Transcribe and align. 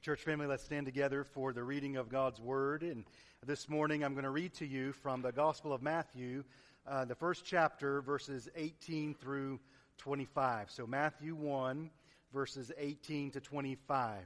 Well, 0.00 0.16
church 0.16 0.24
family, 0.24 0.46
let's 0.46 0.64
stand 0.64 0.86
together 0.86 1.24
for 1.24 1.52
the 1.52 1.62
reading 1.62 1.98
of 1.98 2.08
God's 2.08 2.40
Word. 2.40 2.82
And 2.82 3.04
this 3.44 3.68
morning 3.68 4.02
I'm 4.02 4.14
going 4.14 4.24
to 4.24 4.30
read 4.30 4.54
to 4.54 4.66
you 4.66 4.92
from 4.92 5.20
the 5.20 5.30
Gospel 5.30 5.74
of 5.74 5.82
Matthew, 5.82 6.42
uh, 6.88 7.04
the 7.04 7.14
first 7.14 7.44
chapter, 7.44 8.00
verses 8.00 8.48
18 8.56 9.12
through 9.12 9.60
25. 9.98 10.70
So, 10.70 10.86
Matthew 10.86 11.34
1, 11.34 11.90
verses 12.32 12.72
18 12.78 13.32
to 13.32 13.40
25. 13.40 14.20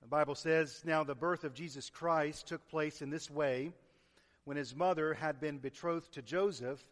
The 0.00 0.08
Bible 0.08 0.34
says, 0.34 0.80
Now 0.82 1.04
the 1.04 1.14
birth 1.14 1.44
of 1.44 1.52
Jesus 1.52 1.90
Christ 1.90 2.46
took 2.46 2.66
place 2.68 3.02
in 3.02 3.10
this 3.10 3.30
way. 3.30 3.70
When 4.46 4.56
his 4.56 4.74
mother 4.74 5.12
had 5.12 5.40
been 5.40 5.58
betrothed 5.58 6.12
to 6.12 6.22
Joseph, 6.22 6.82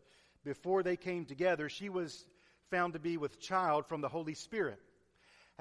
before 0.44 0.82
they 0.82 0.96
came 0.98 1.24
together, 1.24 1.70
she 1.70 1.88
was 1.88 2.26
found 2.70 2.92
to 2.92 2.98
be 2.98 3.16
with 3.16 3.40
child 3.40 3.86
from 3.86 4.02
the 4.02 4.10
Holy 4.10 4.34
Spirit 4.34 4.78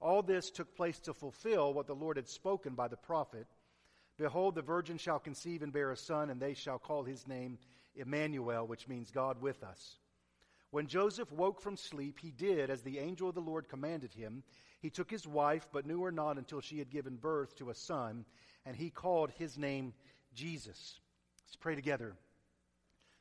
All 0.00 0.22
this 0.22 0.50
took 0.50 0.74
place 0.76 0.98
to 1.00 1.14
fulfill 1.14 1.72
what 1.72 1.86
the 1.86 1.94
Lord 1.94 2.16
had 2.16 2.28
spoken 2.28 2.74
by 2.74 2.88
the 2.88 2.96
prophet. 2.96 3.46
Behold, 4.18 4.54
the 4.54 4.62
virgin 4.62 4.98
shall 4.98 5.18
conceive 5.18 5.62
and 5.62 5.72
bear 5.72 5.90
a 5.90 5.96
son, 5.96 6.30
and 6.30 6.40
they 6.40 6.54
shall 6.54 6.78
call 6.78 7.04
his 7.04 7.26
name 7.26 7.58
Emmanuel, 7.94 8.66
which 8.66 8.88
means 8.88 9.10
God 9.10 9.40
with 9.40 9.62
us. 9.62 9.96
When 10.70 10.86
Joseph 10.86 11.30
woke 11.32 11.60
from 11.60 11.76
sleep, 11.76 12.18
he 12.18 12.30
did 12.30 12.70
as 12.70 12.82
the 12.82 12.98
angel 12.98 13.28
of 13.28 13.34
the 13.34 13.40
Lord 13.40 13.68
commanded 13.68 14.12
him. 14.12 14.42
He 14.80 14.90
took 14.90 15.10
his 15.10 15.26
wife, 15.26 15.66
but 15.72 15.86
knew 15.86 16.02
her 16.02 16.12
not 16.12 16.38
until 16.38 16.60
she 16.60 16.78
had 16.78 16.90
given 16.90 17.16
birth 17.16 17.56
to 17.56 17.70
a 17.70 17.74
son, 17.74 18.24
and 18.64 18.76
he 18.76 18.90
called 18.90 19.30
his 19.32 19.56
name 19.56 19.94
Jesus. 20.34 21.00
Let's 21.46 21.56
pray 21.56 21.74
together. 21.74 22.14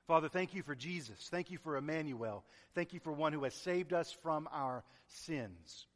Father, 0.07 0.29
thank 0.29 0.53
you 0.53 0.63
for 0.63 0.75
Jesus. 0.75 1.29
Thank 1.31 1.49
you 1.49 1.57
for 1.57 1.77
Emmanuel. 1.77 2.43
Thank 2.73 2.93
you 2.93 2.99
for 2.99 3.11
one 3.11 3.33
who 3.33 3.43
has 3.43 3.55
saved 3.55 3.93
us 3.93 4.11
from 4.11 4.47
our 4.51 4.83
sins. 5.07 5.87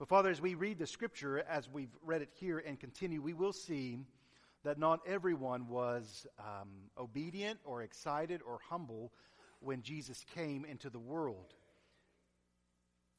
But 0.00 0.08
Father, 0.08 0.30
as 0.30 0.40
we 0.40 0.54
read 0.54 0.78
the 0.78 0.86
scripture, 0.86 1.44
as 1.46 1.68
we've 1.68 1.94
read 2.02 2.22
it 2.22 2.30
here 2.32 2.58
and 2.58 2.80
continue, 2.80 3.20
we 3.20 3.34
will 3.34 3.52
see 3.52 3.98
that 4.64 4.78
not 4.78 5.00
everyone 5.06 5.68
was 5.68 6.26
um, 6.38 6.70
obedient 6.96 7.60
or 7.66 7.82
excited 7.82 8.40
or 8.40 8.60
humble 8.70 9.12
when 9.58 9.82
Jesus 9.82 10.24
came 10.34 10.64
into 10.64 10.88
the 10.88 10.98
world. 10.98 11.52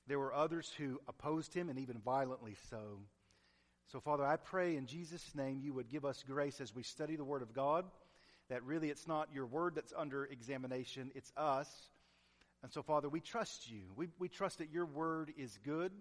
There 0.07 0.17
were 0.17 0.33
others 0.33 0.73
who 0.75 0.99
opposed 1.07 1.53
him 1.53 1.69
and 1.69 1.77
even 1.77 1.99
violently 1.99 2.55
so. 2.71 2.97
So, 3.91 3.99
Father, 3.99 4.25
I 4.25 4.37
pray 4.37 4.75
in 4.75 4.87
Jesus' 4.87 5.35
name 5.35 5.61
you 5.61 5.75
would 5.75 5.87
give 5.87 6.03
us 6.03 6.23
grace 6.27 6.59
as 6.59 6.73
we 6.73 6.81
study 6.81 7.15
the 7.15 7.23
Word 7.23 7.43
of 7.43 7.53
God, 7.53 7.85
that 8.49 8.63
really 8.63 8.89
it's 8.89 9.07
not 9.07 9.29
your 9.31 9.45
Word 9.45 9.75
that's 9.75 9.93
under 9.95 10.25
examination, 10.25 11.11
it's 11.13 11.31
us. 11.37 11.69
And 12.63 12.71
so, 12.71 12.81
Father, 12.81 13.07
we 13.07 13.19
trust 13.19 13.69
you. 13.69 13.81
We, 13.95 14.07
we 14.17 14.29
trust 14.29 14.57
that 14.57 14.71
your 14.71 14.87
Word 14.87 15.31
is 15.37 15.59
good 15.63 15.91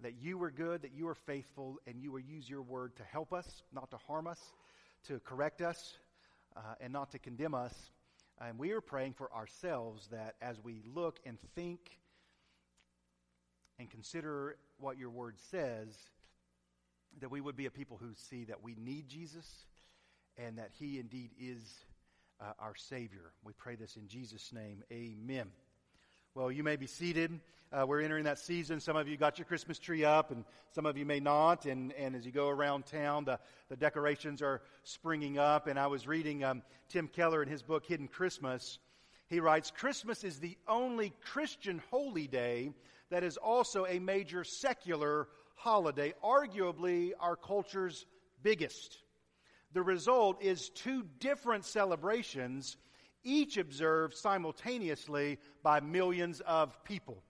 that 0.00 0.14
you 0.20 0.42
are 0.42 0.50
good, 0.50 0.82
that 0.82 0.92
you 0.94 1.08
are 1.08 1.14
faithful, 1.14 1.78
and 1.86 2.00
you 2.00 2.12
will 2.12 2.20
use 2.20 2.48
your 2.48 2.62
word 2.62 2.96
to 2.96 3.02
help 3.02 3.32
us, 3.32 3.62
not 3.72 3.90
to 3.90 3.96
harm 4.06 4.26
us, 4.26 4.40
to 5.06 5.18
correct 5.20 5.62
us, 5.62 5.98
uh, 6.56 6.74
and 6.80 6.92
not 6.92 7.10
to 7.12 7.18
condemn 7.18 7.54
us. 7.54 7.90
And 8.40 8.58
we 8.58 8.72
are 8.72 8.80
praying 8.80 9.14
for 9.14 9.32
ourselves 9.32 10.08
that 10.10 10.34
as 10.42 10.62
we 10.62 10.82
look 10.94 11.20
and 11.24 11.38
think 11.54 11.98
and 13.78 13.90
consider 13.90 14.56
what 14.78 14.98
your 14.98 15.10
word 15.10 15.36
says, 15.50 15.96
that 17.20 17.30
we 17.30 17.40
would 17.40 17.56
be 17.56 17.66
a 17.66 17.70
people 17.70 17.96
who 17.96 18.10
see 18.14 18.44
that 18.44 18.62
we 18.62 18.74
need 18.76 19.08
Jesus 19.08 19.64
and 20.36 20.58
that 20.58 20.70
he 20.72 20.98
indeed 20.98 21.30
is 21.40 21.78
uh, 22.40 22.52
our 22.58 22.74
Savior. 22.74 23.32
We 23.42 23.54
pray 23.54 23.76
this 23.76 23.96
in 23.96 24.08
Jesus' 24.08 24.52
name. 24.52 24.82
Amen. 24.92 25.46
Well, 26.36 26.52
you 26.52 26.62
may 26.62 26.76
be 26.76 26.86
seated. 26.86 27.40
Uh, 27.72 27.86
we're 27.86 28.02
entering 28.02 28.24
that 28.24 28.38
season. 28.38 28.78
Some 28.78 28.94
of 28.94 29.08
you 29.08 29.16
got 29.16 29.38
your 29.38 29.46
Christmas 29.46 29.78
tree 29.78 30.04
up, 30.04 30.30
and 30.30 30.44
some 30.74 30.84
of 30.84 30.98
you 30.98 31.06
may 31.06 31.18
not. 31.18 31.64
And, 31.64 31.94
and 31.94 32.14
as 32.14 32.26
you 32.26 32.30
go 32.30 32.50
around 32.50 32.84
town, 32.84 33.24
the, 33.24 33.38
the 33.70 33.76
decorations 33.76 34.42
are 34.42 34.60
springing 34.84 35.38
up. 35.38 35.66
And 35.66 35.78
I 35.78 35.86
was 35.86 36.06
reading 36.06 36.44
um, 36.44 36.60
Tim 36.90 37.08
Keller 37.08 37.42
in 37.42 37.48
his 37.48 37.62
book, 37.62 37.86
Hidden 37.86 38.08
Christmas. 38.08 38.78
He 39.28 39.40
writes 39.40 39.72
Christmas 39.74 40.24
is 40.24 40.38
the 40.38 40.58
only 40.68 41.14
Christian 41.24 41.80
holy 41.90 42.26
day 42.26 42.70
that 43.08 43.24
is 43.24 43.38
also 43.38 43.86
a 43.86 43.98
major 43.98 44.44
secular 44.44 45.28
holiday, 45.54 46.12
arguably 46.22 47.12
our 47.18 47.36
culture's 47.36 48.04
biggest. 48.42 48.98
The 49.72 49.82
result 49.82 50.42
is 50.42 50.68
two 50.68 51.06
different 51.18 51.64
celebrations 51.64 52.76
each 53.26 53.58
observed 53.58 54.14
simultaneously 54.16 55.38
by 55.62 55.80
millions 55.80 56.40
of 56.46 56.82
people. 56.84 57.22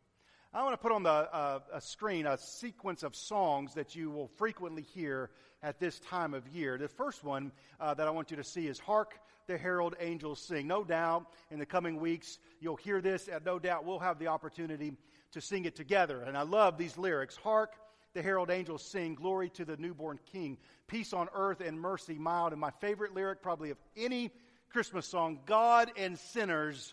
I 0.55 0.63
want 0.63 0.75
to 0.75 0.79
put 0.79 0.93
on 0.93 1.03
the 1.03 1.11
uh, 1.11 1.59
a 1.73 1.81
screen 1.81 2.27
a 2.27 2.39
sequence 2.39 3.03
of 3.03 3.17
songs 3.17 3.75
that 3.75 3.97
you 3.97 4.11
will 4.11 4.29
frequently 4.29 4.83
hear 4.83 5.31
at 5.63 5.81
this 5.81 5.99
time 6.01 6.35
of 6.35 6.47
year. 6.49 6.79
The 6.79 6.89
first 6.89 7.25
one 7.25 7.51
uh, 7.81 7.95
that 7.95 8.07
I 8.07 8.11
want 8.11 8.31
you 8.31 8.37
to 8.37 8.45
see 8.45 8.67
is 8.67 8.79
Hark 8.79 9.19
the 9.47 9.59
Herald 9.59 9.95
Angels 10.01 10.41
Sing. 10.41 10.67
No 10.67 10.85
doubt 10.85 11.27
in 11.51 11.59
the 11.59 11.67
coming 11.67 12.01
weeks 12.01 12.39
you'll 12.61 12.77
hear 12.77 13.01
this, 13.01 13.29
and 13.29 13.45
no 13.45 13.59
doubt 13.59 13.85
we'll 13.85 13.99
have 13.99 14.19
the 14.19 14.29
opportunity 14.29 14.93
to 15.33 15.41
sing 15.41 15.65
it 15.65 15.77
together. 15.77 16.23
And 16.23 16.37
I 16.37 16.43
love 16.43 16.79
these 16.79 16.97
lyrics. 16.97 17.37
Hark 17.37 17.75
the 18.17 18.23
herald 18.23 18.51
angels 18.51 18.83
sing, 18.83 19.15
Glory 19.15 19.51
to 19.51 19.65
the 19.67 19.77
newborn 19.77 20.19
King, 20.33 20.57
peace 20.87 21.13
on 21.13 21.29
earth 21.35 21.61
and 21.61 21.79
mercy 21.79 22.15
mild. 22.15 22.53
And 22.53 22.61
my 22.61 22.71
favorite 22.81 23.15
lyric, 23.15 23.43
probably 23.43 23.71
of 23.71 23.77
any 23.95 24.31
Christmas 24.77 25.07
song, 25.07 25.39
God 25.47 25.91
and 25.97 26.19
sinners 26.19 26.93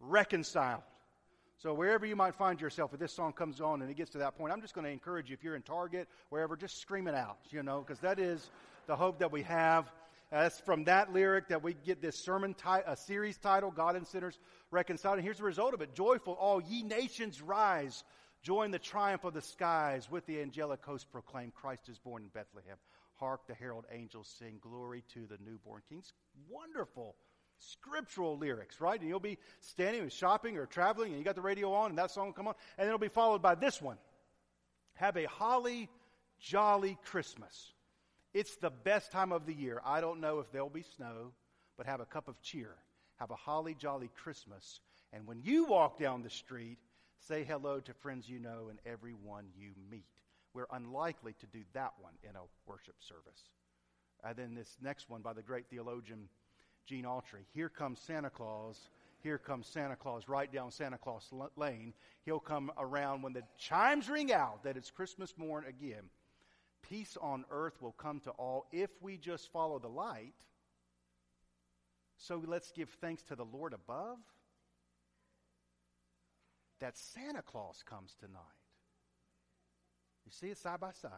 reconciled. 0.00 0.82
So 1.58 1.72
wherever 1.72 2.04
you 2.04 2.16
might 2.16 2.34
find 2.34 2.60
yourself, 2.60 2.92
if 2.92 2.98
this 2.98 3.12
song 3.12 3.32
comes 3.32 3.60
on 3.60 3.80
and 3.80 3.88
it 3.88 3.94
gets 3.94 4.10
to 4.10 4.18
that 4.18 4.36
point, 4.36 4.52
I'm 4.52 4.60
just 4.60 4.74
going 4.74 4.86
to 4.86 4.90
encourage 4.90 5.30
you, 5.30 5.34
if 5.34 5.44
you're 5.44 5.54
in 5.54 5.62
Target, 5.62 6.08
wherever, 6.30 6.56
just 6.56 6.80
scream 6.80 7.06
it 7.06 7.14
out, 7.14 7.38
you 7.50 7.62
know, 7.62 7.78
because 7.78 8.00
that 8.00 8.18
is 8.18 8.50
the 8.88 8.96
hope 8.96 9.20
that 9.20 9.30
we 9.30 9.42
have. 9.42 9.88
That's 10.32 10.58
from 10.62 10.82
that 10.86 11.12
lyric 11.12 11.46
that 11.50 11.62
we 11.62 11.74
get 11.74 12.02
this 12.02 12.18
sermon, 12.18 12.54
ti- 12.54 12.82
a 12.84 12.96
series 12.96 13.38
title, 13.38 13.70
God 13.70 13.94
and 13.94 14.04
Sinners 14.04 14.36
Reconciled. 14.72 15.18
And 15.18 15.24
here's 15.24 15.38
the 15.38 15.44
result 15.44 15.74
of 15.74 15.80
it. 15.80 15.94
Joyful, 15.94 16.32
all 16.32 16.60
ye 16.60 16.82
nations 16.82 17.40
rise. 17.40 18.02
Join 18.42 18.72
the 18.72 18.80
triumph 18.80 19.22
of 19.22 19.32
the 19.32 19.42
skies 19.42 20.10
with 20.10 20.26
the 20.26 20.40
angelic 20.40 20.84
host 20.84 21.06
proclaim 21.12 21.52
Christ 21.52 21.88
is 21.88 22.00
born 22.00 22.24
in 22.24 22.30
Bethlehem. 22.30 22.78
Hark 23.22 23.46
the 23.46 23.54
herald 23.54 23.84
angels 23.92 24.34
sing, 24.36 24.58
Glory 24.60 25.04
to 25.14 25.26
the 25.26 25.38
newborn 25.46 25.80
King. 25.88 26.02
Wonderful 26.50 27.14
scriptural 27.60 28.36
lyrics, 28.36 28.80
right? 28.80 28.98
And 28.98 29.08
you'll 29.08 29.20
be 29.20 29.38
standing 29.60 30.02
and 30.02 30.10
shopping 30.12 30.58
or 30.58 30.66
traveling, 30.66 31.10
and 31.10 31.18
you 31.20 31.24
got 31.24 31.36
the 31.36 31.40
radio 31.40 31.72
on, 31.72 31.90
and 31.90 31.98
that 31.98 32.10
song 32.10 32.26
will 32.26 32.32
come 32.32 32.48
on, 32.48 32.54
and 32.76 32.88
it'll 32.88 32.98
be 32.98 33.06
followed 33.06 33.40
by 33.40 33.54
this 33.54 33.80
one 33.80 33.96
Have 34.94 35.16
a 35.16 35.28
holly, 35.28 35.88
jolly 36.40 36.98
Christmas. 37.04 37.72
It's 38.34 38.56
the 38.56 38.70
best 38.70 39.12
time 39.12 39.30
of 39.30 39.46
the 39.46 39.54
year. 39.54 39.80
I 39.84 40.00
don't 40.00 40.20
know 40.20 40.40
if 40.40 40.50
there'll 40.50 40.68
be 40.68 40.84
snow, 40.96 41.30
but 41.76 41.86
have 41.86 42.00
a 42.00 42.06
cup 42.06 42.26
of 42.26 42.42
cheer. 42.42 42.74
Have 43.20 43.30
a 43.30 43.36
holly, 43.36 43.76
jolly 43.78 44.10
Christmas. 44.16 44.80
And 45.12 45.28
when 45.28 45.40
you 45.42 45.66
walk 45.66 45.96
down 45.96 46.22
the 46.22 46.30
street, 46.30 46.78
say 47.28 47.44
hello 47.44 47.78
to 47.78 47.94
friends 47.94 48.28
you 48.28 48.40
know 48.40 48.66
and 48.68 48.80
everyone 48.84 49.44
you 49.56 49.74
meet. 49.88 50.06
We're 50.54 50.66
unlikely 50.72 51.34
to 51.40 51.46
do 51.46 51.60
that 51.72 51.92
one 52.00 52.14
in 52.22 52.36
a 52.36 52.42
worship 52.66 52.96
service. 53.00 53.40
And 54.24 54.36
then 54.36 54.54
this 54.54 54.76
next 54.80 55.08
one 55.08 55.22
by 55.22 55.32
the 55.32 55.42
great 55.42 55.66
theologian 55.68 56.28
Gene 56.86 57.04
Autry. 57.04 57.44
Here 57.52 57.68
comes 57.68 58.00
Santa 58.00 58.30
Claus. 58.30 58.88
Here 59.22 59.38
comes 59.38 59.66
Santa 59.66 59.96
Claus 59.96 60.28
right 60.28 60.52
down 60.52 60.70
Santa 60.70 60.98
Claus 60.98 61.32
Lane. 61.56 61.94
He'll 62.24 62.40
come 62.40 62.72
around 62.76 63.22
when 63.22 63.32
the 63.32 63.42
chimes 63.56 64.08
ring 64.08 64.32
out 64.32 64.64
that 64.64 64.76
it's 64.76 64.90
Christmas 64.90 65.34
morn 65.36 65.64
again. 65.68 66.10
Peace 66.82 67.16
on 67.20 67.44
earth 67.50 67.80
will 67.80 67.92
come 67.92 68.20
to 68.20 68.30
all 68.30 68.66
if 68.72 68.90
we 69.00 69.16
just 69.16 69.52
follow 69.52 69.78
the 69.78 69.88
light. 69.88 70.34
So 72.16 72.42
let's 72.44 72.72
give 72.72 72.90
thanks 73.00 73.22
to 73.24 73.36
the 73.36 73.44
Lord 73.44 73.72
above 73.72 74.18
that 76.80 76.98
Santa 76.98 77.42
Claus 77.42 77.82
comes 77.88 78.14
tonight. 78.18 78.61
You 80.24 80.32
see 80.32 80.48
it 80.48 80.58
side 80.58 80.80
by 80.80 80.92
side. 80.92 81.10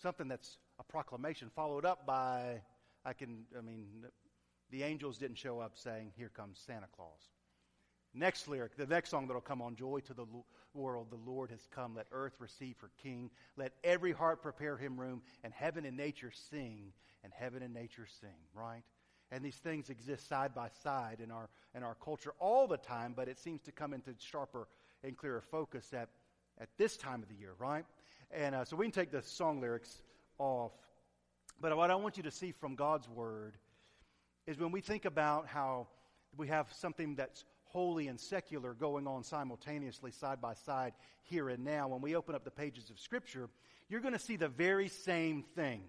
Something 0.00 0.28
that's 0.28 0.58
a 0.78 0.84
proclamation 0.84 1.50
followed 1.54 1.84
up 1.84 2.06
by, 2.06 2.60
I 3.04 3.12
can, 3.12 3.44
I 3.56 3.62
mean, 3.62 3.86
the 4.70 4.82
angels 4.82 5.18
didn't 5.18 5.38
show 5.38 5.60
up 5.60 5.72
saying, 5.76 6.12
Here 6.16 6.30
comes 6.30 6.58
Santa 6.66 6.86
Claus. 6.94 7.30
Next 8.12 8.46
lyric, 8.46 8.76
the 8.76 8.86
next 8.86 9.10
song 9.10 9.26
that'll 9.26 9.42
come 9.42 9.60
on 9.60 9.74
Joy 9.74 10.00
to 10.00 10.14
the 10.14 10.26
world, 10.72 11.08
the 11.10 11.30
Lord 11.30 11.50
has 11.50 11.66
come. 11.74 11.96
Let 11.96 12.06
earth 12.12 12.34
receive 12.38 12.76
her 12.80 12.90
King. 13.02 13.30
Let 13.56 13.72
every 13.82 14.12
heart 14.12 14.42
prepare 14.42 14.76
him 14.76 14.98
room, 14.98 15.22
and 15.42 15.52
heaven 15.52 15.84
and 15.84 15.96
nature 15.96 16.32
sing, 16.50 16.92
and 17.24 17.32
heaven 17.32 17.62
and 17.62 17.74
nature 17.74 18.06
sing, 18.20 18.36
right? 18.54 18.82
And 19.32 19.44
these 19.44 19.56
things 19.56 19.90
exist 19.90 20.28
side 20.28 20.54
by 20.54 20.68
side 20.82 21.18
in 21.22 21.30
our, 21.30 21.48
in 21.74 21.82
our 21.82 21.96
culture 21.96 22.34
all 22.38 22.68
the 22.68 22.76
time, 22.76 23.14
but 23.16 23.28
it 23.28 23.38
seems 23.38 23.62
to 23.62 23.72
come 23.72 23.92
into 23.92 24.14
sharper 24.18 24.68
and 25.02 25.16
clearer 25.16 25.40
focus 25.40 25.92
at, 25.92 26.08
at 26.60 26.68
this 26.78 26.96
time 26.96 27.22
of 27.22 27.28
the 27.28 27.34
year, 27.34 27.52
right? 27.58 27.84
And 28.30 28.54
uh, 28.54 28.64
so 28.64 28.76
we 28.76 28.84
can 28.86 28.92
take 28.92 29.10
the 29.10 29.22
song 29.22 29.60
lyrics 29.60 30.02
off. 30.38 30.72
But 31.60 31.76
what 31.76 31.90
I 31.90 31.94
want 31.94 32.16
you 32.16 32.22
to 32.24 32.30
see 32.30 32.52
from 32.52 32.74
God's 32.74 33.08
Word 33.08 33.54
is 34.46 34.58
when 34.58 34.72
we 34.72 34.80
think 34.80 35.04
about 35.04 35.46
how 35.46 35.86
we 36.36 36.48
have 36.48 36.72
something 36.72 37.14
that's 37.14 37.44
holy 37.64 38.08
and 38.08 38.20
secular 38.20 38.74
going 38.74 39.06
on 39.06 39.24
simultaneously, 39.24 40.10
side 40.10 40.40
by 40.40 40.54
side, 40.54 40.92
here 41.22 41.48
and 41.48 41.64
now, 41.64 41.88
when 41.88 42.00
we 42.00 42.14
open 42.14 42.34
up 42.34 42.44
the 42.44 42.50
pages 42.50 42.90
of 42.90 42.98
Scripture, 42.98 43.48
you're 43.88 44.00
going 44.00 44.12
to 44.12 44.18
see 44.18 44.36
the 44.36 44.48
very 44.48 44.88
same 44.88 45.44
thing. 45.54 45.82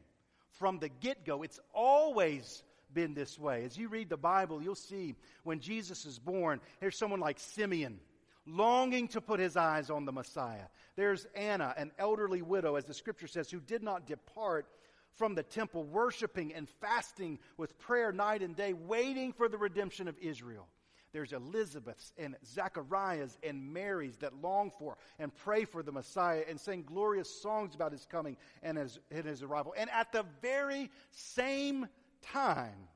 From 0.51 0.79
the 0.79 0.89
get 0.89 1.25
go, 1.25 1.43
it's 1.43 1.59
always 1.73 2.63
been 2.93 3.13
this 3.13 3.37
way. 3.37 3.65
As 3.65 3.77
you 3.77 3.89
read 3.89 4.09
the 4.09 4.17
Bible, 4.17 4.61
you'll 4.61 4.75
see 4.75 5.15
when 5.43 5.59
Jesus 5.59 6.05
is 6.05 6.17
born, 6.17 6.61
there's 6.79 6.97
someone 6.97 7.19
like 7.19 7.39
Simeon 7.39 7.99
longing 8.45 9.07
to 9.09 9.21
put 9.21 9.39
his 9.39 9.57
eyes 9.57 9.89
on 9.89 10.05
the 10.05 10.11
Messiah. 10.11 10.67
There's 10.95 11.25
Anna, 11.35 11.73
an 11.77 11.91
elderly 11.97 12.41
widow, 12.41 12.75
as 12.75 12.85
the 12.85 12.93
scripture 12.93 13.27
says, 13.27 13.49
who 13.49 13.59
did 13.59 13.83
not 13.83 14.07
depart 14.07 14.67
from 15.15 15.33
the 15.33 15.43
temple, 15.43 15.83
worshiping 15.83 16.53
and 16.53 16.69
fasting 16.81 17.39
with 17.57 17.77
prayer 17.79 18.11
night 18.11 18.41
and 18.41 18.55
day, 18.55 18.73
waiting 18.73 19.31
for 19.33 19.47
the 19.47 19.57
redemption 19.57 20.07
of 20.07 20.17
Israel. 20.19 20.67
There's 21.13 21.31
Elizabeth's 21.31 22.11
and 22.17 22.35
Zachariah's 22.45 23.37
and 23.41 23.73
Mary's 23.73 24.17
that 24.17 24.41
long 24.41 24.69
for 24.77 24.97
and 25.17 25.33
pray 25.33 25.63
for 25.63 25.81
the 25.81 25.93
Messiah 25.93 26.43
and 26.49 26.59
sing 26.59 26.83
glorious 26.83 27.41
songs 27.41 27.73
about 27.73 27.93
his 27.93 28.05
coming 28.05 28.35
and 28.61 28.77
his, 28.77 28.99
and 29.09 29.25
his 29.25 29.41
arrival. 29.41 29.73
And 29.77 29.89
at 29.91 30.11
the 30.11 30.25
very 30.41 30.91
same 31.11 31.87
time, 32.21 32.89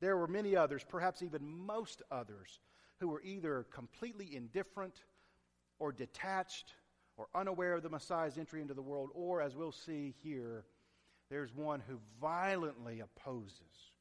there 0.00 0.18
were 0.18 0.26
many 0.26 0.54
others, 0.54 0.84
perhaps 0.86 1.22
even 1.22 1.46
most 1.46 2.02
others, 2.10 2.60
who 3.02 3.08
were 3.08 3.22
either 3.22 3.66
completely 3.74 4.36
indifferent 4.36 4.94
or 5.80 5.90
detached 5.90 6.74
or 7.16 7.26
unaware 7.34 7.74
of 7.74 7.82
the 7.82 7.90
Messiah's 7.90 8.38
entry 8.38 8.62
into 8.62 8.74
the 8.74 8.82
world, 8.82 9.10
or, 9.12 9.42
as 9.42 9.56
we'll 9.56 9.72
see 9.72 10.14
here, 10.22 10.64
there's 11.28 11.52
one 11.52 11.82
who 11.88 11.98
violently 12.20 13.00
opposes 13.00 13.92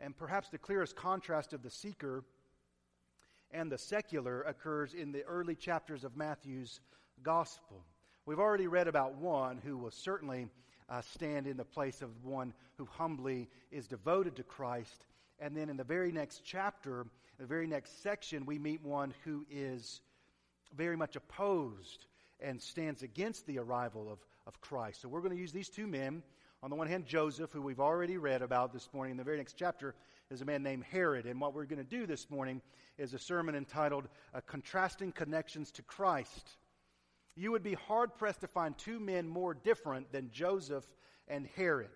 and 0.00 0.16
perhaps 0.16 0.48
the 0.48 0.58
clearest 0.58 0.96
contrast 0.96 1.52
of 1.52 1.62
the 1.62 1.70
seeker 1.70 2.24
and 3.52 3.70
the 3.70 3.78
secular 3.78 4.42
occurs 4.42 4.94
in 4.94 5.12
the 5.12 5.22
early 5.22 5.54
chapters 5.54 6.02
of 6.02 6.16
Matthew's 6.16 6.80
gospel. 7.22 7.84
We've 8.26 8.40
already 8.40 8.66
read 8.66 8.88
about 8.88 9.14
one 9.14 9.60
who 9.64 9.78
will 9.78 9.92
certainly 9.92 10.48
uh, 10.88 11.02
stand 11.02 11.46
in 11.46 11.56
the 11.56 11.64
place 11.64 12.02
of 12.02 12.24
one 12.24 12.52
who 12.78 12.86
humbly 12.86 13.48
is 13.70 13.86
devoted 13.86 14.36
to 14.36 14.42
Christ. 14.42 15.06
And 15.42 15.56
then 15.56 15.68
in 15.68 15.76
the 15.76 15.84
very 15.84 16.12
next 16.12 16.42
chapter, 16.44 17.04
the 17.40 17.46
very 17.46 17.66
next 17.66 18.00
section, 18.00 18.46
we 18.46 18.60
meet 18.60 18.80
one 18.80 19.12
who 19.24 19.44
is 19.50 20.00
very 20.76 20.96
much 20.96 21.16
opposed 21.16 22.06
and 22.38 22.62
stands 22.62 23.02
against 23.02 23.44
the 23.46 23.58
arrival 23.58 24.08
of, 24.08 24.20
of 24.46 24.60
Christ. 24.60 25.02
So 25.02 25.08
we're 25.08 25.20
going 25.20 25.34
to 25.34 25.40
use 25.40 25.50
these 25.50 25.68
two 25.68 25.88
men 25.88 26.22
on 26.62 26.70
the 26.70 26.76
one 26.76 26.86
hand, 26.86 27.06
Joseph, 27.06 27.50
who 27.50 27.60
we've 27.60 27.80
already 27.80 28.18
read 28.18 28.40
about 28.40 28.72
this 28.72 28.88
morning 28.92 29.10
in 29.10 29.16
the 29.16 29.24
very 29.24 29.36
next 29.36 29.54
chapter, 29.54 29.96
is 30.30 30.42
a 30.42 30.44
man 30.44 30.62
named 30.62 30.84
Herod. 30.84 31.26
And 31.26 31.40
what 31.40 31.54
we're 31.54 31.64
going 31.64 31.84
to 31.84 31.84
do 31.84 32.06
this 32.06 32.30
morning 32.30 32.62
is 32.96 33.12
a 33.12 33.18
sermon 33.18 33.56
entitled 33.56 34.06
uh, 34.32 34.42
Contrasting 34.46 35.10
Connections 35.10 35.72
to 35.72 35.82
Christ. 35.82 36.50
You 37.34 37.50
would 37.50 37.64
be 37.64 37.74
hard 37.74 38.14
pressed 38.14 38.42
to 38.42 38.46
find 38.46 38.78
two 38.78 39.00
men 39.00 39.26
more 39.26 39.54
different 39.54 40.12
than 40.12 40.30
Joseph 40.30 40.86
and 41.26 41.48
Herod. 41.56 41.90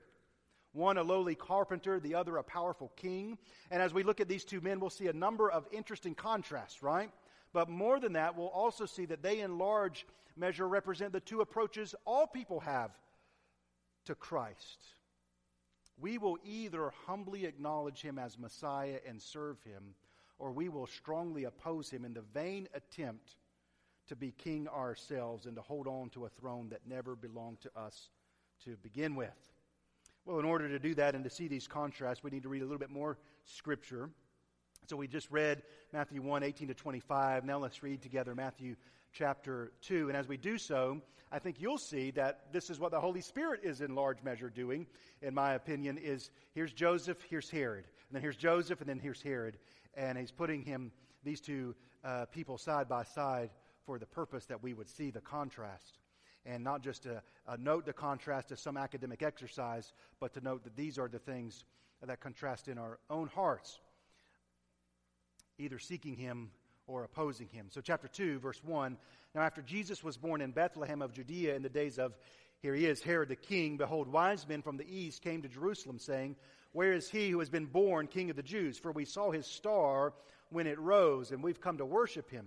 One 0.77 0.99
a 0.99 1.03
lowly 1.03 1.35
carpenter, 1.35 1.99
the 1.99 2.15
other 2.15 2.37
a 2.37 2.43
powerful 2.43 2.93
king. 2.97 3.39
And 3.71 3.81
as 3.81 3.95
we 3.95 4.03
look 4.03 4.21
at 4.21 4.29
these 4.29 4.45
two 4.45 4.61
men, 4.61 4.79
we'll 4.79 4.91
see 4.91 5.07
a 5.07 5.13
number 5.13 5.51
of 5.51 5.67
interesting 5.73 6.15
contrasts, 6.15 6.83
right? 6.83 7.11
But 7.55 7.71
more 7.71 7.99
than 7.99 8.13
that, 8.13 8.37
we'll 8.37 8.49
also 8.49 8.85
see 8.85 9.07
that 9.07 9.23
they, 9.23 9.41
in 9.41 9.57
large 9.57 10.07
measure, 10.37 10.69
represent 10.69 11.15
the 11.15 11.21
two 11.21 11.41
approaches 11.41 11.95
all 12.05 12.27
people 12.27 12.61
have 12.61 12.91
to 14.05 14.15
Christ, 14.15 14.85
we 15.99 16.19
will 16.19 16.37
either 16.45 16.93
humbly 17.07 17.47
acknowledge 17.47 18.03
him 18.03 18.19
as 18.19 18.39
Messiah 18.39 18.99
and 19.09 19.21
serve 19.21 19.57
him, 19.63 19.95
or 20.39 20.53
we 20.53 20.69
will 20.69 20.87
strongly 20.87 21.45
oppose 21.45 21.89
him 21.89 22.05
in 22.05 22.13
the 22.13 22.21
vain 22.35 22.69
attempt 22.75 23.37
to 24.09 24.15
be 24.15 24.31
king 24.31 24.69
ourselves 24.69 25.47
and 25.47 25.57
to 25.57 25.63
hold 25.63 25.87
on 25.87 26.11
to 26.11 26.27
a 26.27 26.29
throne 26.29 26.69
that 26.69 26.87
never 26.87 27.17
belonged 27.17 27.63
to 27.63 27.71
us 27.75 28.11
to 28.63 28.77
begin 28.83 29.15
with. 29.17 29.56
Well, 30.27 30.41
in 30.41 30.45
order 30.45 30.69
to 30.69 30.81
do 30.81 30.93
that 30.97 31.15
and 31.15 31.23
to 31.23 31.31
see 31.31 31.47
these 31.47 31.69
contrasts, 31.69 32.25
we 32.25 32.33
need 32.33 32.43
to 32.43 32.49
read 32.49 32.63
a 32.63 32.65
little 32.65 32.81
bit 32.81 32.91
more 32.91 33.17
scripture. 33.45 34.11
So 34.89 34.97
we 34.97 35.07
just 35.07 35.31
read 35.31 35.63
Matthew 35.93 36.21
1 36.21 36.43
18 36.43 36.67
to 36.67 36.75
25. 36.75 37.45
Now 37.45 37.59
let's 37.59 37.81
read 37.81 38.03
together 38.03 38.35
Matthew 38.35 38.75
chapter 39.13 39.71
2. 39.83 40.09
And 40.09 40.17
as 40.17 40.27
we 40.27 40.37
do 40.37 40.59
so, 40.59 41.01
I 41.31 41.39
think 41.39 41.61
you'll 41.61 41.79
see 41.79 42.11
that 42.13 42.53
this 42.53 42.71
is 42.71 42.81
what 42.81 42.91
the 42.91 43.01
Holy 43.01 43.21
Spirit 43.21 43.61
is 43.63 43.81
in 43.83 43.95
large 43.95 44.21
measure 44.25 44.51
doing, 44.51 44.89
in 45.23 45.33
my 45.33 45.55
opinion, 45.55 45.97
is 45.97 46.31
here's 46.55 46.73
Joseph, 46.73 47.19
here's 47.31 47.49
Herod. 47.49 47.85
And 47.85 48.17
then 48.17 48.23
here's 48.23 48.37
Joseph, 48.37 48.81
and 48.81 48.91
then 48.91 48.99
here's 48.99 49.23
Herod. 49.23 49.59
And 49.95 50.19
he's 50.19 50.33
putting 50.33 50.63
him, 50.63 50.91
these 51.23 51.41
two 51.41 51.77
uh, 52.05 52.25
people 52.27 52.59
side 52.59 52.89
by 52.89 53.05
side 53.05 53.51
for 53.85 54.01
the 54.01 54.07
purpose 54.07 54.47
that 54.47 54.61
we 54.61 54.75
would 54.75 54.89
see 54.89 55.13
the 55.13 55.21
contrast. 55.21 55.99
And 56.45 56.65
not 56.65 56.83
just 56.83 57.05
to 57.05 57.23
uh, 57.49 57.57
note 57.59 57.87
the 57.87 57.93
contrast 57.93 58.51
as 58.53 58.61
some 58.61 58.77
academic 58.77 59.23
exercise, 59.23 59.93
but 60.21 60.35
to 60.35 60.41
note 60.41 60.65
that 60.65 60.77
these 60.77 60.99
are 60.99 61.09
the 61.09 61.19
things 61.19 61.65
that 62.05 62.21
contrast 62.21 62.69
in 62.69 62.79
our 62.79 62.99
own 63.09 63.29
hearts, 63.29 63.79
either 65.59 65.79
seeking 65.79 66.17
him 66.17 66.51
or 66.87 67.05
opposing 67.05 67.49
him. 67.49 67.67
So, 67.71 67.81
chapter 67.81 68.09
2, 68.09 68.39
verse 68.39 68.63
1 68.65 68.97
Now, 69.35 69.43
after 69.43 69.63
Jesus 69.63 70.05
was 70.05 70.17
born 70.17 70.41
in 70.41 70.51
Bethlehem 70.51 71.03
of 71.03 71.13
Judea 71.13 71.55
in 71.55 71.63
the 71.63 71.69
days 71.69 71.99
of, 71.99 72.15
here 72.63 72.75
he 72.75 72.87
is, 72.87 73.03
Herod 73.03 73.29
the 73.29 73.37
king, 73.37 73.77
behold, 73.77 74.09
wise 74.09 74.47
men 74.49 74.63
from 74.63 74.77
the 74.77 74.89
east 74.89 75.23
came 75.23 75.43
to 75.43 75.49
Jerusalem, 75.49 75.99
saying, 75.99 76.37
Where 76.73 76.93
is 76.93 77.11
he 77.11 77.31
who 77.31 77.39
has 77.41 77.51
been 77.51 77.67
born 77.67 78.07
king 78.07 78.31
of 78.31 78.37
the 78.37 78.43
Jews? 78.43 78.79
For 78.79 78.93
we 78.93 79.05
saw 79.05 79.31
his 79.31 79.47
star 79.47 80.13
when 80.51 80.67
it 80.67 80.79
rose, 80.79 81.33
and 81.33 81.43
we've 81.43 81.61
come 81.61 81.79
to 81.79 81.87
worship 81.87 82.31
him. 82.31 82.47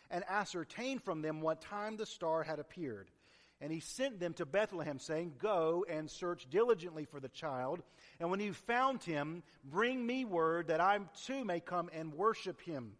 and 0.11 0.23
ascertained 0.29 1.01
from 1.01 1.21
them 1.21 1.41
what 1.41 1.61
time 1.61 1.97
the 1.97 2.05
star 2.05 2.43
had 2.43 2.59
appeared. 2.59 3.09
And 3.59 3.71
he 3.71 3.79
sent 3.79 4.19
them 4.19 4.33
to 4.33 4.45
Bethlehem, 4.45 4.99
saying, 4.99 5.33
Go 5.39 5.85
and 5.87 6.09
search 6.09 6.49
diligently 6.49 7.05
for 7.05 7.19
the 7.19 7.29
child, 7.29 7.81
and 8.19 8.29
when 8.29 8.39
you 8.39 8.53
found 8.53 9.03
him, 9.03 9.43
bring 9.63 10.05
me 10.05 10.25
word 10.25 10.67
that 10.67 10.81
I 10.81 10.99
too 11.25 11.45
may 11.45 11.59
come 11.59 11.89
and 11.93 12.13
worship 12.13 12.59
him. 12.61 12.93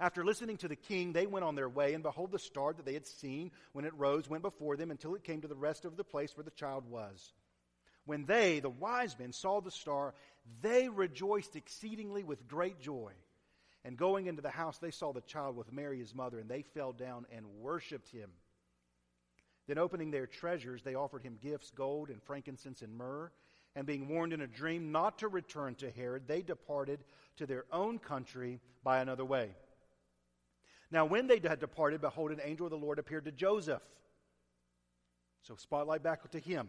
After 0.00 0.24
listening 0.24 0.56
to 0.58 0.68
the 0.68 0.76
king, 0.76 1.12
they 1.12 1.26
went 1.26 1.44
on 1.44 1.54
their 1.54 1.68
way, 1.68 1.94
and 1.94 2.02
behold, 2.02 2.32
the 2.32 2.38
star 2.38 2.72
that 2.72 2.84
they 2.84 2.94
had 2.94 3.06
seen 3.06 3.52
when 3.72 3.84
it 3.84 3.94
rose 3.96 4.28
went 4.28 4.42
before 4.42 4.76
them 4.76 4.90
until 4.90 5.14
it 5.14 5.22
came 5.22 5.40
to 5.42 5.48
the 5.48 5.54
rest 5.54 5.84
of 5.84 5.96
the 5.96 6.02
place 6.04 6.36
where 6.36 6.44
the 6.44 6.50
child 6.50 6.90
was. 6.90 7.32
When 8.04 8.26
they, 8.26 8.58
the 8.58 8.70
wise 8.70 9.16
men, 9.18 9.32
saw 9.32 9.60
the 9.60 9.70
star, 9.70 10.14
they 10.60 10.88
rejoiced 10.88 11.54
exceedingly 11.54 12.24
with 12.24 12.48
great 12.48 12.80
joy. 12.80 13.12
And 13.84 13.96
going 13.98 14.26
into 14.26 14.40
the 14.40 14.50
house, 14.50 14.78
they 14.78 14.90
saw 14.90 15.12
the 15.12 15.20
child 15.20 15.56
with 15.56 15.72
Mary 15.72 15.98
his 15.98 16.14
mother, 16.14 16.38
and 16.38 16.48
they 16.48 16.62
fell 16.62 16.92
down 16.92 17.26
and 17.30 17.44
worshipped 17.60 18.10
him. 18.10 18.30
Then, 19.66 19.78
opening 19.78 20.10
their 20.10 20.26
treasures, 20.26 20.82
they 20.82 20.94
offered 20.94 21.22
him 21.22 21.38
gifts 21.40 21.70
gold 21.70 22.10
and 22.10 22.22
frankincense 22.22 22.82
and 22.82 22.94
myrrh. 22.96 23.30
And 23.76 23.86
being 23.86 24.08
warned 24.08 24.32
in 24.32 24.40
a 24.40 24.46
dream 24.46 24.92
not 24.92 25.18
to 25.18 25.28
return 25.28 25.74
to 25.76 25.90
Herod, 25.90 26.28
they 26.28 26.42
departed 26.42 27.00
to 27.36 27.46
their 27.46 27.64
own 27.72 27.98
country 27.98 28.60
by 28.84 29.00
another 29.00 29.24
way. 29.24 29.50
Now, 30.90 31.04
when 31.06 31.26
they 31.26 31.40
had 31.42 31.58
departed, 31.58 32.00
behold, 32.00 32.30
an 32.30 32.40
angel 32.44 32.66
of 32.66 32.70
the 32.70 32.78
Lord 32.78 32.98
appeared 32.98 33.24
to 33.24 33.32
Joseph. 33.32 33.82
So, 35.42 35.56
spotlight 35.56 36.02
back 36.02 36.30
to 36.30 36.38
him 36.38 36.68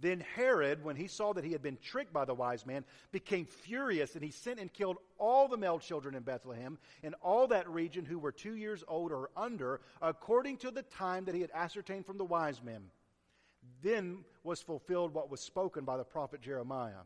Then 0.00 0.24
Herod, 0.36 0.84
when 0.84 0.94
he 0.94 1.08
saw 1.08 1.32
that 1.32 1.44
he 1.44 1.52
had 1.52 1.62
been 1.62 1.78
tricked 1.82 2.12
by 2.12 2.24
the 2.24 2.34
wise 2.34 2.64
man, 2.64 2.84
became 3.10 3.46
furious, 3.46 4.14
and 4.14 4.22
he 4.22 4.30
sent 4.30 4.60
and 4.60 4.72
killed 4.72 4.98
all 5.18 5.48
the 5.48 5.56
male 5.56 5.80
children 5.80 6.14
in 6.14 6.22
Bethlehem 6.22 6.78
and 7.02 7.16
all 7.20 7.48
that 7.48 7.68
region 7.68 8.04
who 8.04 8.18
were 8.18 8.30
two 8.30 8.54
years 8.54 8.84
old 8.86 9.10
or 9.10 9.30
under, 9.36 9.80
according 10.00 10.58
to 10.58 10.70
the 10.70 10.82
time 10.82 11.24
that 11.24 11.34
he 11.34 11.40
had 11.40 11.50
ascertained 11.52 12.06
from 12.06 12.16
the 12.16 12.24
wise 12.24 12.62
men. 12.62 12.82
Then 13.82 14.24
was 14.44 14.62
fulfilled 14.62 15.12
what 15.14 15.30
was 15.30 15.40
spoken 15.40 15.84
by 15.84 15.96
the 15.96 16.04
prophet 16.04 16.40
Jeremiah. 16.40 17.02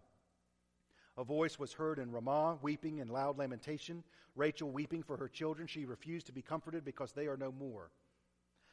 A 1.16 1.25
voice 1.25 1.58
was 1.58 1.72
heard 1.72 1.99
in 1.99 2.11
Ramah, 2.11 2.58
weeping 2.62 3.00
and 3.00 3.11
loud 3.11 3.38
lamentation. 3.38 4.04
Rachel 4.34 4.70
weeping 4.70 5.02
for 5.02 5.16
her 5.16 5.28
children. 5.28 5.66
She 5.66 5.84
refused 5.84 6.26
to 6.26 6.32
be 6.32 6.42
comforted 6.42 6.84
because 6.84 7.12
they 7.12 7.26
are 7.26 7.37
no 7.37 7.52
more. 7.52 7.90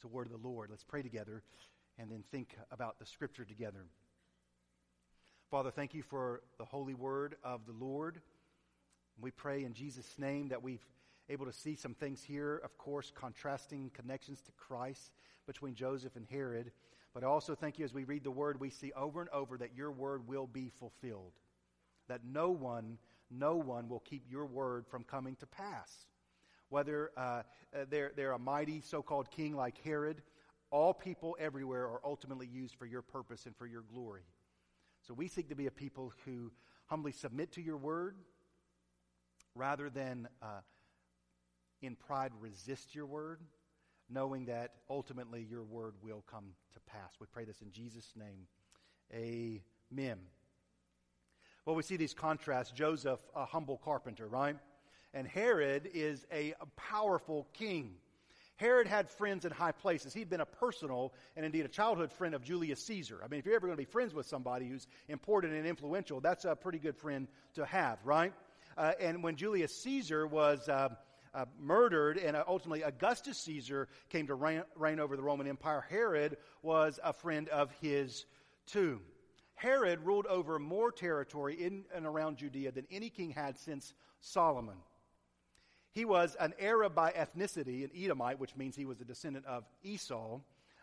It's 0.00 0.06
a 0.06 0.08
word 0.08 0.28
of 0.28 0.32
the 0.32 0.48
Lord. 0.48 0.70
Let's 0.70 0.82
pray 0.82 1.02
together 1.02 1.42
and 1.98 2.10
then 2.10 2.24
think 2.32 2.56
about 2.70 2.98
the 2.98 3.04
scripture 3.04 3.44
together. 3.44 3.84
Father, 5.50 5.70
thank 5.70 5.92
you 5.92 6.02
for 6.02 6.40
the 6.56 6.64
holy 6.64 6.94
word 6.94 7.36
of 7.44 7.66
the 7.66 7.74
Lord. 7.74 8.22
We 9.20 9.30
pray 9.30 9.62
in 9.62 9.74
Jesus' 9.74 10.18
name 10.18 10.48
that 10.48 10.62
we've 10.62 10.86
able 11.28 11.44
to 11.44 11.52
see 11.52 11.74
some 11.74 11.92
things 11.92 12.22
here, 12.22 12.62
of 12.64 12.78
course, 12.78 13.12
contrasting 13.14 13.90
connections 13.92 14.40
to 14.46 14.52
Christ 14.52 15.12
between 15.46 15.74
Joseph 15.74 16.16
and 16.16 16.24
Herod. 16.30 16.72
But 17.12 17.22
I 17.22 17.26
also 17.26 17.54
thank 17.54 17.78
you 17.78 17.84
as 17.84 17.92
we 17.92 18.04
read 18.04 18.24
the 18.24 18.30
word, 18.30 18.58
we 18.58 18.70
see 18.70 18.92
over 18.92 19.20
and 19.20 19.28
over 19.34 19.58
that 19.58 19.76
your 19.76 19.92
word 19.92 20.26
will 20.26 20.46
be 20.46 20.72
fulfilled. 20.78 21.34
That 22.08 22.24
no 22.24 22.48
one, 22.48 22.96
no 23.30 23.56
one 23.56 23.86
will 23.90 24.00
keep 24.00 24.24
your 24.30 24.46
word 24.46 24.86
from 24.86 25.04
coming 25.04 25.36
to 25.40 25.46
pass. 25.46 26.06
Whether 26.70 27.10
uh, 27.16 27.20
uh 27.20 27.84
they're, 27.90 28.12
they're 28.16 28.32
a 28.32 28.38
mighty 28.38 28.80
so 28.80 29.02
called 29.02 29.30
king 29.30 29.54
like 29.54 29.76
Herod, 29.84 30.22
all 30.70 30.94
people 30.94 31.36
everywhere 31.38 31.84
are 31.84 32.00
ultimately 32.04 32.46
used 32.46 32.76
for 32.76 32.86
your 32.86 33.02
purpose 33.02 33.46
and 33.46 33.54
for 33.56 33.66
your 33.66 33.82
glory. 33.82 34.22
So 35.06 35.14
we 35.14 35.28
seek 35.28 35.48
to 35.48 35.54
be 35.54 35.66
a 35.66 35.70
people 35.70 36.12
who 36.24 36.50
humbly 36.86 37.12
submit 37.12 37.52
to 37.52 37.60
your 37.60 37.76
word 37.76 38.16
rather 39.54 39.90
than 39.90 40.28
uh, 40.42 40.60
in 41.82 41.96
pride 41.96 42.32
resist 42.40 42.94
your 42.94 43.06
word, 43.06 43.40
knowing 44.08 44.46
that 44.46 44.74
ultimately 44.88 45.46
your 45.48 45.64
word 45.64 45.94
will 46.02 46.24
come 46.30 46.52
to 46.74 46.80
pass. 46.80 47.14
We 47.20 47.26
pray 47.32 47.44
this 47.44 47.62
in 47.62 47.72
Jesus' 47.72 48.12
name. 48.16 48.46
Amen. 49.12 50.18
Well, 51.64 51.76
we 51.76 51.82
see 51.82 51.96
these 51.96 52.14
contrasts. 52.14 52.72
Joseph, 52.72 53.20
a 53.34 53.44
humble 53.44 53.78
carpenter, 53.78 54.28
right? 54.28 54.56
And 55.12 55.26
Herod 55.26 55.90
is 55.92 56.26
a 56.32 56.54
powerful 56.76 57.48
king. 57.52 57.94
Herod 58.56 58.86
had 58.86 59.08
friends 59.08 59.46
in 59.46 59.52
high 59.52 59.72
places. 59.72 60.12
He'd 60.12 60.28
been 60.28 60.42
a 60.42 60.46
personal 60.46 61.14
and 61.34 61.46
indeed 61.46 61.64
a 61.64 61.68
childhood 61.68 62.12
friend 62.12 62.34
of 62.34 62.44
Julius 62.44 62.84
Caesar. 62.84 63.18
I 63.24 63.28
mean, 63.28 63.40
if 63.40 63.46
you're 63.46 63.54
ever 63.54 63.66
going 63.66 63.76
to 63.76 63.82
be 63.82 63.90
friends 63.90 64.12
with 64.12 64.26
somebody 64.26 64.68
who's 64.68 64.86
important 65.08 65.54
and 65.54 65.66
influential, 65.66 66.20
that's 66.20 66.44
a 66.44 66.54
pretty 66.54 66.78
good 66.78 66.96
friend 66.96 67.26
to 67.54 67.64
have, 67.64 67.98
right? 68.04 68.34
Uh, 68.76 68.92
and 69.00 69.22
when 69.22 69.36
Julius 69.36 69.74
Caesar 69.82 70.26
was 70.26 70.68
uh, 70.68 70.90
uh, 71.34 71.44
murdered, 71.58 72.18
and 72.18 72.36
uh, 72.36 72.44
ultimately 72.46 72.82
Augustus 72.82 73.38
Caesar 73.38 73.88
came 74.10 74.26
to 74.26 74.34
reign, 74.34 74.62
reign 74.76 75.00
over 75.00 75.16
the 75.16 75.22
Roman 75.22 75.46
Empire. 75.46 75.84
Herod 75.88 76.36
was 76.62 77.00
a 77.02 77.12
friend 77.12 77.48
of 77.48 77.70
his 77.80 78.26
too. 78.66 79.00
Herod 79.54 80.00
ruled 80.04 80.26
over 80.26 80.58
more 80.58 80.90
territory 80.90 81.54
in 81.54 81.84
and 81.94 82.06
around 82.06 82.38
Judea 82.38 82.72
than 82.72 82.86
any 82.90 83.10
king 83.10 83.30
had 83.30 83.58
since 83.58 83.94
Solomon. 84.20 84.76
He 85.92 86.04
was 86.04 86.36
an 86.38 86.54
Arab 86.60 86.94
by 86.94 87.12
ethnicity, 87.12 87.84
an 87.84 87.90
Edomite, 87.96 88.38
which 88.38 88.56
means 88.56 88.76
he 88.76 88.86
was 88.86 89.00
a 89.00 89.04
descendant 89.04 89.46
of 89.46 89.64
Esau. 89.82 90.40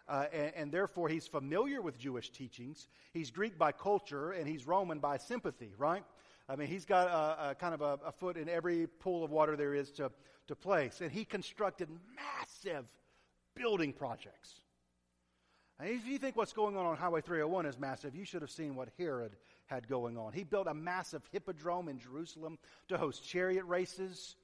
Uh, 0.08 0.26
and, 0.32 0.52
and, 0.56 0.72
therefore, 0.72 1.10
he's 1.10 1.28
familiar 1.28 1.82
with 1.82 1.98
Jewish 1.98 2.30
teachings. 2.30 2.88
He's 3.14 3.30
Greek 3.30 3.58
by 3.58 3.74
culture, 3.74 4.32
and 4.32 4.48
he's 4.48 4.66
Roman 4.66 5.00
by 5.00 5.18
sympathy, 5.18 5.74
right? 5.78 6.04
I 6.50 6.56
mean, 6.56 6.70
he's 6.70 6.86
got 6.86 7.08
a, 7.08 7.50
a 7.50 7.56
kind 7.56 7.74
of 7.74 7.82
a, 7.82 8.00
a, 8.06 8.12
foot 8.14 8.38
in 8.38 8.48
every 8.48 8.88
pool 8.88 9.26
of 9.26 9.32
water 9.32 9.58
there 9.58 9.74
is 9.74 9.92
to, 9.94 10.12
to 10.48 10.56
place. 10.56 11.02
And 11.02 11.12
he 11.12 11.26
constructed 11.26 11.90
massive 12.16 12.86
building 13.54 13.92
projects. 13.92 14.62
And 15.80 15.90
if 15.90 16.08
you 16.08 16.18
think 16.18 16.38
what's 16.38 16.54
going 16.54 16.78
on 16.78 16.86
on 16.86 16.96
Highway 16.96 17.22
301 17.22 17.66
is 17.66 17.78
massive, 17.78 18.16
you 18.16 18.24
should 18.24 18.42
have 18.42 18.50
seen 18.50 18.76
what 18.76 18.90
Herod 18.98 19.36
had 19.68 19.88
going 19.88 20.18
on. 20.18 20.32
He 20.32 20.44
built 20.44 20.68
a 20.68 20.74
massive 20.74 21.22
hippodrome 21.32 21.90
in 21.90 22.00
Jerusalem 22.00 22.58
to 22.88 22.98
host 22.98 23.28
chariot 23.28 23.66
races. 23.66 24.36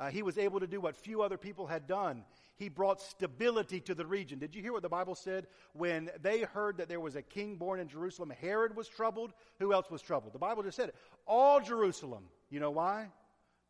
Uh, 0.00 0.08
he 0.08 0.22
was 0.22 0.38
able 0.38 0.58
to 0.58 0.66
do 0.66 0.80
what 0.80 0.96
few 0.96 1.20
other 1.20 1.36
people 1.36 1.66
had 1.66 1.86
done. 1.86 2.24
He 2.56 2.70
brought 2.70 3.02
stability 3.02 3.80
to 3.80 3.94
the 3.94 4.06
region. 4.06 4.38
Did 4.38 4.54
you 4.54 4.62
hear 4.62 4.72
what 4.72 4.80
the 4.80 4.88
Bible 4.88 5.14
said? 5.14 5.46
When 5.74 6.10
they 6.22 6.40
heard 6.40 6.78
that 6.78 6.88
there 6.88 7.00
was 7.00 7.16
a 7.16 7.22
king 7.22 7.56
born 7.56 7.80
in 7.80 7.86
Jerusalem, 7.86 8.32
Herod 8.40 8.74
was 8.74 8.88
troubled. 8.88 9.34
Who 9.58 9.74
else 9.74 9.90
was 9.90 10.00
troubled? 10.00 10.32
The 10.32 10.38
Bible 10.38 10.62
just 10.62 10.78
said 10.78 10.88
it. 10.88 10.94
All 11.26 11.60
Jerusalem. 11.60 12.24
You 12.48 12.60
know 12.60 12.70
why? 12.70 13.08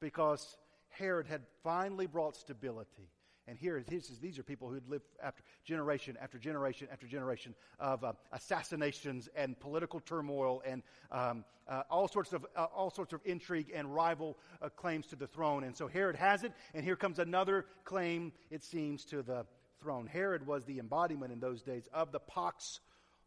Because 0.00 0.56
Herod 0.90 1.26
had 1.26 1.42
finally 1.64 2.06
brought 2.06 2.36
stability. 2.36 3.10
And 3.50 3.58
here, 3.58 3.82
these 3.82 4.38
are 4.38 4.44
people 4.44 4.68
who 4.68 4.74
had 4.74 4.88
lived 4.88 5.06
after 5.20 5.42
generation 5.64 6.16
after 6.22 6.38
generation 6.38 6.86
after 6.92 7.08
generation 7.08 7.52
of 7.80 8.04
uh, 8.04 8.12
assassinations 8.30 9.28
and 9.34 9.58
political 9.58 9.98
turmoil 9.98 10.62
and 10.64 10.84
um, 11.10 11.44
uh, 11.68 11.82
all 11.90 12.06
sorts 12.06 12.32
of 12.32 12.46
uh, 12.54 12.66
all 12.72 12.90
sorts 12.90 13.12
of 13.12 13.20
intrigue 13.24 13.72
and 13.74 13.92
rival 13.92 14.38
uh, 14.62 14.68
claims 14.68 15.08
to 15.08 15.16
the 15.16 15.26
throne. 15.26 15.64
And 15.64 15.76
so 15.76 15.88
Herod 15.88 16.14
has 16.14 16.44
it, 16.44 16.52
and 16.74 16.84
here 16.84 16.94
comes 16.94 17.18
another 17.18 17.66
claim. 17.82 18.32
It 18.52 18.62
seems 18.62 19.04
to 19.06 19.20
the 19.20 19.44
throne. 19.80 20.06
Herod 20.06 20.46
was 20.46 20.64
the 20.64 20.78
embodiment 20.78 21.32
in 21.32 21.40
those 21.40 21.60
days 21.60 21.88
of 21.92 22.12
the 22.12 22.20
Pax 22.20 22.78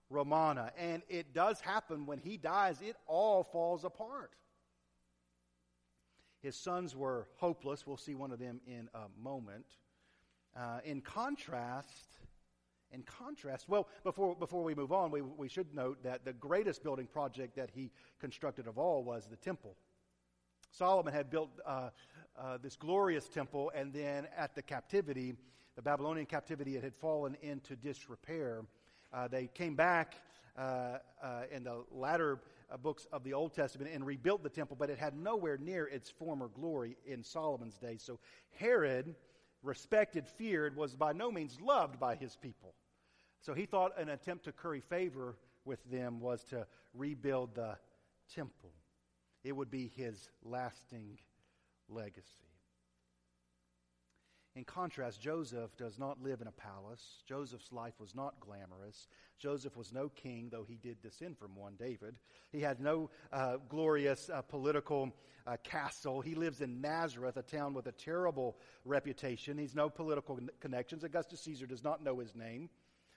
Romana, 0.09 0.71
and 0.77 1.03
it 1.09 1.33
does 1.33 1.59
happen 1.59 2.05
when 2.05 2.19
he 2.19 2.37
dies. 2.37 2.81
It 2.81 2.95
all 3.07 3.43
falls 3.43 3.83
apart. 3.83 4.31
His 6.41 6.55
sons 6.55 6.95
were 6.95 7.27
hopeless. 7.35 7.85
We'll 7.85 7.97
see 7.97 8.15
one 8.15 8.31
of 8.31 8.39
them 8.39 8.61
in 8.65 8.87
a 8.93 9.07
moment. 9.21 9.65
Uh, 10.55 10.79
in 10.85 11.01
contrast, 11.01 12.17
in 12.91 13.01
contrast, 13.03 13.67
well, 13.67 13.87
before, 14.03 14.35
before 14.35 14.63
we 14.63 14.75
move 14.75 14.91
on, 14.91 15.09
we, 15.09 15.21
we 15.21 15.49
should 15.49 15.73
note 15.73 16.03
that 16.03 16.25
the 16.25 16.33
greatest 16.33 16.83
building 16.83 17.07
project 17.07 17.55
that 17.55 17.71
he 17.73 17.91
constructed 18.19 18.67
of 18.67 18.77
all 18.77 19.03
was 19.03 19.25
the 19.27 19.35
temple. 19.35 19.75
Solomon 20.71 21.13
had 21.13 21.29
built 21.29 21.49
uh, 21.65 21.89
uh, 22.37 22.57
this 22.61 22.75
glorious 22.75 23.27
temple, 23.27 23.71
and 23.75 23.93
then 23.93 24.27
at 24.37 24.55
the 24.55 24.61
captivity, 24.61 25.35
the 25.75 25.81
Babylonian 25.81 26.27
captivity, 26.27 26.75
it 26.75 26.83
had 26.83 26.95
fallen 26.95 27.35
into 27.41 27.75
disrepair. 27.75 28.63
Uh, 29.11 29.27
they 29.27 29.47
came 29.47 29.75
back 29.75 30.15
uh, 30.57 30.97
uh, 31.23 31.43
in 31.51 31.63
the 31.63 31.83
latter 31.91 32.39
books 32.81 33.07
of 33.11 33.23
the 33.23 33.33
Old 33.33 33.53
Testament 33.53 33.91
and 33.93 34.05
rebuilt 34.05 34.43
the 34.43 34.49
temple, 34.49 34.75
but 34.79 34.89
it 34.89 34.97
had 34.97 35.15
nowhere 35.15 35.57
near 35.57 35.85
its 35.85 36.09
former 36.09 36.47
glory 36.47 36.95
in 37.05 37.23
Solomon's 37.23 37.77
day. 37.77 37.97
So 37.97 38.19
Herod, 38.51 39.15
respected, 39.63 40.27
feared, 40.27 40.75
was 40.75 40.95
by 40.95 41.13
no 41.13 41.31
means 41.31 41.59
loved 41.61 41.99
by 41.99 42.15
his 42.15 42.35
people. 42.35 42.75
So 43.41 43.53
he 43.53 43.65
thought 43.65 43.99
an 43.99 44.09
attempt 44.09 44.45
to 44.45 44.51
curry 44.51 44.81
favor 44.81 45.35
with 45.65 45.83
them 45.89 46.19
was 46.19 46.43
to 46.45 46.67
rebuild 46.93 47.55
the 47.55 47.77
temple. 48.33 48.71
It 49.43 49.53
would 49.53 49.71
be 49.71 49.91
his 49.95 50.29
lasting 50.43 51.17
legacy. 51.89 52.52
In 54.55 54.63
contrast, 54.65 55.19
Joseph 55.19 55.75
does 55.77 55.97
not 55.97 56.21
live 56.21 56.39
in 56.39 56.47
a 56.47 56.51
palace. 56.51 57.23
Joseph's 57.25 57.71
life 57.71 57.99
was 57.99 58.13
not 58.13 58.39
glamorous. 58.39 59.07
Joseph 59.39 59.75
was 59.75 59.91
no 59.91 60.09
king, 60.09 60.49
though 60.51 60.63
he 60.63 60.75
did 60.75 61.01
descend 61.01 61.39
from 61.39 61.55
one, 61.55 61.73
David. 61.77 62.15
He 62.51 62.61
had 62.61 62.79
no 62.79 63.09
uh, 63.31 63.57
glorious 63.67 64.29
uh, 64.31 64.43
political 64.43 65.11
uh, 65.47 65.57
castle. 65.63 66.21
He 66.21 66.35
lives 66.35 66.61
in 66.61 66.81
Nazareth, 66.81 67.35
a 67.37 67.41
town 67.41 67.73
with 67.73 67.87
a 67.87 67.91
terrible 67.91 68.55
reputation. 68.85 69.57
He's 69.57 69.73
no 69.73 69.89
political 69.89 70.39
connections. 70.59 71.03
Augustus 71.03 71.41
Caesar 71.41 71.65
does 71.65 71.83
not 71.83 72.03
know 72.03 72.19
his 72.19 72.35
name. 72.35 72.69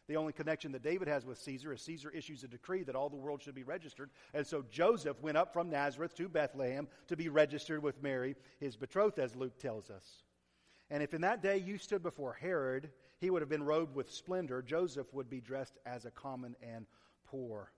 The 0.08 0.16
only 0.16 0.32
connection 0.32 0.72
that 0.72 0.82
David 0.82 1.08
has 1.08 1.26
with 1.26 1.36
Caesar 1.38 1.72
is 1.72 1.82
Caesar 1.82 2.10
issues 2.10 2.44
a 2.44 2.48
decree 2.48 2.84
that 2.84 2.96
all 2.96 3.10
the 3.10 3.16
world 3.16 3.42
should 3.42 3.56
be 3.56 3.64
registered. 3.64 4.08
And 4.32 4.46
so 4.46 4.64
Joseph 4.70 5.20
went 5.20 5.36
up 5.36 5.52
from 5.52 5.68
Nazareth 5.68 6.14
to 6.14 6.30
Bethlehem 6.30 6.88
to 7.08 7.16
be 7.16 7.28
registered 7.28 7.82
with 7.82 8.02
Mary, 8.02 8.36
his 8.58 8.76
betrothed, 8.76 9.18
as 9.18 9.36
Luke 9.36 9.58
tells 9.58 9.90
us. 9.90 10.22
And 10.90 11.02
if 11.02 11.14
in 11.14 11.20
that 11.22 11.42
day 11.42 11.58
you 11.58 11.78
stood 11.78 12.02
before 12.02 12.32
Herod, 12.32 12.90
he 13.18 13.30
would 13.30 13.42
have 13.42 13.48
been 13.48 13.64
robed 13.64 13.94
with 13.94 14.12
splendor. 14.12 14.62
Joseph 14.62 15.12
would 15.12 15.28
be 15.28 15.40
dressed 15.40 15.78
as 15.84 16.04
a 16.04 16.10
common 16.10 16.54
and 16.62 16.86
poor 17.26 17.72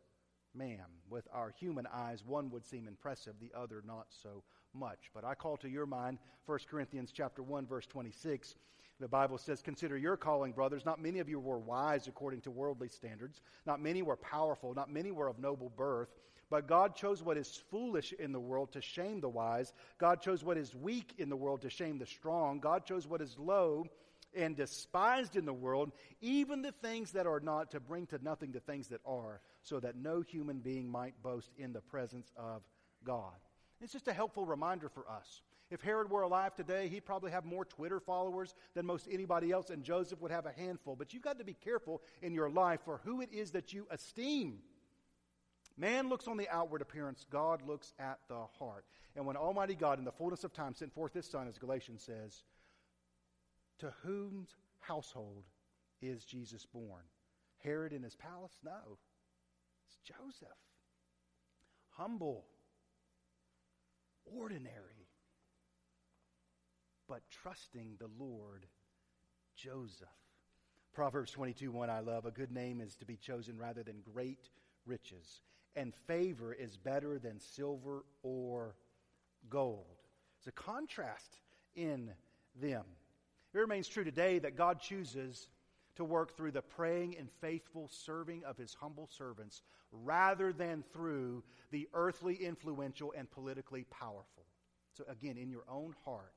man. 0.54 0.84
With 1.08 1.26
our 1.32 1.50
human 1.50 1.86
eyes, 1.92 2.24
one 2.24 2.50
would 2.50 2.66
seem 2.66 2.86
impressive, 2.86 3.34
the 3.40 3.52
other 3.56 3.82
not 3.86 4.06
so 4.10 4.42
much. 4.74 5.10
But 5.14 5.24
I 5.24 5.34
call 5.34 5.56
to 5.58 5.68
your 5.68 5.86
mind 5.86 6.18
1 6.46 6.58
Corinthians 6.70 7.12
chapter 7.12 7.42
1 7.42 7.66
verse 7.66 7.86
26 7.86 8.56
the 9.00 9.08
Bible 9.08 9.38
says, 9.38 9.62
Consider 9.62 9.96
your 9.96 10.16
calling, 10.16 10.52
brothers. 10.52 10.84
Not 10.84 11.00
many 11.00 11.20
of 11.20 11.28
you 11.28 11.38
were 11.38 11.58
wise 11.58 12.08
according 12.08 12.40
to 12.42 12.50
worldly 12.50 12.88
standards. 12.88 13.40
Not 13.64 13.80
many 13.80 14.02
were 14.02 14.16
powerful. 14.16 14.74
Not 14.74 14.92
many 14.92 15.12
were 15.12 15.28
of 15.28 15.38
noble 15.38 15.70
birth. 15.76 16.08
But 16.50 16.66
God 16.66 16.94
chose 16.96 17.22
what 17.22 17.36
is 17.36 17.60
foolish 17.70 18.12
in 18.12 18.32
the 18.32 18.40
world 18.40 18.72
to 18.72 18.80
shame 18.80 19.20
the 19.20 19.28
wise. 19.28 19.72
God 19.98 20.22
chose 20.22 20.42
what 20.42 20.56
is 20.56 20.74
weak 20.74 21.14
in 21.18 21.28
the 21.28 21.36
world 21.36 21.62
to 21.62 21.70
shame 21.70 21.98
the 21.98 22.06
strong. 22.06 22.58
God 22.58 22.86
chose 22.86 23.06
what 23.06 23.20
is 23.20 23.38
low 23.38 23.86
and 24.34 24.56
despised 24.56 25.36
in 25.36 25.44
the 25.44 25.52
world, 25.52 25.92
even 26.20 26.62
the 26.62 26.72
things 26.72 27.12
that 27.12 27.26
are 27.26 27.40
not, 27.40 27.70
to 27.72 27.80
bring 27.80 28.06
to 28.06 28.22
nothing 28.22 28.52
the 28.52 28.60
things 28.60 28.88
that 28.88 29.00
are, 29.06 29.40
so 29.62 29.80
that 29.80 29.96
no 29.96 30.20
human 30.20 30.58
being 30.58 30.90
might 30.90 31.22
boast 31.22 31.50
in 31.56 31.72
the 31.72 31.80
presence 31.80 32.30
of 32.36 32.62
God. 33.04 33.34
It's 33.80 33.92
just 33.92 34.08
a 34.08 34.12
helpful 34.12 34.44
reminder 34.44 34.88
for 34.88 35.08
us. 35.08 35.42
If 35.70 35.82
Herod 35.82 36.10
were 36.10 36.22
alive 36.22 36.54
today, 36.54 36.88
he'd 36.88 37.04
probably 37.04 37.30
have 37.30 37.44
more 37.44 37.64
Twitter 37.64 38.00
followers 38.00 38.54
than 38.74 38.86
most 38.86 39.06
anybody 39.10 39.50
else, 39.50 39.68
and 39.70 39.82
Joseph 39.82 40.20
would 40.20 40.30
have 40.30 40.46
a 40.46 40.52
handful. 40.52 40.96
But 40.96 41.12
you've 41.12 41.22
got 41.22 41.38
to 41.38 41.44
be 41.44 41.54
careful 41.54 42.02
in 42.22 42.34
your 42.34 42.48
life 42.48 42.80
for 42.84 43.00
who 43.04 43.20
it 43.20 43.32
is 43.32 43.50
that 43.50 43.72
you 43.72 43.86
esteem. 43.90 44.60
Man 45.78 46.08
looks 46.08 46.26
on 46.26 46.36
the 46.36 46.48
outward 46.48 46.82
appearance, 46.82 47.24
God 47.30 47.62
looks 47.66 47.92
at 48.00 48.18
the 48.28 48.46
heart. 48.58 48.84
And 49.14 49.24
when 49.24 49.36
Almighty 49.36 49.74
God, 49.74 49.98
in 49.98 50.04
the 50.04 50.12
fullness 50.12 50.44
of 50.44 50.52
time, 50.52 50.74
sent 50.74 50.92
forth 50.92 51.14
his 51.14 51.26
Son, 51.26 51.46
as 51.46 51.56
Galatians 51.56 52.02
says, 52.02 52.42
to 53.78 53.92
whose 54.02 54.56
household 54.80 55.44
is 56.02 56.24
Jesus 56.24 56.66
born? 56.66 57.02
Herod 57.62 57.92
in 57.92 58.02
his 58.02 58.16
palace? 58.16 58.58
No. 58.64 58.98
It's 59.86 59.98
Joseph. 60.04 60.48
Humble, 61.90 62.44
ordinary, 64.24 65.08
but 67.08 67.22
trusting 67.30 67.96
the 67.98 68.08
Lord 68.18 68.66
Joseph. 69.56 70.08
Proverbs 70.92 71.32
22 71.32 71.70
1 71.70 71.90
I 71.90 72.00
love. 72.00 72.26
A 72.26 72.30
good 72.30 72.52
name 72.52 72.80
is 72.80 72.96
to 72.96 73.04
be 73.04 73.16
chosen 73.16 73.58
rather 73.58 73.82
than 73.82 74.02
great 74.12 74.50
riches, 74.86 75.42
and 75.78 75.94
favor 76.06 76.52
is 76.52 76.76
better 76.76 77.18
than 77.18 77.38
silver 77.38 78.04
or 78.22 78.74
gold. 79.48 79.96
It's 80.38 80.48
a 80.48 80.52
contrast 80.52 81.38
in 81.76 82.10
them. 82.60 82.84
It 83.54 83.58
remains 83.58 83.88
true 83.88 84.04
today 84.04 84.40
that 84.40 84.56
God 84.56 84.80
chooses 84.80 85.48
to 85.94 86.04
work 86.04 86.36
through 86.36 86.50
the 86.50 86.62
praying 86.62 87.16
and 87.16 87.28
faithful 87.40 87.88
serving 87.88 88.44
of 88.44 88.56
his 88.56 88.74
humble 88.74 89.08
servants 89.08 89.62
rather 89.92 90.52
than 90.52 90.84
through 90.92 91.44
the 91.70 91.88
earthly 91.94 92.34
influential 92.34 93.14
and 93.16 93.30
politically 93.30 93.84
powerful. 93.84 94.44
So, 94.92 95.04
again, 95.08 95.36
in 95.36 95.48
your 95.48 95.64
own 95.68 95.94
heart, 96.04 96.32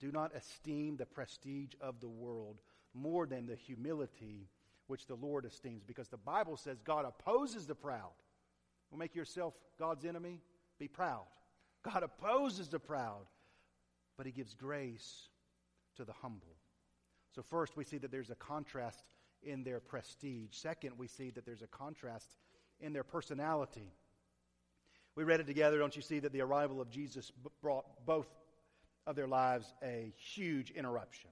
do 0.00 0.10
not 0.10 0.34
esteem 0.34 0.96
the 0.96 1.06
prestige 1.06 1.74
of 1.80 2.00
the 2.00 2.08
world 2.08 2.60
more 2.92 3.26
than 3.26 3.46
the 3.46 3.54
humility 3.54 4.48
which 4.88 5.06
the 5.06 5.14
Lord 5.14 5.44
esteems, 5.44 5.84
because 5.84 6.08
the 6.08 6.16
Bible 6.16 6.56
says 6.56 6.80
God 6.82 7.04
opposes 7.04 7.66
the 7.66 7.76
proud. 7.76 8.10
Will 8.90 8.98
make 8.98 9.14
yourself 9.14 9.54
God's 9.78 10.04
enemy? 10.04 10.40
Be 10.78 10.88
proud. 10.88 11.24
God 11.82 12.02
opposes 12.02 12.68
the 12.68 12.78
proud, 12.78 13.26
but 14.16 14.26
He 14.26 14.32
gives 14.32 14.54
grace 14.54 15.28
to 15.96 16.04
the 16.04 16.12
humble. 16.12 16.56
So, 17.34 17.42
first, 17.42 17.76
we 17.76 17.84
see 17.84 17.98
that 17.98 18.10
there's 18.10 18.30
a 18.30 18.34
contrast 18.34 19.04
in 19.42 19.62
their 19.62 19.80
prestige. 19.80 20.50
Second, 20.52 20.98
we 20.98 21.06
see 21.06 21.30
that 21.30 21.46
there's 21.46 21.62
a 21.62 21.66
contrast 21.68 22.36
in 22.80 22.92
their 22.92 23.04
personality. 23.04 23.92
We 25.14 25.24
read 25.24 25.40
it 25.40 25.46
together. 25.46 25.78
Don't 25.78 25.96
you 25.96 26.02
see 26.02 26.18
that 26.20 26.32
the 26.32 26.40
arrival 26.40 26.80
of 26.80 26.90
Jesus 26.90 27.32
brought 27.62 27.84
both 28.06 28.28
of 29.06 29.16
their 29.16 29.28
lives 29.28 29.72
a 29.82 30.12
huge 30.16 30.70
interruption. 30.70 31.30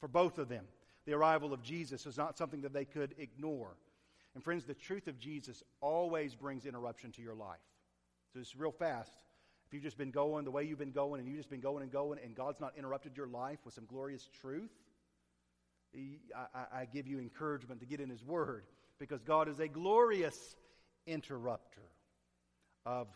For 0.00 0.08
both 0.08 0.38
of 0.38 0.48
them, 0.48 0.64
the 1.06 1.12
arrival 1.12 1.52
of 1.52 1.62
Jesus 1.62 2.06
was 2.06 2.16
not 2.16 2.36
something 2.36 2.62
that 2.62 2.72
they 2.72 2.84
could 2.84 3.14
ignore. 3.18 3.76
And 4.34 4.44
friends, 4.44 4.64
the 4.64 4.74
truth 4.74 5.08
of 5.08 5.18
Jesus 5.18 5.62
always 5.80 6.34
brings 6.34 6.66
interruption 6.66 7.12
to 7.12 7.22
your 7.22 7.34
life. 7.34 7.58
So 8.32 8.40
it's 8.40 8.54
real 8.54 8.70
fast. 8.70 9.10
If 9.66 9.74
you've 9.74 9.82
just 9.82 9.98
been 9.98 10.10
going 10.10 10.44
the 10.44 10.50
way 10.50 10.64
you've 10.64 10.78
been 10.78 10.92
going 10.92 11.20
and 11.20 11.28
you've 11.28 11.38
just 11.38 11.50
been 11.50 11.60
going 11.60 11.82
and 11.82 11.92
going 11.92 12.18
and 12.22 12.34
God's 12.34 12.60
not 12.60 12.74
interrupted 12.76 13.16
your 13.16 13.26
life 13.26 13.58
with 13.64 13.74
some 13.74 13.86
glorious 13.86 14.28
truth, 14.40 14.70
I, 15.94 16.80
I 16.80 16.84
give 16.84 17.06
you 17.06 17.18
encouragement 17.18 17.80
to 17.80 17.86
get 17.86 18.00
in 18.00 18.10
His 18.10 18.24
Word 18.24 18.64
because 18.98 19.22
God 19.22 19.48
is 19.48 19.58
a 19.58 19.68
glorious 19.68 20.56
interrupter 21.06 21.82
of 22.86 23.08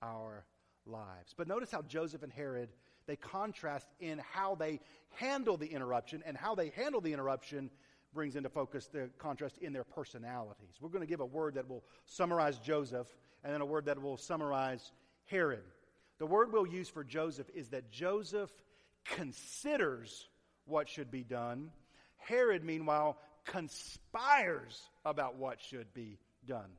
our 0.00 0.44
lives. 0.86 1.34
But 1.36 1.48
notice 1.48 1.70
how 1.70 1.82
Joseph 1.82 2.22
and 2.22 2.32
Herod 2.32 2.70
they 3.06 3.16
contrast 3.16 3.86
in 4.00 4.20
how 4.32 4.54
they 4.54 4.80
handle 5.16 5.56
the 5.56 5.66
interruption, 5.66 6.22
and 6.24 6.36
how 6.36 6.54
they 6.54 6.70
handle 6.70 7.00
the 7.00 7.12
interruption 7.12 7.70
brings 8.14 8.36
into 8.36 8.48
focus 8.48 8.86
the 8.86 9.10
contrast 9.18 9.58
in 9.58 9.72
their 9.72 9.84
personalities. 9.84 10.76
We're 10.80 10.90
going 10.90 11.02
to 11.02 11.08
give 11.08 11.20
a 11.20 11.26
word 11.26 11.54
that 11.54 11.68
will 11.68 11.84
summarize 12.04 12.58
Joseph, 12.58 13.06
and 13.42 13.52
then 13.52 13.60
a 13.60 13.66
word 13.66 13.86
that 13.86 14.00
will 14.00 14.16
summarize 14.16 14.92
Herod. 15.26 15.64
The 16.18 16.26
word 16.26 16.52
we'll 16.52 16.66
use 16.66 16.88
for 16.88 17.04
Joseph 17.04 17.48
is 17.54 17.70
that 17.70 17.90
Joseph 17.90 18.50
considers 19.04 20.28
what 20.66 20.88
should 20.88 21.10
be 21.10 21.24
done. 21.24 21.70
Herod, 22.16 22.64
meanwhile, 22.64 23.18
conspires 23.44 24.80
about 25.04 25.36
what 25.36 25.60
should 25.60 25.92
be 25.94 26.18
done. 26.46 26.70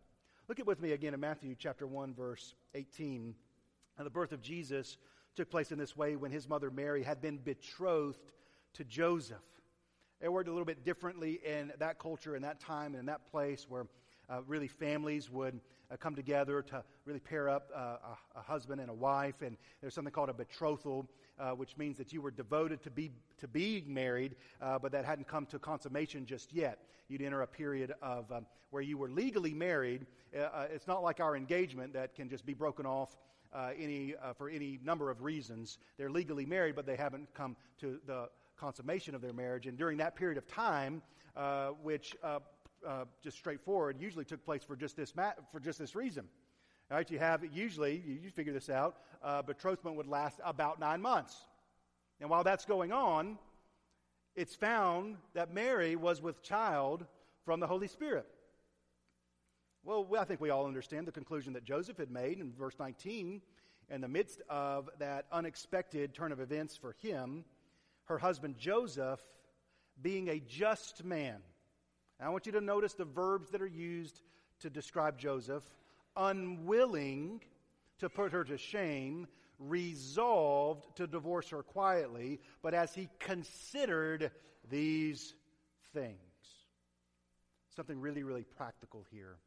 Look 0.48 0.60
at 0.60 0.68
with 0.68 0.82
me 0.82 0.92
again 0.92 1.14
in 1.14 1.20
Matthew 1.20 1.56
chapter 1.58 1.88
1 1.88 2.14
verse 2.14 2.54
18. 2.76 3.36
And 3.98 4.06
the 4.06 4.12
birth 4.12 4.32
of 4.32 4.42
Jesus 4.42 4.98
took 5.36 5.50
place 5.50 5.72
in 5.72 5.78
this 5.78 5.96
way 5.96 6.16
when 6.16 6.32
his 6.32 6.48
mother 6.48 6.70
Mary 6.70 7.04
had 7.04 7.22
been 7.22 7.38
betrothed 7.38 8.32
to 8.74 8.84
Joseph. 8.84 9.38
It 10.24 10.32
worked 10.32 10.48
a 10.48 10.52
little 10.54 10.66
bit 10.66 10.86
differently 10.86 11.42
in 11.44 11.74
that 11.80 12.00
culture, 12.00 12.34
in 12.34 12.44
that 12.44 12.62
time, 12.62 12.94
and 12.94 13.02
in 13.02 13.06
that 13.08 13.30
place 13.30 13.66
where 13.68 13.88
uh, 14.30 14.40
really 14.48 14.70
families 14.70 15.30
would 15.30 15.60
uh, 15.92 15.98
come 15.98 16.16
together 16.16 16.62
to 16.62 16.82
really 17.04 17.20
pair 17.20 17.50
up 17.50 17.70
uh, 17.76 17.80
a, 17.80 18.40
a, 18.40 18.42
husband 18.42 18.80
and 18.80 18.90
a 18.90 18.94
wife. 18.94 19.42
And 19.42 19.58
there's 19.82 19.94
something 19.94 20.14
called 20.14 20.30
a 20.30 20.34
betrothal, 20.34 21.10
uh, 21.38 21.50
which 21.50 21.76
means 21.76 21.98
that 21.98 22.14
you 22.14 22.22
were 22.22 22.32
devoted 22.32 22.82
to, 22.84 22.90
be, 22.90 23.12
to 23.40 23.50
being 23.50 23.94
married, 23.94 24.36
uh, 24.62 24.80
but 24.80 24.94
that 24.94 25.04
hadn't 25.04 25.28
come 25.28 25.46
to 25.48 25.60
consummation 25.60 26.26
just 26.26 26.54
yet. 26.54 26.80
You'd 27.10 27.22
enter 27.22 27.42
a 27.42 27.48
period 27.48 27.94
of 28.02 28.32
um, 28.32 28.46
where 28.70 28.82
you 28.82 28.98
were 28.98 29.10
legally 29.10 29.54
married. 29.54 30.06
Uh, 30.34 30.68
it's 30.72 30.88
not 30.88 31.04
like 31.04 31.20
our 31.20 31.36
engagement 31.36 31.92
that 31.96 32.16
can 32.16 32.30
just 32.30 32.46
be 32.46 32.54
broken 32.54 32.86
off 32.86 33.18
any, 33.78 34.16
for 34.38 34.50
any 34.50 34.80
number 34.86 35.12
of 35.12 35.22
reasons. 35.22 35.80
They're 35.98 36.10
legally 36.10 36.46
married, 36.46 36.78
but 36.78 36.86
they 36.86 36.96
haven't 36.96 37.34
come 37.34 37.58
to 37.82 38.00
the 38.08 38.30
consummation 38.64 39.14
of 39.14 39.22
their 39.22 39.34
marriage. 39.34 39.68
And 39.68 39.78
during 39.78 39.98
that 39.98 40.16
period 40.16 40.38
of 40.38 40.48
time, 40.48 41.02
uh, 41.36 41.72
which 41.82 42.16
uh, 42.24 42.40
uh, 42.88 43.04
just 43.22 43.38
straightforward 43.38 43.98
usually 44.00 44.24
took 44.24 44.46
place 44.46 44.64
for 44.64 44.78
just 44.78 44.96
this 44.96 45.14
ma- 45.18 45.34
for 45.52 45.60
just 45.60 45.78
this 45.78 45.96
reason. 45.96 46.24
All 46.90 46.96
right, 46.96 47.12
you 47.12 47.20
have 47.20 47.44
usually 47.54 48.02
you, 48.06 48.20
you 48.24 48.30
figure 48.30 48.54
this 48.54 48.70
out. 48.70 48.96
Uh, 49.22 49.42
betrothment 49.42 49.98
would 49.98 50.08
last 50.08 50.40
about 50.46 50.80
nine 50.80 51.02
months, 51.02 51.36
and 52.22 52.30
while 52.30 52.46
that's 52.46 52.64
going 52.64 52.94
on, 52.94 53.38
it's 54.34 54.56
found 54.56 55.18
that 55.34 55.54
Mary 55.54 55.98
was 55.98 56.22
with 56.22 56.42
child 56.42 57.06
from 57.44 57.60
the 57.60 57.68
Holy 57.68 57.90
Spirit. 57.90 58.28
Well, 59.84 60.08
I 60.18 60.24
think 60.24 60.40
we 60.40 60.52
all 60.52 60.66
understand 60.66 61.06
the 61.06 61.12
conclusion 61.12 61.52
that 61.54 61.66
Joseph 61.66 61.98
had 61.98 62.10
made 62.10 62.40
in 62.40 62.54
verse 62.54 62.76
19. 62.80 63.42
In 63.90 64.00
the 64.00 64.08
midst 64.08 64.42
of 64.50 64.90
that 65.00 65.26
unexpected 65.34 66.14
turn 66.14 66.32
of 66.32 66.40
events 66.40 66.78
for 66.78 66.96
him, 67.02 67.44
her 68.06 68.18
husband 68.18 68.58
Joseph, 68.58 69.22
being 70.02 70.30
a 70.30 70.40
just 70.40 71.04
man. 71.04 71.38
And 72.20 72.28
I 72.28 72.30
want 72.30 72.46
you 72.46 72.52
to 72.54 72.62
notice 72.62 72.94
the 72.94 73.06
verbs 73.06 73.50
that 73.52 73.62
are 73.62 73.68
used 73.68 74.22
to 74.60 74.70
describe 74.70 75.18
Joseph 75.18 75.64
unwilling 76.16 77.42
to 78.00 78.10
put 78.10 78.32
her 78.32 78.44
to 78.44 78.58
shame, 78.58 79.28
resolved 79.58 80.96
to 80.98 81.08
divorce 81.08 81.50
her 81.50 81.64
quietly, 81.64 82.40
but 82.62 82.74
as 82.74 82.94
he 82.94 83.10
considered 83.20 84.32
these 84.70 85.34
things. 85.94 86.18
Something 87.76 88.00
really, 88.00 88.24
really 88.24 88.44
practical 88.44 89.06
here 89.12 89.38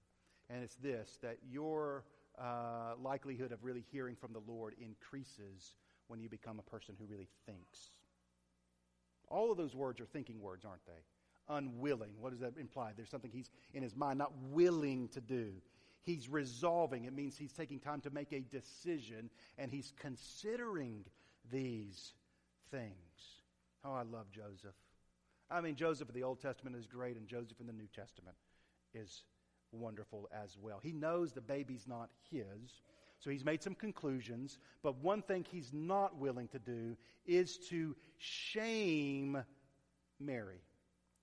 and 0.51 0.63
it's 0.63 0.77
this 0.77 1.19
that 1.23 1.39
your 1.49 2.05
uh, 2.39 2.95
likelihood 3.01 3.53
of 3.53 3.65
really 3.65 3.85
hearing 3.91 4.15
from 4.15 4.33
the 4.33 4.43
Lord 4.47 4.75
increases 4.81 5.75
when 6.09 6.21
you 6.21 6.29
become 6.29 6.59
a 6.59 6.71
person 6.71 6.95
who 6.99 7.07
really 7.07 7.29
thinks. 7.47 7.91
All 9.29 9.51
of 9.51 9.57
those 9.57 9.75
words 9.75 10.01
are 10.01 10.07
thinking 10.07 10.41
words, 10.41 10.65
aren't 10.65 10.85
they? 10.87 11.03
unwilling. 11.49 12.11
What 12.19 12.31
does 12.31 12.41
that 12.41 12.59
imply? 12.59 12.93
There's 12.97 13.11
something 13.11 13.31
he's 13.31 13.51
in 13.73 13.83
his 13.83 13.97
mind 13.97 14.19
not 14.19 14.33
willing 14.51 15.09
to 15.09 15.21
do. 15.21 15.53
He's 16.03 16.29
resolving. 16.29 17.05
It 17.05 17.13
means 17.13 17.37
he's 17.37 17.53
taking 17.53 17.81
time 17.81 18.01
to 18.03 18.11
make 18.11 18.33
a 18.33 18.41
decision 18.41 19.31
and 19.59 19.71
he's 19.71 19.93
considering 19.99 21.05
these 21.51 22.15
things. 22.71 22.93
Oh, 23.85 23.93
I 23.93 24.03
love 24.03 24.31
Joseph. 24.31 24.75
I 25.51 25.61
mean, 25.61 25.77
Joseph 25.77 26.09
in 26.09 26.15
the 26.15 26.25
Old 26.25 26.41
Testament 26.41 26.75
is 26.75 26.87
great, 26.87 27.17
and 27.17 27.29
Joseph 27.29 27.61
in 27.61 27.69
the 27.69 27.73
New 27.73 27.87
Testament 27.95 28.37
is 28.95 29.23
wonderful 29.71 30.29
as 30.33 30.57
well. 30.61 30.81
He 30.83 30.93
knows 30.93 31.33
the 31.33 31.41
baby's 31.41 31.87
not 31.87 32.11
his, 32.33 32.83
so 33.27 33.33
he's 33.33 33.45
made 33.45 33.61
some 33.61 33.75
conclusions, 33.75 34.57
but 34.85 35.03
one 35.03 35.21
thing 35.21 35.45
he's 35.51 35.73
not 35.73 36.17
willing 36.17 36.47
to 36.47 36.61
do 36.61 36.97
is 37.27 37.59
to 37.71 37.97
shame 38.19 39.43
Mary. 40.21 40.61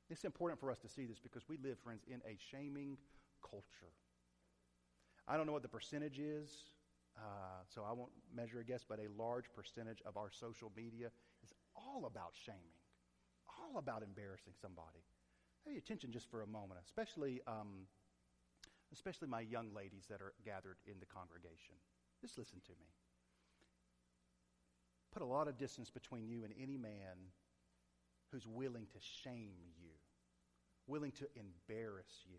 It's 0.09 0.25
important 0.25 0.59
for 0.59 0.69
us 0.69 0.79
to 0.79 0.89
see 0.89 1.05
this 1.05 1.17
because 1.17 1.47
we 1.47 1.55
live, 1.63 1.79
friends, 1.79 2.03
in 2.05 2.19
a 2.29 2.37
shaming 2.51 2.97
culture. 3.41 3.93
I 5.29 5.37
don't 5.37 5.45
know 5.45 5.53
what 5.53 5.61
the 5.61 5.69
percentage 5.69 6.19
is, 6.19 6.51
uh, 7.17 7.63
so 7.73 7.85
I 7.89 7.93
won't 7.93 8.11
measure 8.35 8.59
a 8.59 8.65
guess, 8.65 8.83
but 8.83 8.99
a 8.99 9.07
large 9.17 9.45
percentage 9.55 10.01
of 10.05 10.17
our 10.17 10.29
social 10.29 10.73
media 10.75 11.07
is 11.41 11.53
all 11.73 12.03
about 12.05 12.33
shaming, 12.33 12.75
all 13.47 13.79
about 13.79 14.03
embarrassing 14.03 14.55
somebody. 14.61 15.05
Pay 15.65 15.77
attention 15.77 16.11
just 16.11 16.29
for 16.29 16.41
a 16.41 16.47
moment, 16.47 16.81
especially, 16.83 17.39
um, 17.47 17.87
especially 18.91 19.29
my 19.29 19.39
young 19.39 19.73
ladies 19.73 20.03
that 20.09 20.19
are 20.19 20.33
gathered 20.43 20.75
in 20.85 20.99
the 20.99 21.05
congregation. 21.05 21.75
Just 22.23 22.37
listen 22.37 22.61
to 22.67 22.71
me. 22.71 22.87
Put 25.11 25.21
a 25.21 25.25
lot 25.25 25.49
of 25.49 25.57
distance 25.57 25.89
between 25.89 26.25
you 26.25 26.45
and 26.45 26.53
any 26.57 26.77
man 26.77 27.19
who's 28.31 28.47
willing 28.47 28.87
to 28.93 28.99
shame 29.21 29.57
you, 29.77 29.91
willing 30.87 31.11
to 31.11 31.27
embarrass 31.35 32.07
you, 32.25 32.37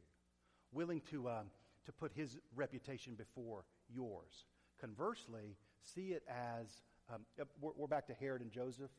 willing 0.72 1.02
to, 1.10 1.28
um, 1.28 1.50
to 1.84 1.92
put 1.92 2.12
his 2.14 2.38
reputation 2.56 3.14
before 3.14 3.66
yours. 3.94 4.46
Conversely, 4.80 5.54
see 5.82 6.12
it 6.12 6.22
as 6.30 6.80
um, 7.12 7.20
we're, 7.60 7.72
we're 7.76 7.86
back 7.86 8.06
to 8.06 8.14
Herod 8.14 8.40
and 8.40 8.50
Joseph 8.50 8.90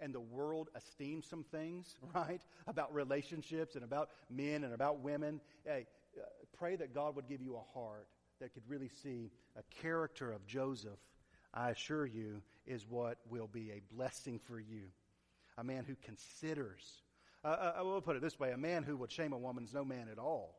and 0.00 0.14
the 0.14 0.20
world 0.20 0.68
esteems 0.76 1.26
some 1.26 1.44
things, 1.44 1.96
right, 2.14 2.42
about 2.66 2.92
relationships 2.92 3.74
and 3.74 3.82
about 3.82 4.10
men 4.28 4.64
and 4.64 4.74
about 4.74 5.00
women. 5.00 5.40
Hey, 5.64 5.86
uh, 6.18 6.26
pray 6.58 6.76
that 6.76 6.94
God 6.94 7.16
would 7.16 7.26
give 7.26 7.40
you 7.40 7.56
a 7.56 7.78
heart 7.78 8.06
that 8.40 8.52
could 8.54 8.62
really 8.68 8.90
see 9.02 9.30
a 9.56 9.62
character 9.82 10.32
of 10.32 10.46
Joseph, 10.46 10.98
I 11.54 11.70
assure 11.70 12.06
you, 12.06 12.42
is 12.66 12.86
what 12.88 13.18
will 13.30 13.48
be 13.48 13.70
a 13.70 13.94
blessing 13.94 14.38
for 14.38 14.58
you 14.60 14.82
a 15.58 15.64
man 15.64 15.84
who 15.86 15.94
considers. 16.04 17.02
Uh, 17.44 17.48
uh, 17.48 17.72
I 17.78 17.82
will 17.82 18.00
put 18.00 18.16
it 18.16 18.22
this 18.22 18.38
way 18.38 18.52
a 18.52 18.58
man 18.58 18.82
who 18.82 18.96
would 18.98 19.10
shame 19.10 19.32
a 19.32 19.38
woman 19.38 19.64
is 19.64 19.72
no 19.72 19.84
man 19.84 20.08
at 20.10 20.18
all. 20.18 20.54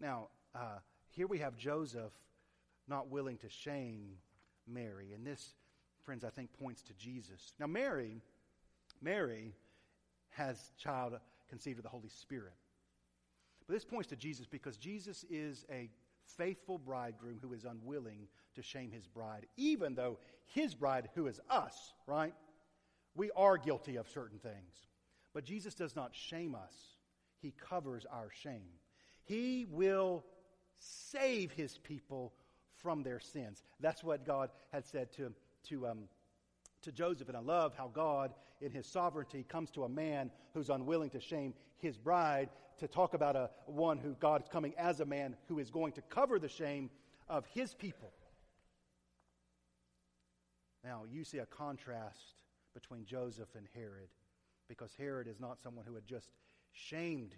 Now, 0.00 0.28
uh, 0.54 0.78
here 1.10 1.26
we 1.26 1.38
have 1.38 1.56
Joseph 1.56 2.12
not 2.88 3.10
willing 3.10 3.38
to 3.38 3.48
shame 3.48 4.16
Mary. 4.66 5.12
And 5.14 5.26
this, 5.26 5.54
friends, 6.04 6.24
I 6.24 6.30
think 6.30 6.50
points 6.60 6.82
to 6.82 6.94
Jesus. 6.94 7.52
Now, 7.58 7.66
Mary, 7.66 8.20
Mary 9.00 9.54
has 10.30 10.72
child 10.78 11.18
conceived 11.48 11.78
of 11.78 11.84
the 11.84 11.88
Holy 11.88 12.08
Spirit. 12.08 12.54
But 13.66 13.74
this 13.74 13.84
points 13.84 14.08
to 14.08 14.16
Jesus 14.16 14.46
because 14.46 14.76
Jesus 14.76 15.24
is 15.30 15.64
a 15.70 15.88
faithful 16.36 16.78
bridegroom 16.78 17.38
who 17.40 17.52
is 17.52 17.64
unwilling 17.64 18.28
to 18.54 18.62
shame 18.62 18.90
his 18.90 19.06
bride, 19.06 19.46
even 19.56 19.94
though 19.94 20.18
his 20.46 20.74
bride, 20.74 21.08
who 21.14 21.26
is 21.26 21.40
us, 21.48 21.94
right? 22.06 22.34
We 23.14 23.30
are 23.36 23.58
guilty 23.58 23.96
of 23.96 24.08
certain 24.08 24.38
things. 24.38 24.86
But 25.34 25.44
Jesus 25.44 25.74
does 25.74 25.96
not 25.96 26.14
shame 26.14 26.54
us, 26.54 26.74
He 27.40 27.52
covers 27.52 28.06
our 28.10 28.28
shame. 28.30 28.68
He 29.24 29.66
will 29.70 30.24
save 30.78 31.52
His 31.52 31.78
people 31.78 32.32
from 32.76 33.02
their 33.02 33.20
sins. 33.20 33.62
That's 33.80 34.04
what 34.04 34.26
God 34.26 34.50
had 34.72 34.86
said 34.86 35.12
to, 35.12 35.32
to, 35.68 35.86
um, 35.86 35.98
to 36.82 36.92
Joseph. 36.92 37.28
And 37.28 37.36
I 37.36 37.40
love 37.40 37.74
how 37.76 37.88
God, 37.88 38.32
in 38.60 38.70
His 38.70 38.86
sovereignty, 38.86 39.44
comes 39.48 39.70
to 39.72 39.84
a 39.84 39.88
man 39.88 40.30
who's 40.54 40.70
unwilling 40.70 41.10
to 41.10 41.20
shame 41.20 41.54
his 41.82 41.98
bride 41.98 42.48
to 42.78 42.86
talk 42.86 43.12
about 43.12 43.36
a 43.36 43.50
one 43.66 43.98
who 43.98 44.14
God 44.14 44.40
is 44.40 44.48
coming 44.48 44.72
as 44.78 45.00
a 45.00 45.04
man 45.04 45.36
who 45.48 45.58
is 45.58 45.68
going 45.68 45.92
to 45.94 46.02
cover 46.02 46.38
the 46.38 46.48
shame 46.48 46.90
of 47.28 47.44
His 47.46 47.74
people. 47.74 48.12
Now, 50.84 51.02
you 51.10 51.24
see 51.24 51.38
a 51.38 51.46
contrast 51.46 52.42
between 52.72 53.04
Joseph 53.04 53.48
and 53.56 53.66
Herod 53.74 54.08
because 54.68 54.94
Herod 54.96 55.26
is 55.26 55.40
not 55.40 55.60
someone 55.60 55.84
who 55.84 55.94
had 55.94 56.06
just 56.06 56.30
shamed 56.72 57.34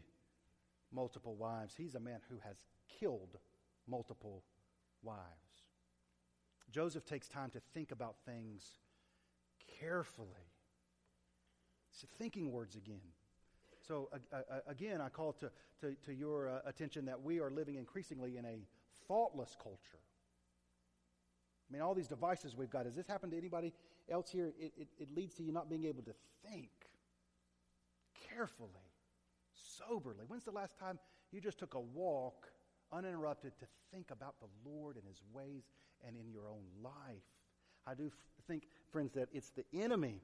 multiple 0.92 1.34
wives. 1.34 1.74
He's 1.76 1.94
a 1.94 2.00
man 2.00 2.20
who 2.28 2.36
has 2.44 2.64
killed 3.00 3.38
multiple 3.88 4.44
wives. 5.02 5.22
Joseph 6.70 7.04
takes 7.04 7.28
time 7.28 7.50
to 7.50 7.60
think 7.72 7.92
about 7.92 8.16
things 8.26 8.78
carefully. 9.80 10.28
It's 11.90 12.04
thinking 12.18 12.50
words 12.50 12.76
again. 12.76 13.00
So, 13.86 14.08
uh, 14.12 14.36
uh, 14.36 14.58
again, 14.66 15.00
I 15.00 15.08
call 15.08 15.32
to, 15.34 15.50
to, 15.80 15.94
to 16.06 16.14
your 16.14 16.48
uh, 16.48 16.58
attention 16.66 17.04
that 17.06 17.22
we 17.22 17.38
are 17.40 17.50
living 17.50 17.76
increasingly 17.76 18.36
in 18.38 18.44
a 18.46 18.66
thoughtless 19.06 19.56
culture. 19.62 20.00
I 21.68 21.72
mean, 21.72 21.82
all 21.82 21.94
these 21.94 22.08
devices 22.08 22.56
we've 22.56 22.70
got. 22.70 22.86
Has 22.86 22.94
this 22.94 23.06
happened 23.06 23.32
to 23.32 23.38
anybody 23.38 23.72
else 24.10 24.30
here? 24.30 24.52
It, 24.58 24.72
it, 24.76 24.88
it 24.98 25.14
leads 25.14 25.34
to 25.34 25.42
you 25.42 25.52
not 25.52 25.68
being 25.68 25.84
able 25.84 26.02
to 26.02 26.14
think 26.48 26.70
carefully, 28.28 28.70
soberly. 29.78 30.24
When's 30.28 30.44
the 30.44 30.50
last 30.50 30.78
time 30.78 30.98
you 31.30 31.40
just 31.40 31.58
took 31.58 31.74
a 31.74 31.80
walk 31.80 32.48
uninterrupted 32.92 33.52
to 33.58 33.66
think 33.92 34.10
about 34.10 34.34
the 34.40 34.70
Lord 34.70 34.96
and 34.96 35.04
His 35.06 35.20
ways 35.32 35.64
and 36.06 36.16
in 36.16 36.30
your 36.30 36.48
own 36.48 36.64
life? 36.82 37.22
I 37.86 37.94
do 37.94 38.06
f- 38.06 38.12
think, 38.46 38.68
friends, 38.92 39.12
that 39.14 39.28
it's 39.32 39.50
the 39.50 39.64
enemy 39.72 40.20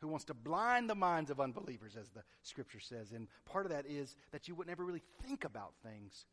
who 0.00 0.08
wants 0.08 0.26
to 0.26 0.34
blind 0.34 0.90
the 0.90 0.94
minds 0.94 1.30
of 1.30 1.40
unbelievers, 1.40 1.96
as 1.96 2.08
the 2.10 2.22
scripture 2.42 2.80
says. 2.80 3.12
And 3.12 3.28
part 3.44 3.66
of 3.66 3.72
that 3.72 3.86
is 3.86 4.14
that 4.32 4.48
you 4.48 4.54
would 4.54 4.66
never 4.66 4.84
really 4.84 5.02
think 5.22 5.44
about 5.44 5.72
things 5.82 6.26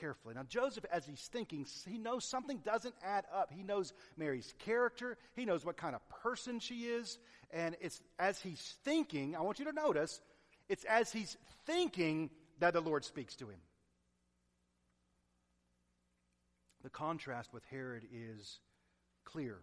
carefully. 0.00 0.34
Now, 0.34 0.44
Joseph, 0.48 0.84
as 0.90 1.06
he's 1.06 1.28
thinking, 1.32 1.66
he 1.86 1.98
knows 1.98 2.24
something 2.24 2.58
doesn't 2.58 2.94
add 3.04 3.24
up. 3.32 3.52
He 3.54 3.62
knows 3.62 3.92
Mary's 4.16 4.54
character, 4.60 5.16
he 5.34 5.44
knows 5.44 5.64
what 5.64 5.76
kind 5.76 5.94
of 5.94 6.08
person 6.08 6.60
she 6.60 6.86
is. 6.86 7.18
And 7.50 7.76
it's 7.80 8.00
as 8.18 8.40
he's 8.40 8.74
thinking, 8.84 9.36
I 9.36 9.42
want 9.42 9.58
you 9.58 9.66
to 9.66 9.72
notice, 9.72 10.20
it's 10.68 10.84
as 10.84 11.12
he's 11.12 11.36
thinking 11.66 12.30
that 12.58 12.72
the 12.72 12.80
Lord 12.80 13.04
speaks 13.04 13.36
to 13.36 13.46
him. 13.46 13.58
The 16.82 16.90
contrast 16.90 17.52
with 17.52 17.64
Herod 17.70 18.04
is 18.12 18.60
clear. 19.24 19.58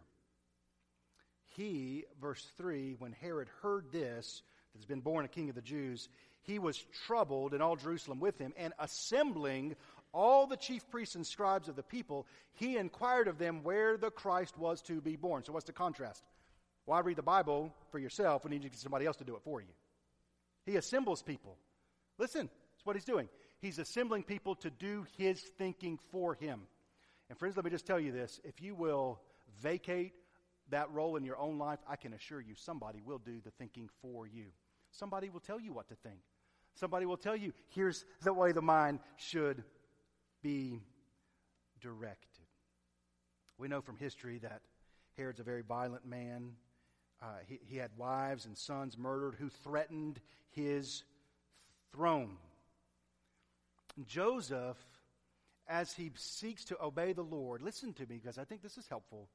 He, 1.56 2.06
verse 2.22 2.46
3, 2.58 2.96
when 3.00 3.12
Herod 3.14 3.50
heard 3.62 3.92
this, 3.92 4.42
that 4.72 4.80
has 4.80 4.86
been 4.86 5.02
born 5.02 5.26
a 5.26 5.28
king 5.28 5.50
of 5.50 5.56
the 5.56 5.62
Jews, 5.62 6.08
he 6.44 6.60
was 6.60 6.84
troubled, 7.06 7.54
and 7.54 7.62
all 7.62 7.76
Jerusalem 7.76 8.20
with 8.20 8.38
him, 8.38 8.54
and 8.58 8.74
assembling 8.80 9.76
all 10.14 10.48
the 10.48 10.58
chief 10.58 10.90
priests 10.90 11.16
and 11.16 11.26
scribes 11.26 11.68
of 11.68 11.76
the 11.76 11.84
people, 11.84 12.26
he 12.54 12.78
inquired 12.78 13.28
of 13.28 13.38
them 13.38 13.64
where 13.64 13.98
the 13.98 14.12
Christ 14.12 14.58
was 14.58 14.82
to 14.84 15.02
be 15.02 15.16
born. 15.16 15.44
So, 15.44 15.54
what's 15.54 15.66
the 15.66 15.74
contrast? 15.74 16.24
Why 16.86 17.00
read 17.00 17.18
the 17.18 17.22
Bible 17.22 17.74
for 17.92 18.00
yourself 18.00 18.44
when 18.44 18.54
you 18.54 18.60
need 18.60 18.76
somebody 18.76 19.06
else 19.06 19.18
to 19.18 19.24
do 19.24 19.36
it 19.36 19.44
for 19.44 19.62
you? 19.62 19.68
He 20.66 20.78
assembles 20.78 21.22
people. 21.22 21.58
Listen, 22.18 22.50
that's 22.74 22.86
what 22.86 22.96
he's 22.96 23.06
doing. 23.06 23.30
He's 23.60 23.78
assembling 23.78 24.24
people 24.24 24.56
to 24.56 24.70
do 24.70 25.06
his 25.18 25.40
thinking 25.58 26.00
for 26.12 26.34
him. 26.34 26.62
And, 27.30 27.38
friends, 27.38 27.56
let 27.56 27.66
me 27.66 27.72
just 27.72 27.86
tell 27.86 28.00
you 28.00 28.12
this 28.12 28.40
if 28.44 28.62
you 28.62 28.74
will 28.74 29.20
vacate 29.62 30.14
that 30.72 30.92
role 30.92 31.16
in 31.16 31.24
your 31.24 31.38
own 31.38 31.58
life, 31.58 31.80
I 31.88 31.96
can 31.96 32.14
assure 32.14 32.42
you 32.42 32.56
somebody 32.56 33.02
will 33.06 33.20
do 33.20 33.40
the 33.44 33.52
thinking 33.52 33.90
for 34.02 34.28
you. 34.28 34.46
Somebody 34.92 35.30
will 35.30 35.40
tell 35.40 35.60
you 35.60 35.72
what 35.72 35.88
to 35.90 35.96
think. 35.96 36.20
Somebody 36.76 37.06
will 37.06 37.18
tell 37.18 37.36
you, 37.36 37.54
here's 37.70 38.06
the 38.24 38.34
way 38.34 38.52
the 38.52 38.62
mind 38.62 39.00
should 39.18 39.64
be 40.42 40.82
directed. 41.80 42.28
We 43.58 43.68
know 43.68 43.82
from 43.82 43.98
history 43.98 44.40
that 44.40 44.62
Herod's 45.18 45.40
a 45.40 45.44
very 45.44 45.62
violent 45.62 46.06
man. 46.06 46.54
Uh, 47.22 47.26
he, 47.46 47.60
he 47.68 47.78
had 47.78 47.92
wives 47.98 48.46
and 48.46 48.58
sons 48.58 48.98
murdered 48.98 49.36
who 49.38 49.50
threatened 49.50 50.20
his 50.50 51.04
throne. 51.92 52.38
Joseph, 54.08 54.78
as 55.68 55.94
he 55.94 56.12
seeks 56.16 56.66
to 56.66 56.82
obey 56.82 57.14
the 57.14 57.22
Lord, 57.22 57.62
listen 57.62 57.94
to 57.94 58.02
me 58.08 58.20
because 58.22 58.38
I 58.38 58.46
think 58.46 58.62
this 58.62 58.78
is 58.78 58.88
helpful. 58.88 59.28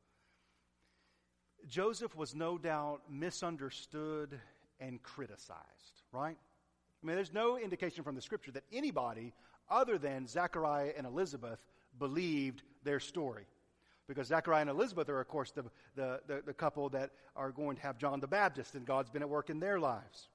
Joseph 1.69 2.15
was 2.15 2.35
no 2.35 2.59
doubt 2.59 3.03
misunderstood 3.11 4.39
and 4.81 5.03
criticized, 5.03 6.03
right? 6.13 6.37
I 7.03 7.07
mean, 7.07 7.17
there's 7.17 7.33
no 7.33 7.59
indication 7.59 8.05
from 8.05 8.15
the 8.15 8.23
scripture 8.23 8.53
that 8.53 8.65
anybody 8.73 9.33
other 9.69 9.99
than 9.99 10.27
Zechariah 10.27 10.93
and 10.97 11.07
Elizabeth 11.07 11.59
believed 11.99 12.63
their 12.85 13.01
story. 13.01 13.47
Because 14.07 14.29
Zechariah 14.29 14.61
and 14.61 14.71
Elizabeth 14.71 15.09
are, 15.09 15.21
of 15.21 15.27
course, 15.27 15.51
the, 15.51 15.65
the, 15.97 16.21
the, 16.29 16.43
the, 16.47 16.55
couple 16.55 16.89
that 16.91 17.11
are 17.35 17.51
going 17.51 17.75
to 17.77 17.83
have 17.83 17.99
John 17.99 18.21
the 18.21 18.29
Baptist, 18.29 18.77
and 18.77 18.87
God's 18.87 19.11
been 19.11 19.23
at 19.23 19.29
work 19.29 19.51
in 19.51 19.59
their 19.59 19.81
lives. 19.81 20.29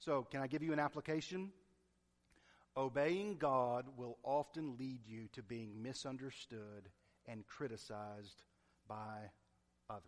So, 0.00 0.26
can 0.28 0.40
I 0.40 0.48
give 0.48 0.62
you 0.62 0.72
an 0.72 0.80
application? 0.80 1.52
Obeying 2.76 3.36
God 3.36 3.86
will 3.96 4.18
often 4.24 4.76
lead 4.76 5.06
you 5.06 5.28
to 5.32 5.42
being 5.42 5.80
misunderstood 5.80 6.88
and 7.26 7.46
criticized 7.46 8.42
by 8.88 9.30
others. 9.88 10.02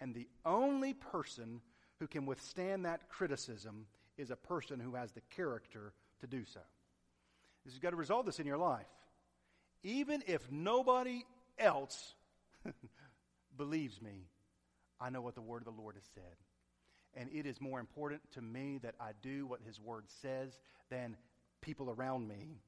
And 0.00 0.14
the 0.14 0.28
only 0.44 0.94
person 0.94 1.60
who 1.98 2.06
can 2.06 2.26
withstand 2.26 2.84
that 2.84 3.08
criticism 3.08 3.86
is 4.16 4.30
a 4.30 4.36
person 4.36 4.80
who 4.80 4.94
has 4.94 5.12
the 5.12 5.20
character 5.34 5.92
to 6.20 6.26
do 6.26 6.44
so. 6.44 6.60
You've 7.64 7.82
got 7.82 7.90
to 7.90 7.96
resolve 7.96 8.26
this 8.26 8.40
in 8.40 8.46
your 8.46 8.56
life. 8.56 8.86
Even 9.82 10.22
if 10.26 10.50
nobody 10.50 11.24
else 11.58 12.14
believes 13.56 14.00
me, 14.00 14.26
I 15.00 15.10
know 15.10 15.20
what 15.20 15.34
the 15.34 15.42
word 15.42 15.58
of 15.58 15.74
the 15.74 15.80
Lord 15.80 15.94
has 15.94 16.04
said. 16.14 16.36
And 17.14 17.28
it 17.32 17.46
is 17.46 17.60
more 17.60 17.80
important 17.80 18.22
to 18.32 18.42
me 18.42 18.78
that 18.82 18.94
I 19.00 19.10
do 19.22 19.46
what 19.46 19.60
his 19.66 19.80
word 19.80 20.04
says 20.22 20.58
than 20.90 21.16
people 21.60 21.90
around 21.90 22.28
me 22.28 22.60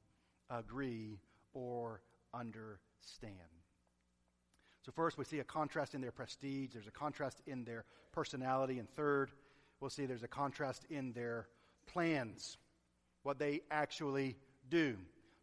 agree 0.49 1.19
or 1.53 2.01
understand. 2.33 3.60
So, 4.83 4.91
first, 4.91 5.17
we 5.17 5.25
see 5.25 5.39
a 5.39 5.43
contrast 5.43 5.93
in 5.93 6.01
their 6.01 6.11
prestige. 6.11 6.71
There's 6.73 6.87
a 6.87 6.91
contrast 6.91 7.41
in 7.45 7.63
their 7.63 7.85
personality. 8.11 8.79
And 8.79 8.89
third, 8.89 9.31
we'll 9.79 9.91
see 9.91 10.05
there's 10.05 10.23
a 10.23 10.27
contrast 10.27 10.85
in 10.89 11.13
their 11.13 11.47
plans, 11.85 12.57
what 13.21 13.37
they 13.37 13.61
actually 13.69 14.37
do. 14.69 14.97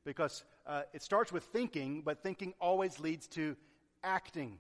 Because 0.05 0.45
uh, 0.67 0.83
it 0.93 1.03
starts 1.03 1.31
with 1.31 1.45
thinking, 1.45 2.03
but 2.05 2.23
thinking 2.23 2.53
always 2.61 2.99
leads 2.99 3.29
to 3.29 3.57
acting. 4.03 4.59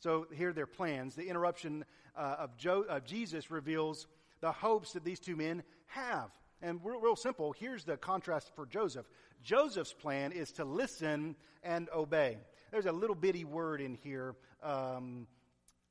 So, 0.00 0.26
here 0.34 0.50
are 0.50 0.52
their 0.52 0.66
plans. 0.66 1.14
The 1.14 1.28
interruption 1.28 1.86
uh, 2.14 2.36
of, 2.40 2.56
jo- 2.58 2.84
of 2.88 3.04
Jesus 3.04 3.50
reveals 3.50 4.06
the 4.42 4.52
hopes 4.52 4.92
that 4.92 5.04
these 5.04 5.20
two 5.20 5.36
men 5.36 5.62
have. 5.86 6.30
And 6.60 6.80
real, 6.84 7.00
real 7.00 7.16
simple, 7.16 7.52
here's 7.52 7.84
the 7.84 7.96
contrast 7.96 8.54
for 8.54 8.66
Joseph. 8.66 9.08
Joseph's 9.42 9.94
plan 9.94 10.32
is 10.32 10.52
to 10.52 10.64
listen 10.66 11.36
and 11.62 11.88
obey. 11.94 12.36
There's 12.70 12.86
a 12.86 12.92
little 12.92 13.16
bitty 13.16 13.44
word 13.44 13.80
in 13.80 13.94
here, 13.94 14.36
um, 14.62 15.26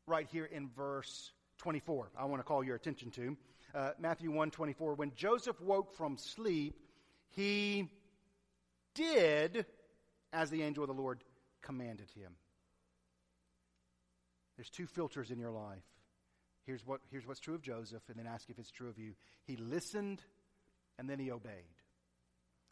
right 0.08 0.28
here 0.32 0.46
in 0.46 0.70
verse 0.70 1.34
24. 1.58 2.12
I 2.18 2.24
want 2.24 2.40
to 2.40 2.46
call 2.46 2.64
your 2.64 2.76
attention 2.76 3.12
to 3.12 3.38
uh, 3.76 3.92
Matthew 4.00 4.32
1 4.32 4.52
24. 4.52 4.94
When 4.94 5.12
Joseph 5.14 5.60
woke 5.60 5.94
from 5.94 6.18
sleep, 6.18 6.80
he 7.32 7.90
did 8.96 9.66
as 10.32 10.50
the 10.50 10.64
angel 10.64 10.84
of 10.84 10.88
the 10.88 10.94
Lord 10.94 11.22
commanded 11.62 12.10
him. 12.12 12.32
There's 14.56 14.70
two 14.70 14.88
filters 14.88 15.32
in 15.32 15.40
your 15.40 15.52
life. 15.52 15.84
Here's, 16.66 16.86
what, 16.86 17.02
here's 17.12 17.28
what's 17.28 17.40
true 17.40 17.56
of 17.56 17.62
Joseph, 17.62 18.04
and 18.08 18.18
then 18.18 18.28
ask 18.28 18.50
if 18.50 18.58
it's 18.58 18.72
true 18.72 18.90
of 18.90 18.98
you. 18.98 19.14
He 19.44 19.58
listened 19.58 20.22
and 20.98 21.10
then 21.10 21.20
he 21.20 21.32
obeyed. 21.32 21.54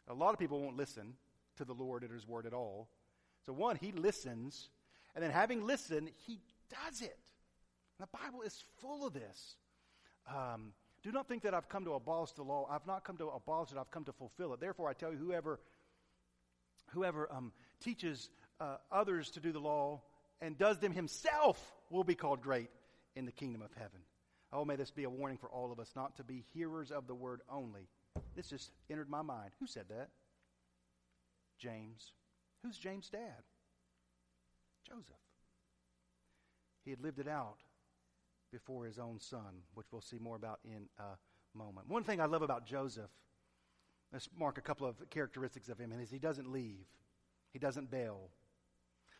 A 0.06 0.14
lot 0.14 0.32
of 0.32 0.38
people 0.38 0.60
won't 0.60 0.76
listen 0.76 1.14
to 1.56 1.64
the 1.64 1.74
Lord 1.74 2.04
at 2.04 2.10
his 2.10 2.26
word 2.26 2.46
at 2.46 2.54
all. 2.54 2.88
So, 3.48 3.54
one, 3.54 3.76
he 3.76 3.92
listens, 3.92 4.68
and 5.14 5.24
then 5.24 5.30
having 5.30 5.66
listened, 5.66 6.10
he 6.26 6.38
does 6.68 7.00
it. 7.00 7.16
And 7.98 8.06
the 8.06 8.18
Bible 8.18 8.42
is 8.42 8.62
full 8.82 9.06
of 9.06 9.14
this. 9.14 9.56
Um, 10.28 10.72
do 11.02 11.10
not 11.12 11.28
think 11.28 11.44
that 11.44 11.54
I've 11.54 11.66
come 11.70 11.86
to 11.86 11.94
abolish 11.94 12.32
the 12.32 12.42
law. 12.42 12.68
I've 12.70 12.86
not 12.86 13.04
come 13.04 13.16
to 13.16 13.28
abolish 13.28 13.72
it, 13.72 13.78
I've 13.78 13.90
come 13.90 14.04
to 14.04 14.12
fulfill 14.12 14.52
it. 14.52 14.60
Therefore, 14.60 14.90
I 14.90 14.92
tell 14.92 15.12
you, 15.12 15.16
whoever, 15.16 15.60
whoever 16.90 17.32
um, 17.32 17.52
teaches 17.80 18.28
uh, 18.60 18.76
others 18.92 19.30
to 19.30 19.40
do 19.40 19.50
the 19.50 19.60
law 19.60 20.02
and 20.42 20.58
does 20.58 20.78
them 20.78 20.92
himself 20.92 21.72
will 21.88 22.04
be 22.04 22.14
called 22.14 22.42
great 22.42 22.68
in 23.16 23.24
the 23.24 23.32
kingdom 23.32 23.62
of 23.62 23.72
heaven. 23.72 24.00
Oh, 24.52 24.66
may 24.66 24.76
this 24.76 24.90
be 24.90 25.04
a 25.04 25.10
warning 25.10 25.38
for 25.38 25.48
all 25.48 25.72
of 25.72 25.80
us 25.80 25.92
not 25.96 26.16
to 26.16 26.22
be 26.22 26.44
hearers 26.52 26.90
of 26.90 27.06
the 27.06 27.14
word 27.14 27.40
only. 27.50 27.88
This 28.36 28.50
just 28.50 28.72
entered 28.90 29.08
my 29.08 29.22
mind. 29.22 29.52
Who 29.58 29.66
said 29.66 29.86
that? 29.88 30.10
James. 31.58 32.12
Who's 32.62 32.78
James' 32.78 33.08
dad? 33.08 33.42
Joseph. 34.86 35.16
He 36.84 36.90
had 36.90 37.00
lived 37.00 37.18
it 37.18 37.28
out 37.28 37.58
before 38.50 38.86
his 38.86 38.98
own 38.98 39.20
son, 39.20 39.62
which 39.74 39.86
we'll 39.92 40.00
see 40.00 40.18
more 40.18 40.36
about 40.36 40.60
in 40.64 40.88
a 40.98 41.56
moment. 41.56 41.88
One 41.88 42.04
thing 42.04 42.20
I 42.20 42.26
love 42.26 42.42
about 42.42 42.66
Joseph, 42.66 43.10
let's 44.12 44.28
mark 44.38 44.58
a 44.58 44.62
couple 44.62 44.86
of 44.86 44.96
characteristics 45.10 45.68
of 45.68 45.78
him, 45.78 45.92
and 45.92 46.00
is 46.00 46.10
he 46.10 46.18
doesn't 46.18 46.50
leave, 46.50 46.86
he 47.52 47.58
doesn't 47.58 47.90
bail. 47.90 48.30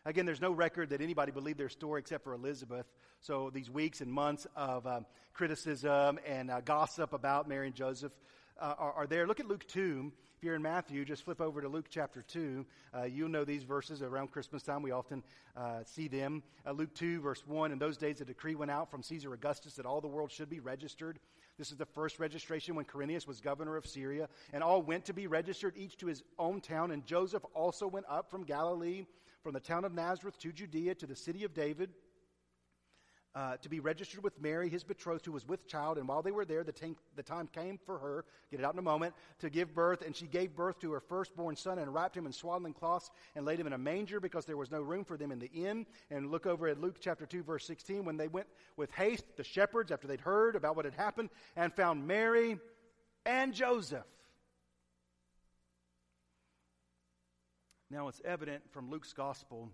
Again, 0.05 0.25
there's 0.25 0.41
no 0.41 0.53
record 0.53 0.91
that 0.91 1.03
anybody 1.03 1.33
believed 1.33 1.59
their 1.59 1.69
story 1.69 2.01
except 2.01 2.25
for 2.25 2.33
Elizabeth. 2.33 2.87
So 3.21 3.51
these 3.53 3.69
weeks 3.69 4.01
and 4.01 4.11
months 4.11 4.47
of 4.57 4.87
um, 4.87 5.05
criticism 5.35 6.19
and 6.27 6.51
uh, 6.51 6.61
gossip 6.63 7.13
about 7.13 7.49
Mary 7.49 7.67
and 7.67 7.75
Joseph 7.75 8.13
uh, 8.59 8.75
are, 8.79 8.93
are, 8.93 9.07
there. 9.07 9.27
Look 9.27 9.41
at 9.41 9.47
Luke 9.47 9.67
2. 9.69 10.13
If 10.37 10.45
you're 10.45 10.55
in 10.55 10.63
Matthew, 10.63 11.05
just 11.05 11.25
flip 11.25 11.41
over 11.41 11.61
to 11.61 11.69
Luke 11.69 11.87
chapter 11.91 12.23
2. 12.23 12.65
Uh, 12.95 13.03
you'll 13.05 13.29
know 13.29 13.45
these 13.45 13.65
verses 13.65 14.03
around 14.03 14.31
Christmas 14.31 14.63
time. 14.63 14.83
We 14.83 14.91
often 14.91 15.23
uh, 15.57 15.83
see 15.85 16.09
them. 16.09 16.43
Uh, 16.67 16.73
Luke 16.73 16.95
2, 16.95 17.21
verse 17.21 17.43
1 17.47 17.73
In 17.73 17.79
those 17.79 17.97
days, 17.97 18.21
a 18.21 18.25
decree 18.25 18.55
went 18.55 18.71
out 18.71 18.91
from 18.91 19.03
Caesar 19.03 19.33
Augustus 19.33 19.75
that 19.75 19.87
all 19.87 20.01
the 20.01 20.09
world 20.09 20.31
should 20.31 20.49
be 20.49 20.61
registered. 20.61 21.19
This 21.59 21.73
is 21.73 21.77
the 21.77 21.87
first 21.87 22.21
registration 22.21 22.77
when 22.77 22.85
Quirinius 22.85 23.27
was 23.27 23.41
governor 23.41 23.77
of 23.77 23.87
Syria. 23.87 24.29
And 24.53 24.63
all 24.63 24.81
went 24.81 25.05
to 25.07 25.13
be 25.13 25.27
registered, 25.27 25.75
each 25.77 25.97
to 25.99 26.07
his 26.07 26.23
own 26.39 26.61
town. 26.61 26.93
And 26.93 27.05
Joseph 27.05 27.45
also 27.55 27.89
went 27.89 28.07
up 28.09 28.31
from 28.31 28.45
Galilee, 28.45 29.07
from 29.43 29.55
the 29.55 29.61
town 29.61 29.85
of 29.85 29.93
Nazareth 29.93 30.39
to 30.41 30.53
Judea, 30.53 30.95
to 30.97 31.07
the 31.07 31.17
city 31.17 31.45
of 31.45 31.55
David 31.55 31.91
uh, 33.39 33.57
to 33.59 33.69
be 33.69 33.79
registered 33.79 34.25
with 34.25 34.41
Mary, 34.43 34.69
his 34.69 34.83
betrothed, 34.83 35.25
who 35.25 35.31
was 35.31 35.47
with 35.47 35.65
child. 35.69 35.97
And 35.97 36.09
while 36.09 36.23
they 36.23 36.33
were 36.33 36.45
there, 36.45 36.65
the, 36.65 36.73
t- 36.73 36.97
the 37.15 37.23
time 37.23 37.47
came 37.47 37.79
for 37.87 37.97
her, 37.97 38.25
get 38.51 38.59
it 38.59 38.67
out 38.67 38.73
in 38.73 38.81
a 38.81 38.83
moment, 38.83 39.15
to 39.39 39.49
give 39.49 39.73
birth. 39.73 40.03
And 40.03 40.17
she 40.17 40.27
gave 40.27 40.57
birth 40.57 40.81
to 40.81 40.91
her 40.91 40.99
firstborn 40.99 41.55
son 41.55 41.79
and 41.79 41.95
wrapped 41.95 42.17
him 42.17 42.27
in 42.27 42.33
swaddling 42.33 42.73
cloths 42.73 43.13
and 43.37 43.47
laid 43.47 43.61
him 43.61 43.69
in 43.69 43.75
a 43.75 43.79
manger 43.79 44.19
because 44.19 44.45
there 44.45 44.57
was 44.57 44.73
no 44.73 44.81
room 44.83 45.05
for 45.05 45.17
them 45.17 45.31
in 45.31 45.39
the 45.39 45.53
inn. 45.53 45.87
And 46.11 46.33
look 46.33 46.47
over 46.47 46.67
at 46.67 46.81
Luke 46.81 46.97
chapter 47.01 47.27
2, 47.27 47.45
verse 47.45 47.65
16. 47.65 48.05
When 48.05 48.17
they 48.17 48.27
went 48.27 48.49
with 48.77 48.91
haste, 48.91 49.25
the 49.37 49.45
shepherds, 49.45 49.93
after 49.93 50.09
they'd 50.09 50.21
heard 50.21 50.57
about 50.57 50.75
what 50.75 50.85
had 50.85 50.95
happened, 50.95 51.31
and 51.55 51.73
found 51.73 52.09
Mary 52.09 52.59
and 53.25 53.55
Joseph. 53.55 54.03
Now, 57.89 58.09
it's 58.09 58.21
evident 58.25 58.65
from 58.73 58.91
Luke's 58.91 59.13
gospel, 59.13 59.71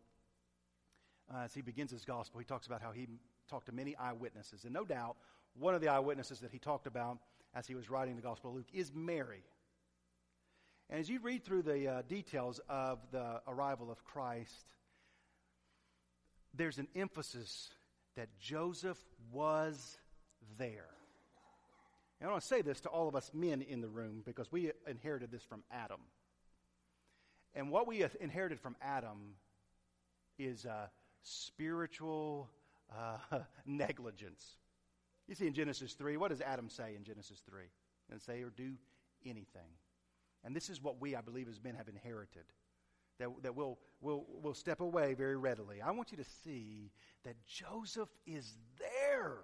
uh, 1.35 1.45
as 1.45 1.55
he 1.55 1.63
begins 1.63 1.91
his 1.91 2.05
gospel, 2.05 2.41
he 2.41 2.45
talks 2.45 2.67
about 2.67 2.83
how 2.83 2.93
he 2.93 3.09
talked 3.49 3.67
to 3.67 3.73
many 3.73 3.97
eyewitnesses. 3.97 4.65
And 4.65 4.73
no 4.73 4.85
doubt, 4.85 5.17
one 5.59 5.75
of 5.75 5.81
the 5.81 5.89
eyewitnesses 5.89 6.41
that 6.41 6.51
he 6.51 6.59
talked 6.59 6.87
about 6.87 7.19
as 7.55 7.67
he 7.67 7.75
was 7.75 7.89
writing 7.89 8.17
the 8.17 8.23
Gospel 8.23 8.51
of 8.51 8.57
Luke 8.57 8.67
is 8.73 8.93
Mary. 8.95 9.45
And 10.91 11.01
as 11.01 11.09
you 11.09 11.21
read 11.21 11.45
through 11.45 11.63
the 11.63 11.89
uh, 11.89 12.03
details 12.03 12.61
of 12.69 12.99
the 13.11 13.41
arrival 13.47 13.91
of 13.91 14.05
Christ, 14.05 14.67
there's 16.53 16.79
an 16.79 16.89
emphasis 16.95 17.71
that 18.17 18.29
Joseph 18.39 18.99
was 19.33 19.97
there. 20.59 20.89
And 22.21 22.29
I 22.29 22.33
want 22.33 22.43
to 22.43 22.49
say 22.49 22.63
this 22.63 22.81
to 22.83 22.89
all 22.89 23.09
of 23.09 23.17
us 23.17 23.31
men 23.35 23.63
in 23.63 23.81
the 23.81 23.89
room 23.89 24.23
because 24.25 24.51
we 24.51 24.71
inherited 24.87 25.31
this 25.31 25.43
from 25.43 25.63
Adam. 25.71 26.01
And 27.55 27.71
what 27.71 27.87
we 27.87 28.05
inherited 28.21 28.61
from 28.61 28.77
Adam 28.81 29.35
is 30.39 30.65
a 30.65 30.91
spiritual 31.23 32.51
uh, 32.97 33.39
negligence. 33.67 34.59
You 35.27 35.35
see 35.35 35.47
in 35.47 35.55
Genesis 35.55 35.95
3, 35.95 36.17
what 36.17 36.31
does 36.31 36.41
Adam 36.41 36.69
say 36.69 36.95
in 36.97 37.05
Genesis 37.05 37.43
3? 37.49 37.63
And 38.11 38.21
say 38.21 38.43
or 38.43 38.51
do 38.51 38.75
anything. 39.25 39.71
And 40.45 40.55
this 40.55 40.69
is 40.69 40.83
what 40.83 41.01
we, 41.01 41.17
I 41.17 41.23
believe, 41.23 41.49
as 41.49 41.63
men 41.63 41.75
have 41.75 41.89
inherited. 41.89 42.45
That, 43.19 43.29
that 43.43 43.55
we'll, 43.55 43.79
we'll, 44.01 44.27
we'll 44.43 44.55
step 44.55 44.81
away 44.81 45.15
very 45.15 45.37
readily. 45.37 45.81
I 45.81 45.93
want 45.93 46.11
you 46.11 46.19
to 46.19 46.25
see 46.45 46.91
that 47.25 47.37
Joseph 47.47 48.09
is 48.27 48.55
there. 48.79 49.39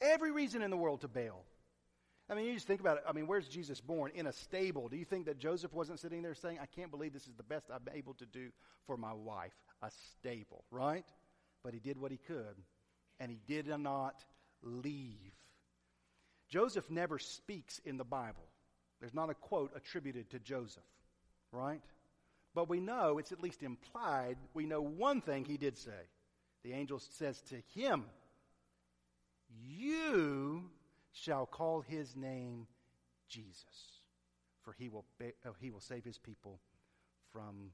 Every 0.00 0.32
reason 0.32 0.62
in 0.62 0.70
the 0.70 0.76
world 0.76 1.02
to 1.02 1.08
bail. 1.08 1.44
I 2.28 2.34
mean, 2.34 2.46
you 2.46 2.54
just 2.54 2.66
think 2.66 2.80
about 2.80 2.96
it. 2.96 3.04
I 3.08 3.12
mean, 3.12 3.28
where's 3.28 3.46
Jesus 3.46 3.80
born? 3.80 4.10
In 4.14 4.26
a 4.26 4.32
stable. 4.32 4.88
Do 4.88 4.96
you 4.96 5.04
think 5.04 5.26
that 5.26 5.38
Joseph 5.38 5.72
wasn't 5.72 6.00
sitting 6.00 6.22
there 6.22 6.34
saying, 6.34 6.58
I 6.60 6.66
can't 6.66 6.90
believe 6.90 7.12
this 7.12 7.28
is 7.28 7.34
the 7.36 7.44
best 7.44 7.66
I'm 7.72 7.86
able 7.94 8.14
to 8.14 8.26
do 8.26 8.48
for 8.84 8.96
my 8.96 9.12
wife? 9.12 9.52
A 9.82 9.90
stable, 9.90 10.64
right? 10.72 11.04
But 11.66 11.74
he 11.74 11.80
did 11.80 12.00
what 12.00 12.12
he 12.12 12.16
could, 12.16 12.62
and 13.18 13.28
he 13.28 13.40
did 13.48 13.66
not 13.66 14.24
leave. 14.62 15.34
Joseph 16.48 16.88
never 16.88 17.18
speaks 17.18 17.80
in 17.84 17.96
the 17.96 18.04
Bible. 18.04 18.44
There's 19.00 19.12
not 19.12 19.30
a 19.30 19.34
quote 19.34 19.72
attributed 19.74 20.30
to 20.30 20.38
Joseph, 20.38 20.84
right? 21.50 21.80
But 22.54 22.68
we 22.68 22.78
know, 22.78 23.18
it's 23.18 23.32
at 23.32 23.42
least 23.42 23.64
implied, 23.64 24.36
we 24.54 24.64
know 24.64 24.80
one 24.80 25.20
thing 25.20 25.44
he 25.44 25.56
did 25.56 25.76
say. 25.76 26.06
The 26.62 26.72
angel 26.72 27.00
says 27.00 27.42
to 27.48 27.56
him, 27.74 28.04
You 29.68 30.70
shall 31.12 31.46
call 31.46 31.80
his 31.80 32.14
name 32.14 32.68
Jesus, 33.28 34.02
for 34.62 34.72
he 34.72 34.88
will, 34.88 35.04
uh, 35.20 35.50
he 35.60 35.72
will 35.72 35.80
save 35.80 36.04
his 36.04 36.16
people 36.16 36.60
from 37.32 37.72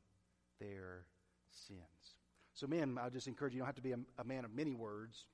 their 0.58 1.04
sins. 1.50 2.21
So, 2.54 2.66
men, 2.66 2.98
I 3.00 3.08
just 3.08 3.28
encourage 3.28 3.52
you, 3.54 3.56
you 3.56 3.60
don't 3.60 3.66
have 3.66 3.76
to 3.76 3.82
be 3.82 3.92
a, 3.92 3.98
a 4.18 4.24
man 4.24 4.44
of 4.44 4.54
many 4.54 4.74
words 4.74 5.24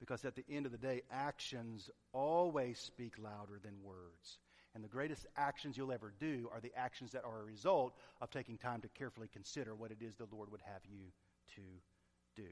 Because 0.00 0.24
at 0.24 0.34
the 0.34 0.44
end 0.50 0.66
of 0.66 0.72
the 0.72 0.78
day, 0.78 1.02
actions 1.10 1.90
always 2.12 2.78
speak 2.78 3.14
louder 3.18 3.60
than 3.62 3.74
words. 3.82 4.38
And 4.74 4.82
the 4.82 4.88
greatest 4.88 5.26
actions 5.36 5.76
you'll 5.76 5.92
ever 5.92 6.12
do 6.18 6.48
are 6.52 6.60
the 6.60 6.72
actions 6.76 7.12
that 7.12 7.24
are 7.24 7.40
a 7.40 7.44
result 7.44 7.94
of 8.20 8.30
taking 8.30 8.58
time 8.58 8.80
to 8.82 8.88
carefully 8.88 9.28
consider 9.32 9.74
what 9.74 9.92
it 9.92 9.98
is 10.02 10.16
the 10.16 10.26
Lord 10.32 10.50
would 10.50 10.62
have 10.62 10.82
you 10.84 11.12
to 11.54 11.62
do. 12.36 12.48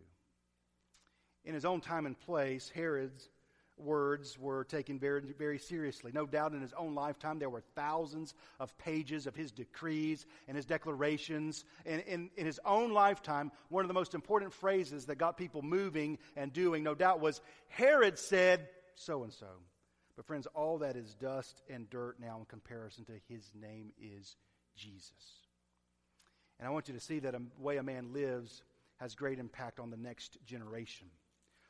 In 1.44 1.54
his 1.54 1.64
own 1.64 1.80
time 1.80 2.06
and 2.06 2.18
place, 2.18 2.70
Herod's 2.72 3.28
words 3.76 4.38
were 4.38 4.64
taken 4.64 4.98
very, 4.98 5.20
very 5.38 5.58
seriously. 5.58 6.12
No 6.14 6.26
doubt 6.26 6.52
in 6.52 6.60
his 6.60 6.72
own 6.74 6.94
lifetime, 6.94 7.38
there 7.38 7.50
were 7.50 7.62
thousands 7.74 8.34
of 8.60 8.76
pages 8.78 9.26
of 9.26 9.34
his 9.34 9.50
decrees 9.50 10.26
and 10.48 10.56
his 10.56 10.66
declarations. 10.66 11.64
And 11.86 12.02
in, 12.02 12.30
in 12.36 12.46
his 12.46 12.60
own 12.64 12.92
lifetime, 12.92 13.50
one 13.68 13.84
of 13.84 13.88
the 13.88 13.94
most 13.94 14.14
important 14.14 14.52
phrases 14.52 15.06
that 15.06 15.16
got 15.16 15.36
people 15.36 15.62
moving 15.62 16.18
and 16.36 16.52
doing, 16.52 16.82
no 16.82 16.94
doubt, 16.94 17.20
was 17.20 17.40
Herod 17.68 18.18
said 18.18 18.68
so 18.94 19.24
and 19.24 19.32
so. 19.32 19.48
But, 20.16 20.26
friends, 20.26 20.46
all 20.54 20.78
that 20.78 20.96
is 20.96 21.14
dust 21.14 21.62
and 21.70 21.88
dirt 21.88 22.20
now 22.20 22.38
in 22.38 22.44
comparison 22.44 23.04
to 23.06 23.12
his 23.28 23.50
name 23.58 23.92
is 24.00 24.36
Jesus. 24.76 25.10
And 26.58 26.68
I 26.68 26.70
want 26.70 26.88
you 26.88 26.94
to 26.94 27.00
see 27.00 27.18
that 27.20 27.34
a 27.34 27.40
way 27.58 27.78
a 27.78 27.82
man 27.82 28.12
lives 28.12 28.62
has 28.98 29.14
great 29.14 29.38
impact 29.38 29.80
on 29.80 29.90
the 29.90 29.96
next 29.96 30.38
generation. 30.46 31.08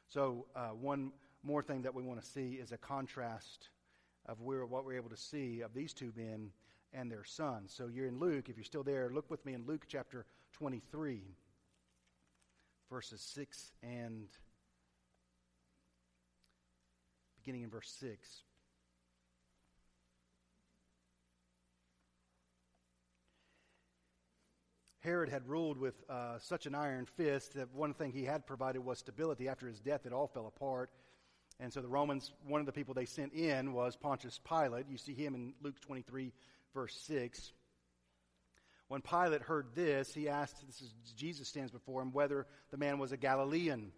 So, 0.08 0.46
uh, 0.54 0.68
one 0.68 1.12
more 1.42 1.62
thing 1.62 1.82
that 1.82 1.94
we 1.94 2.02
want 2.02 2.20
to 2.20 2.26
see 2.26 2.54
is 2.54 2.72
a 2.72 2.78
contrast 2.78 3.68
of 4.26 4.40
where, 4.40 4.64
what 4.64 4.84
we're 4.84 4.96
able 4.96 5.10
to 5.10 5.16
see 5.16 5.60
of 5.60 5.74
these 5.74 5.92
two 5.92 6.12
men 6.16 6.50
and 6.92 7.10
their 7.10 7.24
sons. 7.24 7.72
So, 7.76 7.88
you're 7.88 8.06
in 8.06 8.18
Luke. 8.18 8.48
If 8.48 8.56
you're 8.56 8.64
still 8.64 8.82
there, 8.82 9.10
look 9.12 9.30
with 9.30 9.44
me 9.44 9.54
in 9.54 9.66
Luke 9.66 9.84
chapter 9.88 10.26
23, 10.52 11.22
verses 12.90 13.20
6 13.20 13.72
and 13.82 14.28
beginning 17.42 17.62
in 17.62 17.70
verse 17.70 17.92
6. 17.98 18.44
Herod 25.02 25.30
had 25.30 25.48
ruled 25.48 25.78
with 25.78 25.94
uh, 26.08 26.38
such 26.38 26.66
an 26.66 26.76
iron 26.76 27.06
fist 27.06 27.54
that 27.54 27.74
one 27.74 27.92
thing 27.92 28.12
he 28.12 28.24
had 28.24 28.46
provided 28.46 28.84
was 28.84 29.00
stability. 29.00 29.48
After 29.48 29.66
his 29.66 29.80
death, 29.80 30.06
it 30.06 30.12
all 30.12 30.28
fell 30.28 30.46
apart. 30.46 30.90
And 31.62 31.72
so 31.72 31.80
the 31.80 31.86
Romans, 31.86 32.32
one 32.44 32.58
of 32.58 32.66
the 32.66 32.72
people 32.72 32.92
they 32.92 33.04
sent 33.04 33.32
in 33.34 33.72
was 33.72 33.94
Pontius 33.94 34.40
Pilate. 34.46 34.86
You 34.90 34.98
see 34.98 35.14
him 35.14 35.36
in 35.36 35.54
Luke 35.62 35.80
23, 35.80 36.32
verse 36.74 37.00
6. 37.06 37.52
When 38.88 39.00
Pilate 39.00 39.42
heard 39.42 39.68
this, 39.76 40.12
he 40.12 40.28
asked, 40.28 40.66
this 40.66 40.82
is 40.82 40.92
Jesus 41.16 41.46
stands 41.46 41.70
before 41.70 42.02
him, 42.02 42.12
whether 42.12 42.48
the 42.72 42.76
man 42.76 42.98
was 42.98 43.12
a 43.12 43.16
Galilean. 43.16 43.92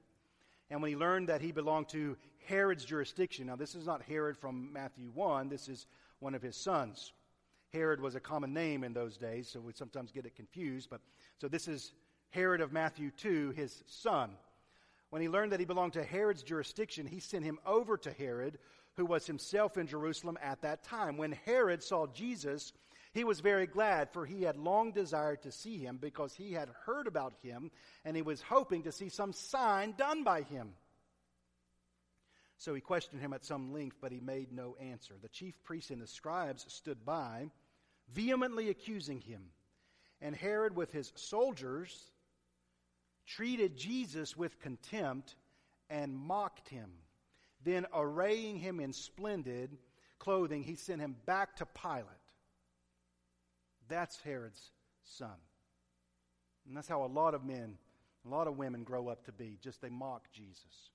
And 0.69 0.83
when 0.83 0.91
he 0.91 0.97
learned 0.97 1.31
that 1.31 1.41
he 1.41 1.53
belonged 1.53 1.89
to 1.89 2.19
Herod's 2.47 2.85
jurisdiction, 2.85 3.47
now 3.47 3.57
this 3.57 3.75
is 3.75 3.87
not 3.87 4.03
Herod 4.03 4.37
from 4.37 4.71
Matthew 4.71 5.11
1, 5.15 5.49
this 5.49 5.67
is 5.67 5.87
one 6.19 6.35
of 6.35 6.43
his 6.43 6.57
sons. 6.57 7.15
Herod 7.73 7.99
was 7.99 8.15
a 8.15 8.21
common 8.21 8.53
name 8.53 8.85
in 8.85 8.93
those 8.93 9.17
days, 9.17 9.49
so 9.49 9.61
we 9.61 9.73
sometimes 9.73 10.13
get 10.13 10.27
it 10.27 10.37
confused. 10.37 10.91
But 10.91 11.01
so 11.41 11.49
this 11.49 11.67
is 11.67 11.95
Herod 12.29 12.61
of 12.61 12.75
Matthew 12.75 13.11
2, 13.11 13.53
his 13.57 13.83
son. 13.87 14.33
When 15.15 15.23
he 15.23 15.29
learned 15.29 15.53
that 15.53 15.61
he 15.61 15.65
belonged 15.65 15.93
to 15.93 16.03
Herod's 16.03 16.43
jurisdiction, 16.43 17.07
he 17.07 17.21
sent 17.21 17.45
him 17.45 17.61
over 17.65 17.97
to 17.99 18.11
Herod, 18.11 18.59
who 18.97 19.07
was 19.07 19.29
himself 19.29 19.79
in 19.79 19.87
Jerusalem 19.87 20.37
at 20.43 20.63
that 20.63 20.83
time. 20.83 21.17
When 21.17 21.39
Herod 21.47 21.85
saw 21.85 22.09
Jesus, 22.09 22.73
he 23.13 23.23
was 23.23 23.39
very 23.39 23.69
glad, 23.69 24.11
for 24.11 24.27
he 24.27 24.43
had 24.43 24.57
long 24.57 24.91
desired 24.91 25.43
to 25.43 25.53
see 25.53 25.79
him 25.79 25.99
because 26.03 26.35
he 26.35 26.53
had 26.53 26.69
heard 26.85 27.07
about 27.07 27.33
him, 27.45 27.71
and 28.05 28.17
he 28.17 28.23
was 28.23 28.43
hoping 28.43 28.83
to 28.83 28.91
see 28.91 29.09
some 29.09 29.33
sign 29.33 29.95
done 29.97 30.25
by 30.25 30.43
him. 30.43 30.73
So 32.59 32.75
he 32.75 32.81
questioned 32.81 33.21
him 33.21 33.35
at 33.35 33.45
some 33.45 33.73
length, 33.73 33.99
but 34.01 34.11
he 34.11 34.19
made 34.19 34.51
no 34.51 34.77
answer. 34.81 35.15
The 35.23 35.29
chief 35.29 35.55
priests 35.63 35.93
and 35.93 36.03
the 36.03 36.09
scribes 36.09 36.65
stood 36.67 37.05
by, 37.07 37.53
vehemently 38.13 38.69
accusing 38.69 39.21
him. 39.21 39.45
And 40.21 40.35
Herod, 40.35 40.75
with 40.75 40.91
his 40.91 41.13
soldiers, 41.15 42.11
treated 43.27 43.77
Jesus 43.77 44.37
with 44.37 44.61
contempt 44.61 45.37
and 45.91 46.15
mocked 46.17 46.69
him. 46.69 46.91
Then, 47.63 47.87
arraying 47.95 48.59
him 48.59 48.81
in 48.81 48.93
splendid 48.93 49.79
clothing, 50.19 50.63
he 50.63 50.75
sent 50.75 51.01
him 51.01 51.17
back 51.27 51.57
to 51.57 51.67
Pilate. 51.67 52.05
That's 53.89 54.21
Herod's 54.21 54.71
son. 55.03 55.37
And 56.67 56.77
that's 56.77 56.89
how 56.89 57.05
a 57.05 57.07
lot 57.07 57.35
of 57.35 57.45
men, 57.45 57.77
a 58.25 58.29
lot 58.29 58.47
of 58.47 58.57
women 58.57 58.85
grow 58.85 59.09
up 59.09 59.25
to 59.25 59.33
be. 59.33 59.59
Just 59.63 59.83
they 59.83 59.89
mock 59.89 60.31
Jesus. 60.33 60.91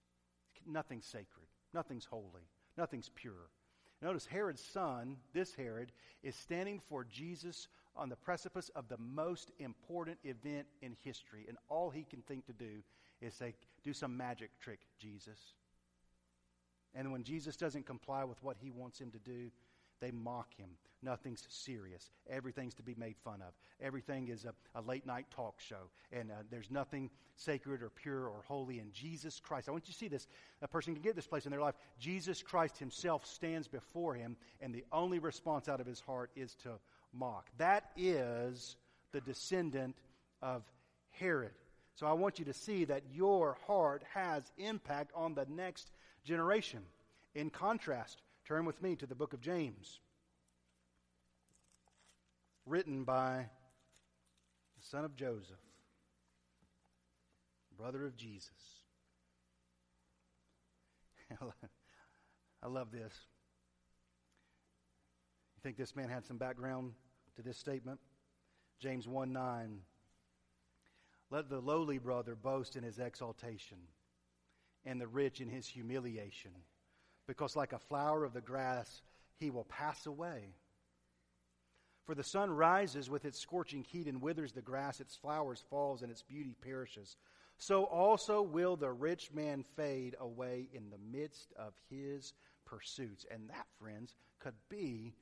Nothing's 0.65 1.05
sacred. 1.05 1.47
Nothing's 1.73 2.05
holy. 2.05 2.47
Nothing's 2.77 3.09
pure. 3.13 3.49
Notice 4.01 4.25
Herod's 4.25 4.63
son, 4.63 5.17
this 5.33 5.53
Herod, 5.53 5.91
is 6.23 6.35
standing 6.35 6.79
for 6.87 7.03
Jesus 7.03 7.67
on 7.95 8.09
the 8.09 8.15
precipice 8.15 8.69
of 8.75 8.87
the 8.87 8.97
most 8.97 9.51
important 9.59 10.17
event 10.23 10.67
in 10.81 10.95
history. 11.03 11.45
And 11.47 11.57
all 11.69 11.89
he 11.89 12.03
can 12.03 12.21
think 12.21 12.45
to 12.45 12.53
do 12.53 12.83
is 13.21 13.33
say, 13.33 13.53
Do 13.83 13.93
some 13.93 14.15
magic 14.15 14.51
trick, 14.59 14.79
Jesus. 14.99 15.39
And 16.95 17.11
when 17.11 17.23
Jesus 17.23 17.55
doesn't 17.55 17.85
comply 17.85 18.23
with 18.23 18.41
what 18.41 18.57
he 18.59 18.71
wants 18.71 18.99
him 18.99 19.11
to 19.11 19.19
do, 19.19 19.51
they 20.01 20.11
mock 20.11 20.53
him. 20.57 20.69
Nothing's 21.01 21.45
serious. 21.49 22.09
Everything's 22.29 22.73
to 22.75 22.83
be 22.83 22.95
made 22.97 23.15
fun 23.23 23.41
of. 23.41 23.53
Everything 23.81 24.27
is 24.27 24.45
a, 24.45 24.53
a 24.77 24.81
late 24.81 25.05
night 25.05 25.25
talk 25.31 25.59
show. 25.59 25.89
And 26.11 26.31
uh, 26.31 26.35
there's 26.49 26.69
nothing 26.69 27.09
sacred 27.35 27.81
or 27.81 27.89
pure 27.89 28.27
or 28.27 28.43
holy 28.47 28.79
in 28.79 28.91
Jesus 28.91 29.39
Christ. 29.39 29.69
I 29.69 29.71
want 29.71 29.87
you 29.87 29.93
to 29.93 29.99
see 29.99 30.09
this. 30.09 30.27
A 30.61 30.67
person 30.67 30.93
can 30.93 31.01
get 31.01 31.15
this 31.15 31.27
place 31.27 31.45
in 31.45 31.51
their 31.51 31.61
life. 31.61 31.75
Jesus 31.99 32.41
Christ 32.41 32.77
himself 32.77 33.25
stands 33.25 33.67
before 33.67 34.13
him, 34.13 34.35
and 34.59 34.73
the 34.73 34.83
only 34.91 35.19
response 35.19 35.69
out 35.69 35.79
of 35.79 35.87
his 35.87 36.01
heart 36.01 36.31
is 36.35 36.55
to 36.63 36.71
mock. 37.13 37.47
That 37.57 37.91
is 37.95 38.75
the 39.11 39.21
descendant 39.21 39.95
of 40.41 40.63
Herod. 41.11 41.51
So 41.95 42.07
I 42.07 42.13
want 42.13 42.39
you 42.39 42.45
to 42.45 42.53
see 42.53 42.85
that 42.85 43.03
your 43.13 43.57
heart 43.67 44.03
has 44.13 44.51
impact 44.57 45.11
on 45.15 45.33
the 45.33 45.45
next 45.49 45.91
generation. 46.23 46.81
In 47.35 47.49
contrast, 47.49 48.21
turn 48.47 48.65
with 48.65 48.81
me 48.81 48.95
to 48.95 49.05
the 49.05 49.15
book 49.15 49.33
of 49.33 49.41
James 49.41 49.99
written 52.65 53.03
by 53.03 53.47
the 54.77 54.85
son 54.89 55.03
of 55.03 55.15
Joseph, 55.15 55.57
brother 57.75 58.05
of 58.05 58.15
Jesus. 58.15 58.51
I 62.63 62.67
love 62.67 62.91
this. 62.91 63.13
Think 65.61 65.75
this 65.75 65.95
man 65.95 66.09
had 66.09 66.25
some 66.25 66.37
background 66.37 66.93
to 67.35 67.41
this 67.41 67.57
statement? 67.57 67.99
James 68.79 69.07
1 69.07 69.33
9. 69.33 69.81
Let 71.31 71.49
the 71.49 71.59
lowly 71.59 71.97
brother 71.97 72.35
boast 72.35 72.75
in 72.75 72.83
his 72.83 72.97
exaltation, 72.97 73.77
and 74.85 74.99
the 74.99 75.07
rich 75.07 75.41
in 75.41 75.49
his 75.49 75.67
humiliation, 75.67 76.51
because 77.27 77.55
like 77.55 77.73
a 77.73 77.79
flower 77.79 78.23
of 78.23 78.33
the 78.33 78.41
grass, 78.41 79.01
he 79.35 79.49
will 79.49 79.65
pass 79.65 80.05
away. 80.05 80.53
For 82.05 82.15
the 82.15 82.23
sun 82.23 82.49
rises 82.49 83.09
with 83.09 83.25
its 83.25 83.37
scorching 83.37 83.83
heat 83.83 84.07
and 84.07 84.21
withers 84.21 84.53
the 84.53 84.61
grass, 84.61 84.99
its 84.99 85.15
flowers 85.15 85.63
falls, 85.69 86.01
and 86.01 86.09
its 86.09 86.23
beauty 86.23 86.55
perishes. 86.59 87.17
So 87.57 87.83
also 87.83 88.41
will 88.41 88.77
the 88.77 88.91
rich 88.91 89.31
man 89.33 89.65
fade 89.75 90.15
away 90.19 90.69
in 90.73 90.89
the 90.89 90.97
midst 90.97 91.51
of 91.59 91.73
his 91.89 92.33
pursuits. 92.65 93.25
And 93.29 93.49
that, 93.49 93.67
friends, 93.77 94.15
could 94.39 94.55
be 94.69 95.13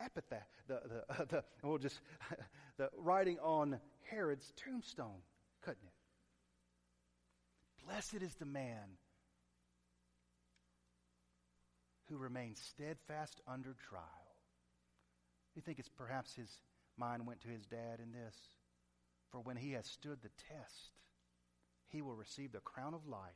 epithet, 0.00 0.46
the, 0.68 0.80
the, 0.88 1.14
uh, 1.14 1.24
the 1.28 1.44
we'll 1.62 1.78
just, 1.78 2.00
the 2.76 2.88
writing 2.96 3.38
on 3.40 3.78
Herod's 4.10 4.52
tombstone, 4.56 5.22
couldn't 5.62 5.84
it? 5.84 5.92
Blessed 7.86 8.22
is 8.22 8.34
the 8.34 8.46
man 8.46 8.96
who 12.08 12.16
remains 12.16 12.60
steadfast 12.60 13.40
under 13.48 13.74
trial. 13.88 14.04
You 15.54 15.62
think 15.62 15.78
it's 15.78 15.88
perhaps 15.88 16.34
his 16.34 16.60
mind 16.96 17.26
went 17.26 17.40
to 17.42 17.48
his 17.48 17.66
dad 17.66 18.00
in 18.02 18.12
this? 18.12 18.36
For 19.30 19.40
when 19.40 19.56
he 19.56 19.72
has 19.72 19.86
stood 19.86 20.18
the 20.22 20.30
test, 20.48 20.92
he 21.88 22.02
will 22.02 22.14
receive 22.14 22.52
the 22.52 22.60
crown 22.60 22.94
of 22.94 23.06
life 23.06 23.32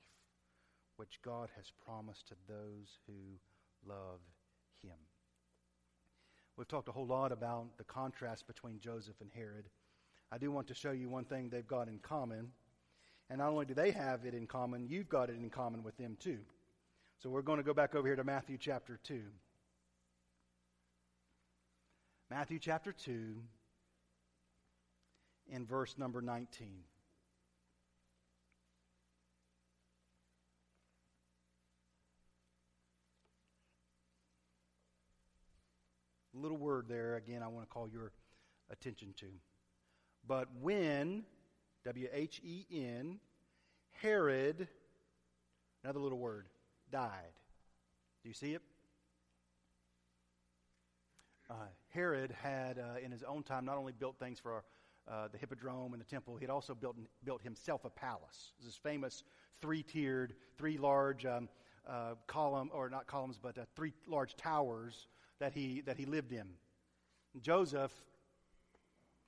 which 0.96 1.20
God 1.22 1.50
has 1.56 1.70
promised 1.84 2.28
to 2.28 2.34
those 2.48 2.98
who 3.06 3.38
love 3.86 4.20
him. 4.82 4.96
We've 6.56 6.68
talked 6.68 6.88
a 6.88 6.92
whole 6.92 7.06
lot 7.06 7.32
about 7.32 7.76
the 7.76 7.84
contrast 7.84 8.46
between 8.46 8.80
Joseph 8.80 9.20
and 9.20 9.30
Herod. 9.34 9.66
I 10.32 10.38
do 10.38 10.50
want 10.50 10.68
to 10.68 10.74
show 10.74 10.90
you 10.90 11.08
one 11.08 11.24
thing 11.24 11.48
they've 11.48 11.66
got 11.66 11.88
in 11.88 11.98
common. 11.98 12.50
And 13.28 13.38
not 13.38 13.50
only 13.50 13.66
do 13.66 13.74
they 13.74 13.90
have 13.90 14.24
it 14.24 14.34
in 14.34 14.46
common, 14.46 14.86
you've 14.88 15.08
got 15.08 15.28
it 15.28 15.36
in 15.36 15.50
common 15.50 15.82
with 15.82 15.96
them 15.98 16.16
too. 16.18 16.38
So 17.18 17.28
we're 17.28 17.42
going 17.42 17.58
to 17.58 17.64
go 17.64 17.74
back 17.74 17.94
over 17.94 18.06
here 18.06 18.16
to 18.16 18.24
Matthew 18.24 18.56
chapter 18.58 18.98
2. 19.04 19.22
Matthew 22.30 22.58
chapter 22.58 22.92
2, 22.92 23.36
in 25.48 25.66
verse 25.66 25.96
number 25.96 26.20
19. 26.20 26.68
Little 36.36 36.56
word 36.56 36.86
there, 36.88 37.16
again, 37.16 37.42
I 37.42 37.48
want 37.48 37.66
to 37.66 37.72
call 37.72 37.88
your 37.88 38.12
attention 38.70 39.14
to. 39.18 39.26
But 40.26 40.48
when, 40.60 41.24
W 41.84 42.08
H 42.12 42.40
E 42.44 42.64
N, 42.72 43.20
Herod, 44.02 44.68
another 45.82 46.00
little 46.00 46.18
word, 46.18 46.46
died. 46.90 47.32
Do 48.22 48.28
you 48.28 48.34
see 48.34 48.54
it? 48.54 48.62
Uh, 51.48 51.54
Herod 51.90 52.34
had, 52.42 52.78
uh, 52.78 52.98
in 53.04 53.12
his 53.12 53.22
own 53.22 53.44
time, 53.44 53.64
not 53.64 53.78
only 53.78 53.92
built 53.92 54.18
things 54.18 54.40
for 54.40 54.64
uh, 55.08 55.28
the 55.28 55.38
Hippodrome 55.38 55.92
and 55.92 56.00
the 56.00 56.06
temple, 56.06 56.36
he 56.36 56.42
had 56.42 56.50
also 56.50 56.74
built, 56.74 56.96
built 57.24 57.40
himself 57.40 57.84
a 57.84 57.90
palace. 57.90 58.52
This 58.64 58.74
famous 58.74 59.22
three 59.60 59.84
tiered, 59.84 60.34
three 60.58 60.76
large 60.76 61.24
um, 61.24 61.48
uh, 61.88 62.14
column, 62.26 62.70
or 62.72 62.88
not 62.88 63.06
columns, 63.06 63.38
but 63.40 63.56
uh, 63.58 63.62
three 63.74 63.92
large 64.06 64.36
towers 64.36 65.08
that 65.38 65.52
he, 65.52 65.82
that 65.82 65.96
he 65.96 66.06
lived 66.06 66.32
in. 66.32 66.46
Joseph, 67.42 67.92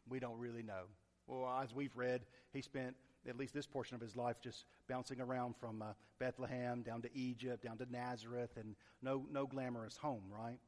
we 0.09 0.19
don't 0.19 0.39
really 0.39 0.63
know. 0.63 0.85
Well, 1.27 1.61
as 1.63 1.75
we've 1.75 1.97
read, 1.97 2.23
he 2.53 2.63
spent 2.63 2.97
at 3.29 3.37
least 3.37 3.53
this 3.53 3.67
portion 3.67 3.95
of 3.95 4.01
his 4.01 4.17
life 4.17 4.37
just 4.41 4.65
bouncing 4.89 5.21
around 5.21 5.57
from 5.57 5.83
uh, 5.83 5.87
Bethlehem 6.19 6.83
down 6.83 7.03
to 7.03 7.15
Egypt, 7.15 7.63
down 7.63 7.77
to 7.79 7.87
Nazareth, 7.91 8.57
and 8.57 8.75
no, 9.03 9.27
no 9.31 9.47
glamorous 9.47 9.97
home, 9.97 10.23
right? 10.31 10.59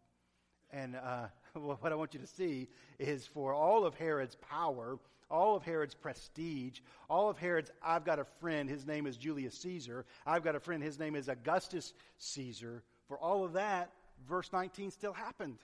And 0.70 0.96
uh, 0.96 1.26
what 1.54 1.92
I 1.92 1.94
want 1.94 2.14
you 2.14 2.20
to 2.20 2.26
see 2.26 2.68
is 2.98 3.26
for 3.26 3.54
all 3.54 3.84
of 3.84 3.94
Herod's 3.94 4.36
power, 4.36 4.98
all 5.30 5.56
of 5.56 5.62
Herod's 5.62 5.94
prestige, 5.94 6.80
all 7.08 7.30
of 7.30 7.38
Herod's, 7.38 7.70
I've 7.82 8.04
got 8.04 8.18
a 8.18 8.24
friend, 8.40 8.68
his 8.68 8.86
name 8.86 9.06
is 9.06 9.16
Julius 9.16 9.56
Caesar, 9.58 10.04
I've 10.26 10.42
got 10.42 10.56
a 10.56 10.60
friend, 10.60 10.82
his 10.82 10.98
name 10.98 11.14
is 11.14 11.28
Augustus 11.28 11.92
Caesar. 12.18 12.82
For 13.08 13.18
all 13.18 13.44
of 13.44 13.54
that, 13.54 13.90
verse 14.28 14.52
19 14.52 14.90
still 14.90 15.12
happened. 15.12 15.58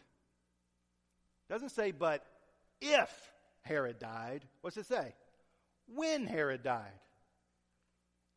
Doesn't 1.48 1.70
say, 1.70 1.92
but 1.92 2.24
if 2.80 3.10
Herod 3.66 3.98
died. 3.98 4.44
What's 4.60 4.76
it 4.76 4.86
say? 4.86 5.14
When 5.94 6.26
Herod 6.26 6.62
died. 6.62 7.00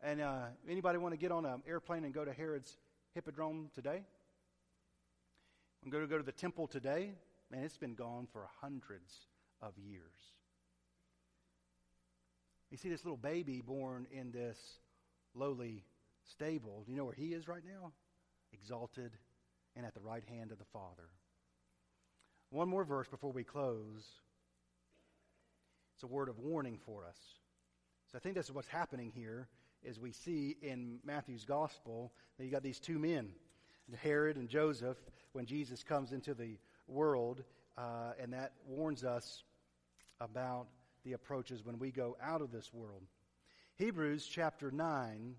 And 0.01 0.21
uh, 0.21 0.45
anybody 0.67 0.97
want 0.97 1.13
to 1.13 1.19
get 1.19 1.31
on 1.31 1.45
an 1.45 1.61
airplane 1.67 2.03
and 2.03 2.13
go 2.13 2.23
to 2.23 2.33
Herod's 2.33 2.77
Hippodrome 3.13 3.69
today? 3.75 4.01
I'm 5.83 5.91
going 5.91 6.03
to 6.03 6.09
go 6.09 6.17
to 6.17 6.23
the 6.23 6.31
temple 6.31 6.67
today. 6.67 7.13
Man, 7.51 7.63
it's 7.63 7.77
been 7.77 7.95
gone 7.95 8.27
for 8.31 8.47
hundreds 8.61 9.27
of 9.61 9.73
years. 9.77 10.38
You 12.71 12.77
see 12.77 12.89
this 12.89 13.03
little 13.03 13.17
baby 13.17 13.61
born 13.61 14.07
in 14.11 14.31
this 14.31 14.57
lowly 15.33 15.83
stable. 16.31 16.83
Do 16.85 16.91
you 16.91 16.97
know 16.97 17.05
where 17.05 17.13
he 17.13 17.33
is 17.33 17.47
right 17.47 17.63
now? 17.65 17.91
Exalted 18.53 19.11
and 19.75 19.85
at 19.85 19.93
the 19.93 20.01
right 20.01 20.23
hand 20.29 20.51
of 20.51 20.59
the 20.59 20.65
Father. 20.65 21.09
One 22.51 22.69
more 22.69 22.83
verse 22.83 23.07
before 23.07 23.31
we 23.31 23.43
close. 23.43 24.05
It's 25.95 26.03
a 26.03 26.07
word 26.07 26.29
of 26.29 26.39
warning 26.39 26.79
for 26.85 27.05
us. 27.05 27.17
So 28.11 28.17
I 28.17 28.19
think 28.19 28.35
this 28.35 28.45
is 28.45 28.51
what's 28.51 28.67
happening 28.67 29.11
here 29.13 29.47
is 29.83 29.99
we 29.99 30.11
see 30.11 30.57
in 30.61 30.99
Matthew's 31.03 31.45
gospel 31.45 32.11
that 32.37 32.45
you 32.45 32.51
got 32.51 32.63
these 32.63 32.79
two 32.79 32.99
men, 32.99 33.29
Herod 34.01 34.35
and 34.35 34.49
Joseph, 34.49 34.97
when 35.33 35.45
Jesus 35.45 35.83
comes 35.83 36.11
into 36.11 36.33
the 36.33 36.57
world, 36.87 37.43
uh, 37.77 38.13
and 38.19 38.33
that 38.33 38.53
warns 38.67 39.03
us 39.03 39.43
about 40.19 40.67
the 41.03 41.13
approaches 41.13 41.65
when 41.65 41.79
we 41.79 41.91
go 41.91 42.17
out 42.21 42.41
of 42.41 42.51
this 42.51 42.73
world. 42.73 43.03
Hebrews 43.75 44.25
chapter 44.25 44.71
9. 44.71 45.35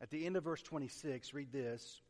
At 0.00 0.10
the 0.10 0.26
end 0.26 0.36
of 0.36 0.44
verse 0.44 0.60
26, 0.60 1.32
read 1.32 1.52
this. 1.52 2.02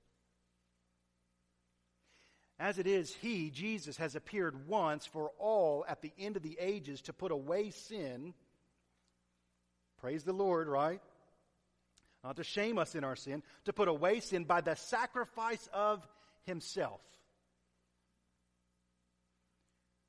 As 2.58 2.78
it 2.78 2.86
is, 2.86 3.14
he, 3.14 3.50
Jesus, 3.50 3.96
has 3.98 4.14
appeared 4.14 4.68
once 4.68 5.06
for 5.06 5.30
all 5.38 5.84
at 5.88 6.02
the 6.02 6.12
end 6.18 6.36
of 6.36 6.42
the 6.42 6.56
ages 6.60 7.02
to 7.02 7.12
put 7.12 7.32
away 7.32 7.70
sin. 7.70 8.34
Praise 10.00 10.24
the 10.24 10.32
Lord, 10.32 10.68
right? 10.68 11.00
Not 12.22 12.36
to 12.36 12.44
shame 12.44 12.78
us 12.78 12.94
in 12.94 13.04
our 13.04 13.16
sin, 13.16 13.42
to 13.64 13.72
put 13.72 13.88
away 13.88 14.20
sin 14.20 14.44
by 14.44 14.60
the 14.60 14.76
sacrifice 14.76 15.68
of 15.72 16.06
himself. 16.46 17.00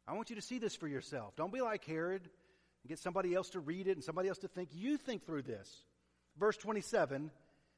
I 0.08 0.14
want 0.14 0.30
you 0.30 0.36
to 0.36 0.42
see 0.42 0.60
this 0.60 0.76
for 0.76 0.88
yourself. 0.88 1.36
Don't 1.36 1.54
be 1.54 1.62
like 1.62 1.84
Herod 1.86 2.22
and 2.22 2.90
get 2.90 3.00
somebody 3.00 3.34
else 3.34 3.50
to 3.52 3.60
read 3.60 3.88
it 3.88 3.94
and 3.94 4.04
somebody 4.04 4.30
else 4.30 4.40
to 4.40 4.48
think. 4.48 4.70
You 4.74 4.98
think 4.98 5.26
through 5.26 5.44
this. 5.44 5.84
Verse 6.38 6.58
27 6.58 7.32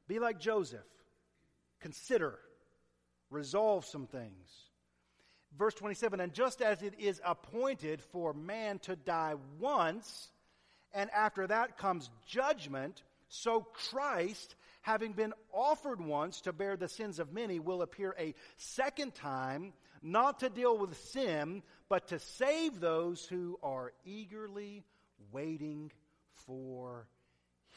Be 0.07 0.19
like 0.19 0.39
Joseph. 0.39 0.79
Consider 1.79 2.37
resolve 3.29 3.85
some 3.85 4.07
things. 4.07 4.49
Verse 5.57 5.73
27 5.75 6.19
And 6.19 6.33
just 6.33 6.61
as 6.61 6.81
it 6.81 6.93
is 6.99 7.21
appointed 7.25 8.01
for 8.11 8.33
man 8.33 8.79
to 8.79 8.95
die 8.95 9.35
once, 9.59 10.29
and 10.93 11.09
after 11.11 11.47
that 11.47 11.77
comes 11.77 12.09
judgment, 12.25 13.03
so 13.29 13.61
Christ, 13.61 14.55
having 14.87 15.11
been 15.11 15.33
offered 15.51 15.99
once 15.99 16.39
to 16.39 16.53
bear 16.53 16.77
the 16.77 16.87
sins 16.87 17.19
of 17.19 17.33
many, 17.33 17.59
will 17.59 17.81
appear 17.81 18.15
a 18.17 18.33
second 18.55 19.13
time, 19.13 19.73
not 20.01 20.39
to 20.39 20.49
deal 20.49 20.77
with 20.77 20.97
sin, 21.09 21.61
but 21.89 22.07
to 22.07 22.17
save 22.17 22.79
those 22.79 23.25
who 23.25 23.59
are 23.61 23.91
eagerly 24.05 24.85
waiting 25.33 25.91
for 26.45 27.05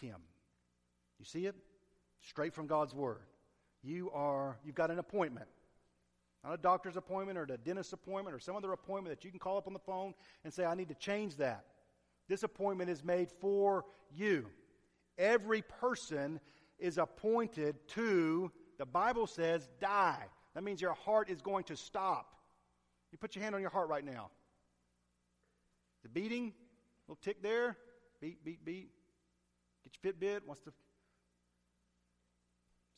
him. 0.00 0.20
You 1.18 1.24
see 1.24 1.46
it? 1.46 1.56
Straight 2.28 2.54
from 2.54 2.68
God's 2.68 2.94
word. 2.94 3.22
You 3.82 4.12
are, 4.12 4.56
you've 4.64 4.76
got 4.76 4.92
an 4.92 5.00
appointment. 5.00 5.48
Not 6.44 6.54
a 6.54 6.58
doctor's 6.58 6.96
appointment 6.96 7.38
or 7.38 7.42
a 7.42 7.58
dentist's 7.58 7.92
appointment 7.92 8.36
or 8.36 8.38
some 8.38 8.54
other 8.54 8.72
appointment 8.72 9.16
that 9.16 9.24
you 9.24 9.32
can 9.32 9.40
call 9.40 9.58
up 9.58 9.66
on 9.66 9.72
the 9.72 9.80
phone 9.80 10.14
and 10.44 10.54
say, 10.54 10.64
I 10.64 10.76
need 10.76 10.90
to 10.90 10.94
change 10.94 11.38
that. 11.38 11.64
This 12.28 12.44
appointment 12.44 12.88
is 12.88 13.02
made 13.02 13.32
for 13.40 13.84
you. 14.14 14.46
Every 15.18 15.62
person 15.62 16.38
is 16.80 16.98
appointed 16.98 17.76
to, 17.88 18.50
the 18.78 18.86
Bible 18.86 19.26
says, 19.26 19.68
die. 19.80 20.24
That 20.54 20.64
means 20.64 20.80
your 20.80 20.94
heart 20.94 21.30
is 21.30 21.40
going 21.40 21.64
to 21.64 21.76
stop. 21.76 22.34
You 23.12 23.18
put 23.18 23.34
your 23.34 23.42
hand 23.42 23.54
on 23.54 23.60
your 23.60 23.70
heart 23.70 23.88
right 23.88 24.04
now. 24.04 24.30
The 26.02 26.08
beating, 26.08 26.52
little 27.06 27.20
tick 27.20 27.42
there, 27.42 27.76
beat, 28.20 28.44
beat, 28.44 28.64
beat. 28.64 28.90
Get 29.84 29.92
your 30.02 30.12
Fitbit. 30.12 30.40
What's 30.46 30.60
the 30.60 30.72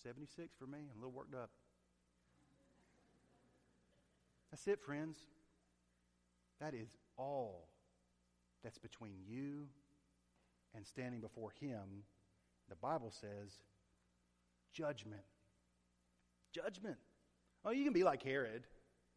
76 0.03 0.55
for 0.59 0.67
me. 0.67 0.79
I'm 0.91 0.99
a 0.99 1.01
little 1.01 1.13
worked 1.13 1.35
up. 1.35 1.51
That's 4.51 4.67
it, 4.67 4.81
friends. 4.81 5.19
That 6.61 6.75
is 6.75 6.97
all 7.17 7.69
that's 8.63 8.79
between 8.79 9.15
you 9.27 9.67
and 10.75 10.87
standing 10.87 11.21
before 11.21 11.53
Him. 11.61 12.05
The 12.69 12.77
Bible 12.77 13.11
says 13.11 13.61
judgment. 14.73 15.23
Judgment. 16.53 16.97
Oh, 17.65 17.71
you 17.71 17.85
can 17.85 17.93
be 17.93 18.05
like 18.05 18.23
Herod. 18.23 18.65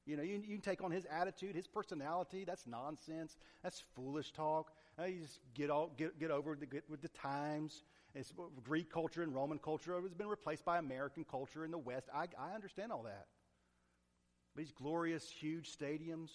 You 0.06 0.18
know, 0.18 0.24
you, 0.24 0.42
you 0.46 0.56
can 0.56 0.62
take 0.62 0.84
on 0.84 0.92
his 0.92 1.06
attitude, 1.06 1.56
his 1.56 1.68
personality. 1.68 2.44
That's 2.46 2.68
nonsense. 2.68 3.38
That's 3.64 3.84
foolish 3.96 4.32
talk. 4.32 4.72
Uh, 5.00 5.06
you 5.06 5.22
just 5.22 5.40
get, 5.56 5.70
all, 5.70 5.92
get, 5.98 6.20
get 6.20 6.30
over 6.30 6.56
the, 6.56 6.68
get 6.68 6.84
with 6.90 7.02
the 7.02 7.10
times. 7.10 7.84
It's 8.14 8.32
Greek 8.64 8.92
culture 8.92 9.24
and 9.24 9.34
Roman 9.34 9.58
culture 9.58 10.00
has 10.00 10.14
been 10.14 10.28
replaced 10.28 10.64
by 10.64 10.78
American 10.78 11.26
culture 11.30 11.66
in 11.66 11.72
the 11.72 11.78
West. 11.78 12.08
I, 12.14 12.28
I 12.40 12.54
understand 12.54 12.92
all 12.92 13.04
that. 13.04 13.26
These 14.56 14.72
glorious, 14.72 15.30
huge 15.30 15.76
stadiums, 15.76 16.30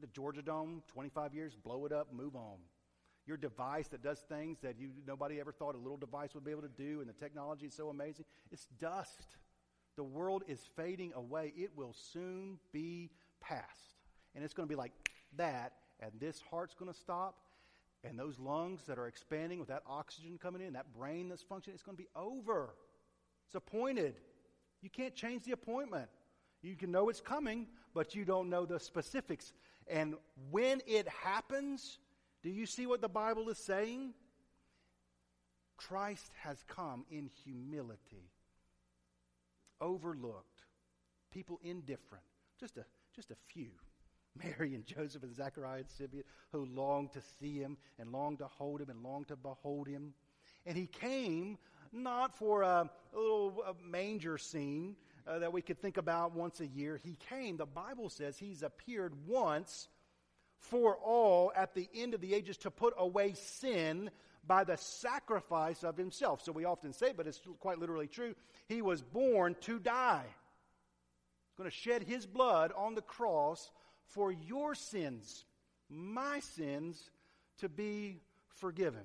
the 0.00 0.08
Georgia 0.08 0.42
Dome, 0.42 0.82
25 0.88 1.34
years, 1.34 1.54
blow 1.54 1.86
it 1.86 1.92
up, 1.92 2.12
move 2.12 2.34
on. 2.34 2.58
Your 3.30 3.36
device 3.36 3.86
that 3.90 4.02
does 4.02 4.18
things 4.18 4.58
that 4.58 4.74
you, 4.76 4.88
nobody 5.06 5.38
ever 5.38 5.52
thought 5.52 5.76
a 5.76 5.78
little 5.78 5.96
device 5.96 6.34
would 6.34 6.44
be 6.44 6.50
able 6.50 6.62
to 6.62 6.68
do, 6.68 6.98
and 6.98 7.08
the 7.08 7.12
technology 7.12 7.66
is 7.66 7.74
so 7.74 7.88
amazing, 7.88 8.24
it's 8.50 8.66
dust. 8.80 9.36
The 9.94 10.02
world 10.02 10.42
is 10.48 10.58
fading 10.74 11.12
away. 11.14 11.52
It 11.56 11.70
will 11.76 11.94
soon 12.12 12.58
be 12.72 13.12
past. 13.40 14.00
And 14.34 14.42
it's 14.42 14.52
going 14.52 14.68
to 14.68 14.68
be 14.68 14.76
like 14.76 14.90
that, 15.36 15.74
and 16.00 16.10
this 16.18 16.42
heart's 16.50 16.74
going 16.74 16.92
to 16.92 16.98
stop, 16.98 17.36
and 18.02 18.18
those 18.18 18.40
lungs 18.40 18.82
that 18.88 18.98
are 18.98 19.06
expanding 19.06 19.60
with 19.60 19.68
that 19.68 19.84
oxygen 19.86 20.36
coming 20.36 20.60
in, 20.60 20.72
that 20.72 20.92
brain 20.92 21.28
that's 21.28 21.44
functioning, 21.44 21.76
it's 21.76 21.84
going 21.84 21.96
to 21.96 22.02
be 22.02 22.08
over. 22.16 22.74
It's 23.46 23.54
appointed. 23.54 24.16
You 24.82 24.90
can't 24.90 25.14
change 25.14 25.44
the 25.44 25.52
appointment. 25.52 26.08
You 26.62 26.74
can 26.74 26.90
know 26.90 27.08
it's 27.08 27.20
coming, 27.20 27.68
but 27.94 28.12
you 28.12 28.24
don't 28.24 28.50
know 28.50 28.66
the 28.66 28.80
specifics. 28.80 29.52
And 29.86 30.16
when 30.50 30.82
it 30.84 31.06
happens, 31.06 31.98
do 32.42 32.50
you 32.50 32.66
see 32.66 32.86
what 32.86 33.00
the 33.00 33.08
Bible 33.08 33.48
is 33.48 33.58
saying? 33.58 34.14
Christ 35.76 36.30
has 36.42 36.62
come 36.68 37.04
in 37.10 37.30
humility, 37.44 38.30
overlooked, 39.80 40.64
people 41.30 41.58
indifferent, 41.62 42.24
just 42.58 42.76
a, 42.76 42.84
just 43.14 43.30
a 43.30 43.36
few. 43.46 43.70
Mary 44.42 44.74
and 44.74 44.86
Joseph 44.86 45.22
and 45.22 45.34
Zechariah 45.34 45.80
and 45.80 45.90
Simeon, 45.90 46.24
who 46.52 46.64
longed 46.66 47.12
to 47.12 47.20
see 47.40 47.58
him 47.58 47.76
and 47.98 48.12
longed 48.12 48.38
to 48.38 48.46
hold 48.46 48.80
him 48.80 48.90
and 48.90 49.02
longed 49.02 49.28
to 49.28 49.36
behold 49.36 49.88
him. 49.88 50.14
And 50.66 50.76
he 50.76 50.86
came 50.86 51.58
not 51.92 52.36
for 52.36 52.62
a, 52.62 52.88
a 53.14 53.18
little 53.18 53.64
a 53.66 53.74
manger 53.84 54.38
scene 54.38 54.96
uh, 55.26 55.38
that 55.40 55.52
we 55.52 55.62
could 55.62 55.80
think 55.80 55.96
about 55.96 56.34
once 56.34 56.60
a 56.60 56.66
year. 56.66 57.00
He 57.02 57.16
came, 57.28 57.56
the 57.56 57.66
Bible 57.66 58.08
says, 58.08 58.38
he's 58.38 58.62
appeared 58.62 59.14
once 59.26 59.88
for 60.60 60.96
all 60.96 61.52
at 61.56 61.74
the 61.74 61.88
end 61.94 62.14
of 62.14 62.20
the 62.20 62.34
ages 62.34 62.56
to 62.58 62.70
put 62.70 62.94
away 62.98 63.34
sin 63.34 64.10
by 64.46 64.64
the 64.64 64.76
sacrifice 64.76 65.82
of 65.82 65.96
himself. 65.96 66.42
So 66.42 66.52
we 66.52 66.64
often 66.64 66.92
say, 66.92 67.12
but 67.16 67.26
it's 67.26 67.40
quite 67.58 67.78
literally 67.78 68.06
true, 68.06 68.34
he 68.68 68.82
was 68.82 69.02
born 69.02 69.56
to 69.62 69.78
die. 69.78 70.24
He's 70.24 71.56
going 71.56 71.70
to 71.70 71.76
shed 71.76 72.02
his 72.02 72.26
blood 72.26 72.72
on 72.76 72.94
the 72.94 73.02
cross 73.02 73.70
for 74.06 74.30
your 74.30 74.74
sins, 74.74 75.44
my 75.88 76.40
sins, 76.40 77.10
to 77.58 77.68
be 77.68 78.20
forgiven. 78.48 79.04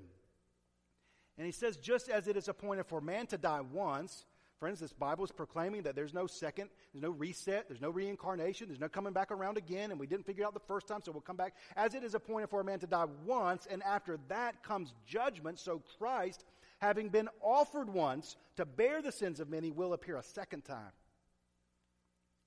And 1.37 1.45
he 1.45 1.51
says, 1.51 1.77
just 1.77 2.09
as 2.09 2.27
it 2.27 2.37
is 2.37 2.47
appointed 2.47 2.85
for 2.85 3.01
man 3.01 3.27
to 3.27 3.37
die 3.37 3.61
once, 3.61 4.25
Friends, 4.59 4.79
this 4.79 4.93
Bible 4.93 5.25
is 5.25 5.31
proclaiming 5.31 5.83
that 5.83 5.95
there's 5.95 6.13
no 6.13 6.27
second, 6.27 6.69
there's 6.93 7.01
no 7.01 7.09
reset, 7.09 7.67
there's 7.67 7.81
no 7.81 7.89
reincarnation, 7.89 8.67
there's 8.67 8.79
no 8.79 8.87
coming 8.87 9.11
back 9.11 9.31
around 9.31 9.57
again, 9.57 9.91
and 9.91 9.99
we 9.99 10.07
didn't 10.07 10.25
figure 10.25 10.43
it 10.43 10.47
out 10.47 10.53
the 10.53 10.61
first 10.61 10.87
time, 10.87 11.01
so 11.03 11.11
we'll 11.11 11.21
come 11.21 11.35
back. 11.35 11.55
As 11.75 11.93
it 11.93 12.03
is 12.03 12.15
appointed 12.15 12.49
for 12.49 12.61
a 12.61 12.63
man 12.63 12.79
to 12.79 12.87
die 12.87 13.05
once, 13.25 13.67
and 13.69 13.83
after 13.83 14.17
that 14.29 14.63
comes 14.63 14.93
judgment, 15.05 15.59
so 15.59 15.81
Christ, 15.97 16.45
having 16.79 17.09
been 17.09 17.27
offered 17.41 17.89
once 17.89 18.37
to 18.55 18.65
bear 18.65 19.01
the 19.01 19.11
sins 19.11 19.41
of 19.41 19.49
many, 19.49 19.71
will 19.71 19.91
appear 19.91 20.15
a 20.15 20.23
second 20.23 20.63
time. 20.63 20.93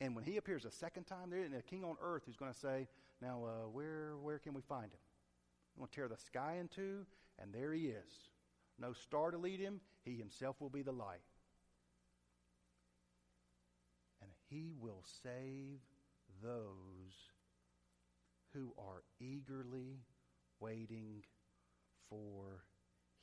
And 0.00 0.14
when 0.14 0.24
he 0.24 0.38
appears 0.38 0.64
a 0.64 0.70
second 0.70 1.04
time, 1.04 1.28
there 1.28 1.40
isn't 1.40 1.54
a 1.54 1.62
king 1.62 1.84
on 1.84 1.96
earth 2.02 2.22
who's 2.24 2.36
going 2.36 2.52
to 2.52 2.58
say, 2.58 2.88
Now, 3.20 3.44
uh, 3.44 3.68
where, 3.68 4.16
where 4.22 4.38
can 4.38 4.54
we 4.54 4.62
find 4.62 4.86
him? 4.86 5.00
I'm 5.76 5.80
going 5.80 5.88
to 5.88 5.94
tear 5.94 6.08
the 6.08 6.16
sky 6.16 6.56
in 6.58 6.68
two, 6.68 7.04
and 7.38 7.52
there 7.52 7.74
he 7.74 7.88
is. 7.88 8.30
No 8.78 8.94
star 8.94 9.30
to 9.30 9.38
lead 9.38 9.60
him, 9.60 9.80
he 10.04 10.16
himself 10.16 10.60
will 10.60 10.70
be 10.70 10.82
the 10.82 10.92
light. 10.92 11.20
He 14.50 14.72
will 14.80 15.04
save 15.22 15.80
those 16.42 17.32
who 18.54 18.72
are 18.78 19.02
eagerly 19.20 20.00
waiting 20.60 21.22
for 22.08 22.64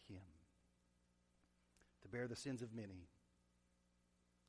Him. 0.07 0.21
To 2.03 2.07
bear 2.07 2.27
the 2.27 2.35
sins 2.35 2.61
of 2.61 2.73
many, 2.73 3.07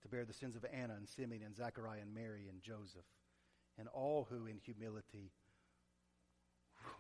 to 0.03 0.09
bear 0.09 0.25
the 0.25 0.35
sins 0.35 0.57
of 0.57 0.67
Anna 0.73 0.95
and 0.95 1.09
Simeon 1.09 1.43
and 1.43 1.57
Zachariah 1.57 2.03
and 2.03 2.15
Mary 2.15 2.47
and 2.49 2.61
Joseph, 2.61 3.07
and 3.79 3.89
all 3.89 4.27
who 4.31 4.47
in 4.47 4.59
humility 4.59 5.33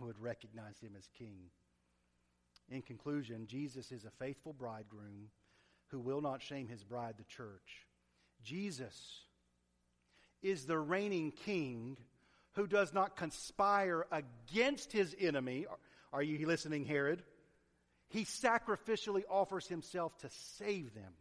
would 0.00 0.18
recognize 0.18 0.78
Him 0.80 0.92
as 0.96 1.08
King. 1.16 1.50
In 2.70 2.82
conclusion, 2.82 3.46
Jesus 3.46 3.92
is 3.92 4.04
a 4.04 4.10
faithful 4.10 4.52
bridegroom 4.52 5.28
who 5.88 6.00
will 6.00 6.20
not 6.20 6.42
shame 6.42 6.68
his 6.68 6.82
bride, 6.82 7.14
the 7.16 7.24
church. 7.24 7.86
Jesus 8.42 9.25
is 10.42 10.64
the 10.64 10.78
reigning 10.78 11.32
king 11.32 11.96
who 12.52 12.66
does 12.66 12.92
not 12.94 13.16
conspire 13.16 14.06
against 14.10 14.92
his 14.92 15.14
enemy. 15.18 15.66
Are 16.12 16.22
you 16.22 16.46
listening, 16.46 16.84
Herod? 16.84 17.22
He 18.08 18.24
sacrificially 18.24 19.24
offers 19.28 19.66
himself 19.66 20.16
to 20.18 20.30
save 20.58 20.94
them, 20.94 21.12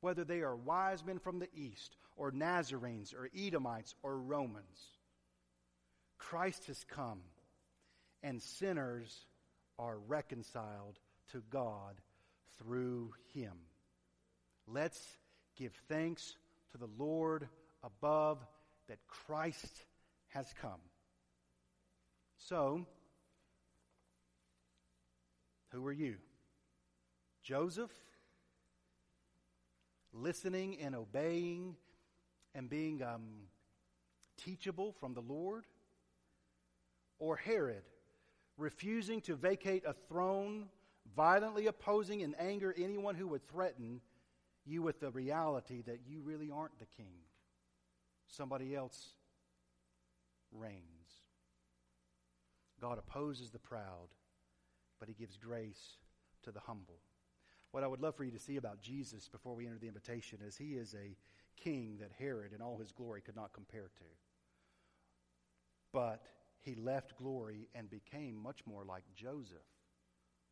whether 0.00 0.24
they 0.24 0.40
are 0.40 0.56
wise 0.56 1.04
men 1.04 1.18
from 1.18 1.38
the 1.38 1.48
east, 1.54 1.96
or 2.16 2.30
Nazarenes, 2.30 3.12
or 3.12 3.28
Edomites, 3.36 3.94
or 4.02 4.16
Romans. 4.16 4.80
Christ 6.18 6.66
has 6.66 6.84
come, 6.84 7.20
and 8.22 8.40
sinners 8.40 9.26
are 9.78 9.98
reconciled 9.98 10.98
to 11.32 11.42
God 11.50 11.96
through 12.58 13.12
him. 13.34 13.54
Let's 14.66 15.18
give 15.56 15.72
thanks 15.88 16.36
to 16.70 16.78
the 16.78 16.88
Lord 16.98 17.48
above 17.82 18.38
that 18.88 18.98
Christ 19.06 19.84
has 20.28 20.46
come. 20.60 20.80
So, 22.36 22.86
who 25.70 25.86
are 25.86 25.92
you? 25.92 26.16
Joseph? 27.42 27.92
Listening 30.12 30.78
and 30.80 30.94
obeying 30.94 31.76
and 32.54 32.68
being 32.68 33.02
um, 33.02 33.22
teachable 34.36 34.92
from 35.00 35.14
the 35.14 35.20
Lord? 35.20 35.64
Or 37.18 37.36
Herod, 37.36 37.84
refusing 38.58 39.20
to 39.22 39.36
vacate 39.36 39.84
a 39.86 39.94
throne, 40.08 40.66
violently 41.16 41.68
opposing 41.68 42.20
in 42.20 42.34
anger 42.34 42.74
anyone 42.76 43.14
who 43.14 43.28
would 43.28 43.46
threaten 43.48 44.00
you 44.64 44.82
with 44.82 45.00
the 45.00 45.10
reality 45.10 45.82
that 45.82 46.00
you 46.06 46.20
really 46.20 46.50
aren't 46.50 46.78
the 46.78 46.86
king? 46.96 47.14
Somebody 48.32 48.74
else 48.74 49.10
reigns. 50.50 50.82
God 52.80 52.98
opposes 52.98 53.50
the 53.50 53.58
proud, 53.58 54.08
but 54.98 55.08
he 55.08 55.14
gives 55.14 55.36
grace 55.36 55.98
to 56.42 56.50
the 56.50 56.60
humble. 56.60 56.98
What 57.70 57.84
I 57.84 57.86
would 57.86 58.00
love 58.00 58.16
for 58.16 58.24
you 58.24 58.32
to 58.32 58.38
see 58.38 58.56
about 58.56 58.80
Jesus 58.82 59.28
before 59.28 59.54
we 59.54 59.66
enter 59.66 59.78
the 59.78 59.86
invitation 59.86 60.40
is 60.44 60.56
he 60.56 60.72
is 60.74 60.94
a 60.94 61.16
king 61.56 61.98
that 62.00 62.10
Herod 62.18 62.52
in 62.52 62.60
all 62.60 62.78
his 62.78 62.92
glory 62.92 63.20
could 63.20 63.36
not 63.36 63.52
compare 63.52 63.90
to. 63.96 64.04
But 65.92 66.22
he 66.60 66.74
left 66.74 67.16
glory 67.16 67.68
and 67.74 67.88
became 67.90 68.36
much 68.36 68.60
more 68.66 68.84
like 68.84 69.04
Joseph, 69.14 69.58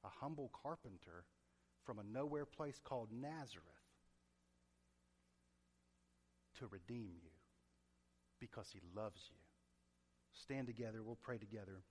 a 0.04 0.08
humble 0.08 0.50
carpenter 0.62 1.24
from 1.84 1.98
a 1.98 2.04
nowhere 2.04 2.46
place 2.46 2.78
called 2.82 3.08
Nazareth, 3.10 3.64
to 6.58 6.66
redeem 6.66 7.14
you 7.22 7.29
because 8.40 8.68
he 8.72 8.80
loves 8.96 9.20
you. 9.30 9.36
Stand 10.32 10.66
together. 10.66 11.02
We'll 11.02 11.18
pray 11.22 11.38
together. 11.38 11.82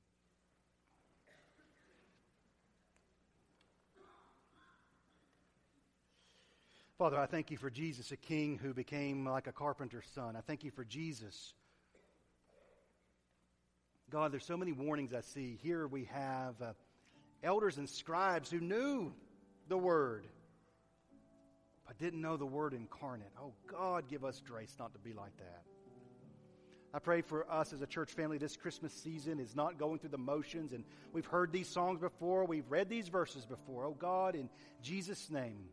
Father, 6.97 7.17
I 7.17 7.27
thank 7.27 7.49
you 7.49 7.55
for 7.55 7.69
Jesus, 7.69 8.11
a 8.11 8.17
king 8.17 8.59
who 8.61 8.73
became 8.73 9.25
like 9.25 9.47
a 9.47 9.53
carpenter's 9.53 10.07
son. 10.13 10.35
I 10.35 10.41
thank 10.41 10.65
you 10.65 10.71
for 10.71 10.83
Jesus. 10.83 11.53
God, 14.09 14.33
there's 14.33 14.45
so 14.45 14.57
many 14.57 14.73
warnings 14.73 15.13
I 15.13 15.21
see. 15.21 15.57
Here 15.63 15.87
we 15.87 16.09
have 16.11 16.61
uh, 16.61 16.73
elders 17.41 17.77
and 17.77 17.87
scribes 17.87 18.49
who 18.49 18.59
knew 18.59 19.13
the 19.69 19.77
word, 19.77 20.27
but 21.87 21.97
didn't 21.99 22.19
know 22.19 22.35
the 22.35 22.45
word 22.45 22.73
incarnate. 22.73 23.31
Oh, 23.41 23.53
God, 23.67 24.09
give 24.09 24.25
us 24.25 24.41
grace 24.45 24.75
not 24.77 24.91
to 24.91 24.99
be 24.99 25.13
like 25.13 25.37
that. 25.37 25.63
I 26.91 26.99
pray 26.99 27.21
for 27.21 27.49
us 27.51 27.71
as 27.71 27.81
a 27.81 27.87
church 27.87 28.13
family 28.13 28.39
this 28.39 28.57
Christmas 28.57 28.91
season 28.93 29.39
is 29.39 29.55
not 29.55 29.77
going 29.77 29.99
through 29.99 30.09
the 30.09 30.17
motions. 30.17 30.73
And 30.73 30.83
we've 31.13 31.25
heard 31.25 31.51
these 31.51 31.67
songs 31.67 31.99
before, 31.99 32.45
we've 32.45 32.69
read 32.69 32.89
these 32.89 33.09
verses 33.09 33.45
before. 33.45 33.85
Oh 33.85 33.93
God, 33.93 34.35
in 34.35 34.49
Jesus' 34.81 35.29
name, 35.29 35.65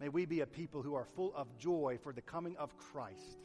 may 0.00 0.08
we 0.08 0.26
be 0.26 0.40
a 0.40 0.46
people 0.46 0.82
who 0.82 0.94
are 0.94 1.06
full 1.14 1.32
of 1.36 1.56
joy 1.56 1.98
for 2.02 2.12
the 2.12 2.22
coming 2.22 2.56
of 2.56 2.76
Christ. 2.76 3.38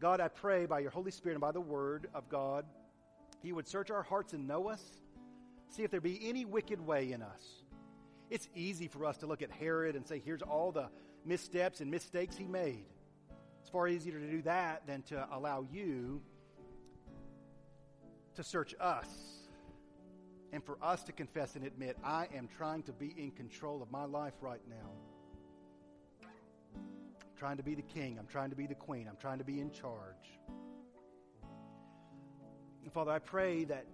God, 0.00 0.20
I 0.20 0.28
pray 0.28 0.66
by 0.66 0.80
your 0.80 0.90
Holy 0.90 1.10
Spirit 1.10 1.34
and 1.34 1.40
by 1.40 1.52
the 1.52 1.60
Word 1.60 2.08
of 2.14 2.28
God, 2.28 2.66
He 3.42 3.52
would 3.52 3.66
search 3.66 3.90
our 3.90 4.02
hearts 4.02 4.34
and 4.34 4.46
know 4.46 4.68
us, 4.68 4.82
see 5.70 5.82
if 5.82 5.90
there 5.90 6.00
be 6.00 6.28
any 6.28 6.44
wicked 6.44 6.80
way 6.80 7.12
in 7.12 7.22
us. 7.22 7.42
It's 8.30 8.48
easy 8.54 8.86
for 8.86 9.06
us 9.06 9.16
to 9.18 9.26
look 9.26 9.40
at 9.40 9.50
Herod 9.50 9.96
and 9.96 10.06
say, 10.06 10.20
here's 10.22 10.42
all 10.42 10.72
the 10.72 10.90
missteps 11.24 11.80
and 11.80 11.90
mistakes 11.90 12.36
he 12.36 12.46
made. 12.46 12.84
It's 13.68 13.72
far 13.74 13.86
easier 13.86 14.18
to 14.18 14.26
do 14.26 14.40
that 14.44 14.86
than 14.86 15.02
to 15.08 15.28
allow 15.30 15.62
you 15.70 16.22
to 18.34 18.42
search 18.42 18.74
us 18.80 19.06
and 20.54 20.64
for 20.64 20.78
us 20.80 21.02
to 21.02 21.12
confess 21.12 21.54
and 21.54 21.66
admit, 21.66 21.98
I 22.02 22.28
am 22.34 22.48
trying 22.56 22.82
to 22.84 22.94
be 22.94 23.14
in 23.18 23.30
control 23.30 23.82
of 23.82 23.90
my 23.90 24.06
life 24.06 24.32
right 24.40 24.62
now. 24.70 24.90
I'm 26.24 27.36
trying 27.36 27.58
to 27.58 27.62
be 27.62 27.74
the 27.74 27.82
king. 27.82 28.16
I'm 28.18 28.26
trying 28.26 28.48
to 28.48 28.56
be 28.56 28.66
the 28.66 28.74
queen. 28.74 29.06
I'm 29.06 29.18
trying 29.20 29.36
to 29.36 29.44
be 29.44 29.60
in 29.60 29.70
charge. 29.70 30.38
And 32.84 32.90
Father, 32.90 33.10
I 33.10 33.18
pray 33.18 33.64
that 33.64 33.84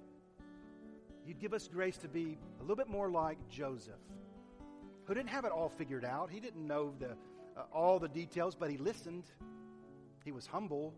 you'd 1.26 1.40
give 1.40 1.52
us 1.52 1.66
grace 1.66 1.96
to 1.96 2.06
be 2.06 2.38
a 2.60 2.62
little 2.62 2.76
bit 2.76 2.88
more 2.88 3.10
like 3.10 3.38
Joseph, 3.48 3.94
who 5.06 5.14
didn't 5.14 5.30
have 5.30 5.44
it 5.44 5.50
all 5.50 5.68
figured 5.68 6.04
out. 6.04 6.30
He 6.30 6.38
didn't 6.38 6.64
know 6.64 6.94
the, 7.00 7.16
uh, 7.56 7.64
all 7.72 7.98
the 7.98 8.06
details, 8.06 8.54
but 8.54 8.70
he 8.70 8.76
listened. 8.76 9.24
He 10.24 10.32
was 10.32 10.46
humble. 10.46 10.94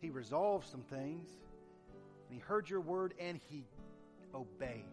He 0.00 0.10
resolved 0.10 0.68
some 0.68 0.82
things. 0.82 1.28
And 2.28 2.34
he 2.34 2.40
heard 2.40 2.68
your 2.68 2.80
word 2.80 3.14
and 3.18 3.38
he 3.48 3.64
obeyed. 4.34 4.84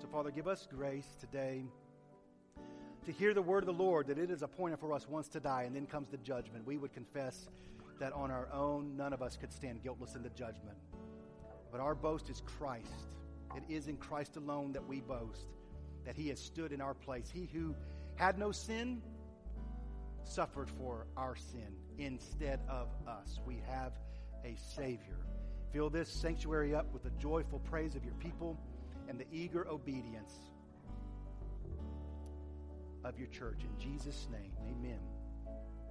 So, 0.00 0.06
Father, 0.08 0.30
give 0.30 0.46
us 0.46 0.66
grace 0.74 1.16
today 1.18 1.64
to 3.06 3.12
hear 3.12 3.32
the 3.32 3.42
word 3.42 3.62
of 3.62 3.66
the 3.66 3.82
Lord 3.82 4.06
that 4.08 4.18
it 4.18 4.30
is 4.30 4.42
appointed 4.42 4.78
for 4.78 4.92
us 4.92 5.08
once 5.08 5.28
to 5.28 5.40
die, 5.40 5.62
and 5.62 5.74
then 5.74 5.86
comes 5.86 6.08
the 6.10 6.18
judgment. 6.18 6.66
We 6.66 6.76
would 6.76 6.92
confess 6.92 7.48
that 7.98 8.12
on 8.12 8.30
our 8.30 8.48
own, 8.52 8.96
none 8.96 9.12
of 9.12 9.22
us 9.22 9.36
could 9.36 9.52
stand 9.52 9.82
guiltless 9.82 10.14
in 10.14 10.22
the 10.22 10.30
judgment. 10.30 10.76
But 11.72 11.80
our 11.80 11.94
boast 11.94 12.28
is 12.28 12.42
Christ. 12.58 13.08
It 13.56 13.62
is 13.68 13.88
in 13.88 13.96
Christ 13.96 14.36
alone 14.36 14.72
that 14.72 14.86
we 14.86 15.00
boast, 15.00 15.48
that 16.04 16.16
he 16.16 16.28
has 16.28 16.38
stood 16.38 16.72
in 16.72 16.80
our 16.80 16.94
place. 16.94 17.30
He 17.32 17.48
who 17.52 17.74
had 18.16 18.38
no 18.38 18.52
sin 18.52 19.02
suffered 20.24 20.70
for 20.70 21.06
our 21.16 21.36
sin 21.36 21.74
instead 21.98 22.60
of 22.68 22.88
us. 23.06 23.40
We 23.46 23.62
have 23.68 23.92
a 24.44 24.56
Savior. 24.56 25.18
Fill 25.72 25.90
this 25.90 26.10
sanctuary 26.10 26.74
up 26.74 26.92
with 26.92 27.04
the 27.04 27.10
joyful 27.18 27.60
praise 27.60 27.94
of 27.94 28.04
your 28.04 28.14
people 28.14 28.58
and 29.08 29.18
the 29.18 29.26
eager 29.32 29.66
obedience 29.68 30.34
of 33.04 33.18
your 33.18 33.28
church. 33.28 33.60
In 33.62 33.78
Jesus' 33.78 34.28
name, 34.30 34.52
amen. 34.68 35.00